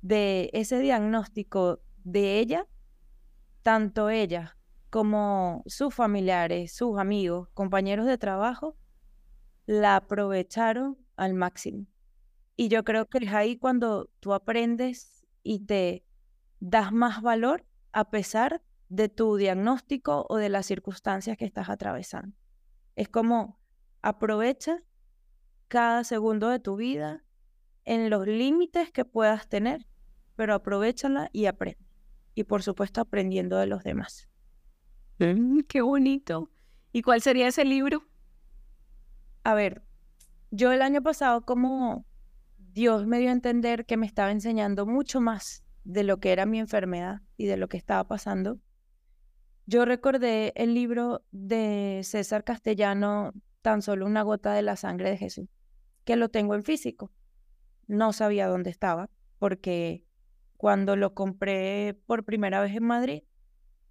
de 0.00 0.50
ese 0.54 0.78
diagnóstico 0.78 1.80
de 2.04 2.38
ella, 2.38 2.66
tanto 3.62 4.08
ella 4.08 4.56
como 4.88 5.62
sus 5.66 5.94
familiares, 5.94 6.72
sus 6.72 6.98
amigos, 6.98 7.48
compañeros 7.54 8.06
de 8.06 8.18
trabajo, 8.18 8.76
la 9.66 9.96
aprovecharon 9.96 10.98
al 11.16 11.34
máximo. 11.34 11.86
Y 12.56 12.68
yo 12.68 12.82
creo 12.82 13.06
que 13.06 13.18
es 13.18 13.32
ahí 13.32 13.56
cuando 13.56 14.10
tú 14.20 14.34
aprendes 14.34 15.24
y 15.42 15.60
te 15.60 16.04
das 16.58 16.92
más 16.92 17.22
valor 17.22 17.64
a 17.92 18.10
pesar 18.10 18.62
de 18.90 19.08
tu 19.08 19.36
diagnóstico 19.36 20.26
o 20.28 20.36
de 20.36 20.50
las 20.50 20.66
circunstancias 20.66 21.38
que 21.38 21.46
estás 21.46 21.70
atravesando. 21.70 22.36
Es 22.96 23.08
como 23.08 23.58
aprovecha 24.02 24.82
cada 25.68 26.04
segundo 26.04 26.48
de 26.48 26.58
tu 26.58 26.76
vida 26.76 27.24
en 27.84 28.10
los 28.10 28.26
límites 28.26 28.90
que 28.90 29.04
puedas 29.04 29.48
tener, 29.48 29.86
pero 30.36 30.54
aprovechala 30.54 31.30
y 31.32 31.46
aprende. 31.46 31.86
Y 32.34 32.44
por 32.44 32.62
supuesto 32.62 33.00
aprendiendo 33.00 33.56
de 33.56 33.66
los 33.66 33.84
demás. 33.84 34.28
Mm, 35.18 35.60
qué 35.68 35.82
bonito. 35.82 36.50
¿Y 36.92 37.02
cuál 37.02 37.22
sería 37.22 37.48
ese 37.48 37.64
libro? 37.64 38.02
A 39.44 39.54
ver, 39.54 39.84
yo 40.50 40.72
el 40.72 40.82
año 40.82 41.00
pasado 41.02 41.44
como 41.44 42.04
Dios 42.58 43.06
me 43.06 43.20
dio 43.20 43.28
a 43.28 43.32
entender 43.32 43.86
que 43.86 43.96
me 43.96 44.06
estaba 44.06 44.32
enseñando 44.32 44.84
mucho 44.84 45.20
más 45.20 45.64
de 45.84 46.02
lo 46.02 46.18
que 46.18 46.32
era 46.32 46.44
mi 46.44 46.58
enfermedad 46.58 47.20
y 47.36 47.46
de 47.46 47.56
lo 47.56 47.68
que 47.68 47.76
estaba 47.76 48.04
pasando, 48.08 48.58
yo 49.70 49.84
recordé 49.84 50.52
el 50.56 50.74
libro 50.74 51.22
de 51.30 52.00
César 52.02 52.42
Castellano, 52.42 53.32
Tan 53.62 53.82
solo 53.82 54.04
una 54.04 54.22
gota 54.22 54.52
de 54.52 54.62
la 54.62 54.74
sangre 54.74 55.10
de 55.10 55.16
Jesús, 55.16 55.46
que 56.04 56.16
lo 56.16 56.28
tengo 56.28 56.56
en 56.56 56.64
físico. 56.64 57.12
No 57.86 58.12
sabía 58.12 58.48
dónde 58.48 58.70
estaba, 58.70 59.10
porque 59.38 60.04
cuando 60.56 60.96
lo 60.96 61.14
compré 61.14 61.96
por 62.06 62.24
primera 62.24 62.60
vez 62.60 62.74
en 62.74 62.84
Madrid, 62.84 63.22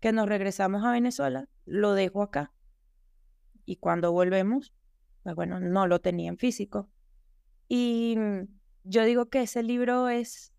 que 0.02 0.12
nos 0.12 0.28
regresamos 0.28 0.84
a 0.84 0.92
Venezuela, 0.92 1.48
lo 1.66 1.94
dejo 1.94 2.24
acá. 2.24 2.52
Y 3.64 3.78
cuando 3.78 4.12
volvemos, 4.12 4.74
pues 5.24 5.36
bueno, 5.36 5.62
no 5.62 5.88
lo 5.88 6.02
tenía 6.02 6.28
en 6.28 6.38
físico. 6.38 6.90
Y 7.70 8.18
yo 8.84 9.06
digo 9.06 9.30
que 9.30 9.44
ese 9.44 9.64
libro 9.64 10.10
es 10.10 10.52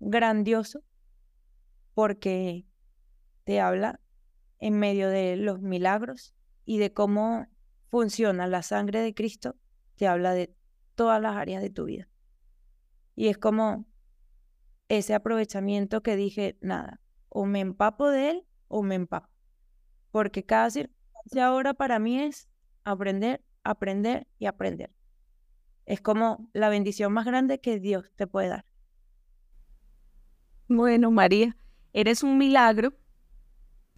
grandioso 0.00 0.82
porque 1.94 2.66
te 3.44 3.60
habla 3.60 4.00
en 4.58 4.78
medio 4.78 5.08
de 5.08 5.36
los 5.36 5.60
milagros 5.60 6.34
y 6.64 6.78
de 6.78 6.92
cómo 6.92 7.46
funciona 7.88 8.46
la 8.46 8.62
sangre 8.62 9.00
de 9.00 9.14
Cristo, 9.14 9.56
te 9.96 10.06
habla 10.06 10.32
de 10.32 10.54
todas 10.94 11.20
las 11.20 11.36
áreas 11.36 11.62
de 11.62 11.70
tu 11.70 11.84
vida. 11.84 12.08
Y 13.14 13.28
es 13.28 13.38
como 13.38 13.86
ese 14.88 15.14
aprovechamiento 15.14 16.02
que 16.02 16.16
dije, 16.16 16.58
nada, 16.60 17.00
o 17.28 17.46
me 17.46 17.60
empapo 17.60 18.08
de 18.08 18.30
él 18.30 18.46
o 18.68 18.82
me 18.82 18.94
empapo. 18.94 19.28
Porque 20.10 20.44
cada 20.44 20.70
circunstancia 20.70 21.46
ahora 21.46 21.74
para 21.74 21.98
mí 21.98 22.20
es 22.20 22.48
aprender, 22.84 23.44
aprender 23.64 24.26
y 24.38 24.46
aprender. 24.46 24.92
Es 25.84 26.00
como 26.00 26.50
la 26.52 26.68
bendición 26.68 27.12
más 27.12 27.26
grande 27.26 27.60
que 27.60 27.80
Dios 27.80 28.12
te 28.16 28.26
puede 28.26 28.48
dar. 28.48 28.66
Bueno, 30.68 31.10
María, 31.10 31.56
eres 31.92 32.22
un 32.22 32.36
milagro 32.36 32.94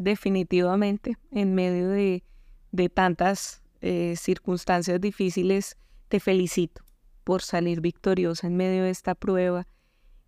definitivamente, 0.01 1.19
en 1.31 1.55
medio 1.55 1.91
de, 1.91 2.23
tantas 2.89 3.63
eh, 3.83 4.15
circunstancias 4.17 4.99
difíciles, 4.99 5.77
te 6.09 6.21
felicito 6.21 6.83
por 7.23 7.43
salir 7.43 7.83
victoriosa 7.83 8.47
en 8.47 8.57
medio 8.57 8.85
de 8.85 8.91
esta 8.91 9.15
prueba 9.15 9.67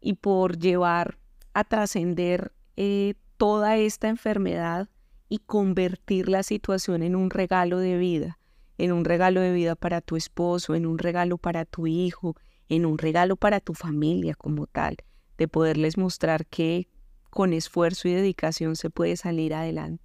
y 0.01 0.15
por 0.15 0.59
llevar 0.59 1.19
a 1.55 1.65
trascender 1.65 2.53
eh, 2.77 3.15
toda 3.39 3.79
esta 3.79 4.09
enfermedad 4.09 4.91
y 5.31 5.39
convertir 5.39 6.29
la 6.29 6.43
situación 6.43 7.03
en 7.03 7.17
un 7.17 7.31
regalo 7.31 7.79
de 7.79 7.97
vida, 7.97 8.39
en 8.77 8.93
un 8.93 9.07
regalo 9.07 9.41
de 9.41 9.53
vida 9.53 9.75
para 9.75 10.03
tu 10.03 10.17
esposo, 10.17 10.75
en 10.75 10.85
un 10.85 10.99
regalo 10.99 11.39
para 11.39 11.65
tu 11.65 11.87
hijo, 11.87 12.37
en 12.69 12.85
un 12.85 12.99
regalo 12.99 13.37
para 13.37 13.59
tu 13.59 13.73
familia 13.73 14.35
como 14.35 14.67
tal, 14.67 14.97
de 15.39 15.49
poderles 15.49 15.97
mostrar 15.97 16.45
que 16.45 16.89
con 17.33 17.55
esfuerzo 17.55 18.09
y 18.09 18.13
dedicación 18.13 18.77
se 18.77 18.91
puede 18.91 19.17
salir 19.17 19.55
adelante. 19.55 20.05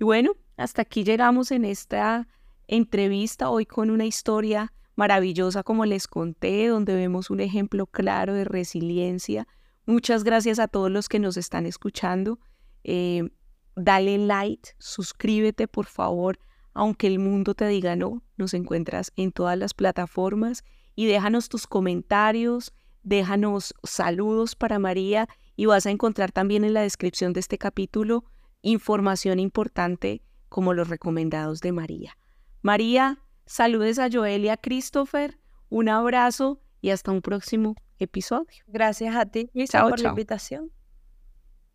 Y 0.00 0.04
bueno, 0.04 0.32
hasta 0.56 0.80
aquí 0.80 1.04
llegamos 1.04 1.50
en 1.50 1.66
esta 1.66 2.26
entrevista 2.66 3.50
hoy 3.50 3.66
con 3.66 3.90
una 3.90 4.06
historia 4.06 4.72
maravillosa 4.96 5.62
como 5.62 5.84
les 5.84 6.06
conté, 6.06 6.68
donde 6.68 6.94
vemos 6.94 7.28
un 7.28 7.40
ejemplo 7.40 7.86
claro 7.86 8.32
de 8.32 8.44
resiliencia. 8.44 9.46
Muchas 9.84 10.24
gracias 10.24 10.58
a 10.58 10.66
todos 10.66 10.90
los 10.90 11.10
que 11.10 11.18
nos 11.18 11.36
están 11.36 11.66
escuchando. 11.66 12.38
Eh, 12.82 13.28
dale 13.76 14.16
like, 14.16 14.70
suscríbete 14.78 15.68
por 15.68 15.84
favor, 15.84 16.38
aunque 16.72 17.08
el 17.08 17.18
mundo 17.18 17.54
te 17.54 17.68
diga 17.68 17.94
no, 17.94 18.22
nos 18.38 18.54
encuentras 18.54 19.12
en 19.16 19.32
todas 19.32 19.58
las 19.58 19.74
plataformas 19.74 20.64
y 20.96 21.04
déjanos 21.04 21.50
tus 21.50 21.66
comentarios, 21.66 22.72
déjanos 23.02 23.74
saludos 23.82 24.56
para 24.56 24.78
María 24.78 25.28
y 25.56 25.66
vas 25.66 25.86
a 25.86 25.90
encontrar 25.90 26.32
también 26.32 26.64
en 26.64 26.74
la 26.74 26.82
descripción 26.82 27.32
de 27.32 27.40
este 27.40 27.58
capítulo 27.58 28.24
información 28.62 29.38
importante 29.38 30.22
como 30.48 30.72
los 30.72 30.88
recomendados 30.88 31.60
de 31.60 31.72
María. 31.72 32.16
María, 32.62 33.20
saludes 33.46 33.98
a 33.98 34.08
Joel 34.10 34.44
y 34.44 34.48
a 34.48 34.56
Christopher, 34.56 35.38
un 35.68 35.88
abrazo 35.88 36.60
y 36.80 36.90
hasta 36.90 37.10
un 37.10 37.20
próximo 37.20 37.74
episodio. 37.98 38.64
Gracias 38.66 39.14
a 39.14 39.26
ti, 39.26 39.50
por 39.72 40.00
la 40.00 40.08
invitación. 40.10 40.70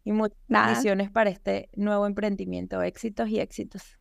Y 0.03 0.11
muchas 0.11 0.37
bendiciones 0.47 1.11
para 1.11 1.29
este 1.29 1.69
nuevo 1.75 2.07
emprendimiento. 2.07 2.81
Éxitos 2.81 3.29
y 3.29 3.39
éxitos. 3.39 3.99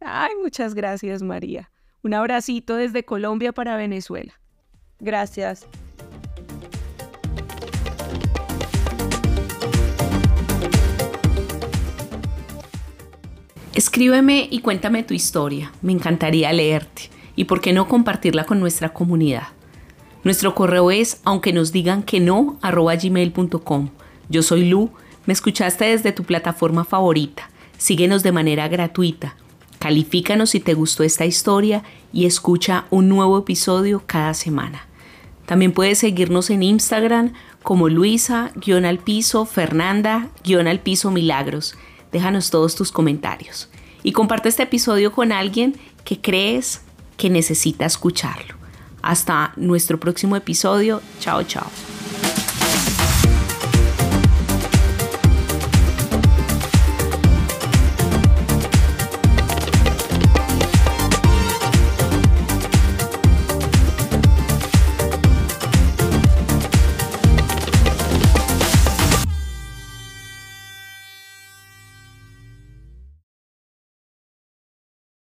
Ay, 0.00 0.34
muchas 0.40 0.74
gracias, 0.74 1.22
María. 1.22 1.70
Un 2.02 2.14
abracito 2.14 2.76
desde 2.76 3.04
Colombia 3.04 3.52
para 3.52 3.76
Venezuela. 3.76 4.40
Gracias. 5.00 5.66
Escríbeme 13.86 14.48
y 14.50 14.58
cuéntame 14.62 15.04
tu 15.04 15.14
historia. 15.14 15.70
Me 15.80 15.92
encantaría 15.92 16.52
leerte. 16.52 17.02
Y 17.36 17.44
por 17.44 17.60
qué 17.60 17.72
no 17.72 17.86
compartirla 17.86 18.42
con 18.44 18.58
nuestra 18.58 18.92
comunidad. 18.92 19.46
Nuestro 20.24 20.56
correo 20.56 20.90
es 20.90 21.20
aunque 21.22 21.52
nos 21.52 21.70
digan 21.70 22.02
que 22.02 22.18
no 22.18 22.58
arroba 22.62 22.96
gmail.com. 22.96 23.90
Yo 24.28 24.42
soy 24.42 24.68
Lu. 24.68 24.90
Me 25.26 25.32
escuchaste 25.32 25.84
desde 25.84 26.10
tu 26.10 26.24
plataforma 26.24 26.84
favorita. 26.84 27.48
Síguenos 27.78 28.24
de 28.24 28.32
manera 28.32 28.66
gratuita. 28.66 29.36
Califícanos 29.78 30.50
si 30.50 30.58
te 30.58 30.74
gustó 30.74 31.04
esta 31.04 31.24
historia 31.24 31.84
y 32.12 32.26
escucha 32.26 32.86
un 32.90 33.08
nuevo 33.08 33.38
episodio 33.38 34.02
cada 34.04 34.34
semana. 34.34 34.84
También 35.46 35.70
puedes 35.70 35.98
seguirnos 35.98 36.50
en 36.50 36.64
Instagram 36.64 37.34
como 37.62 37.88
Luisa-al 37.88 38.98
piso 38.98 39.46
Fernanda-al 39.46 40.80
piso 40.80 41.12
Milagros. 41.12 41.76
Déjanos 42.10 42.50
todos 42.50 42.74
tus 42.74 42.90
comentarios. 42.90 43.70
Y 44.02 44.12
comparte 44.12 44.48
este 44.48 44.62
episodio 44.64 45.12
con 45.12 45.32
alguien 45.32 45.76
que 46.04 46.20
crees 46.20 46.82
que 47.16 47.30
necesita 47.30 47.86
escucharlo. 47.86 48.54
Hasta 49.02 49.52
nuestro 49.56 49.98
próximo 50.00 50.36
episodio. 50.36 51.00
Chao, 51.20 51.42
chao. 51.44 51.66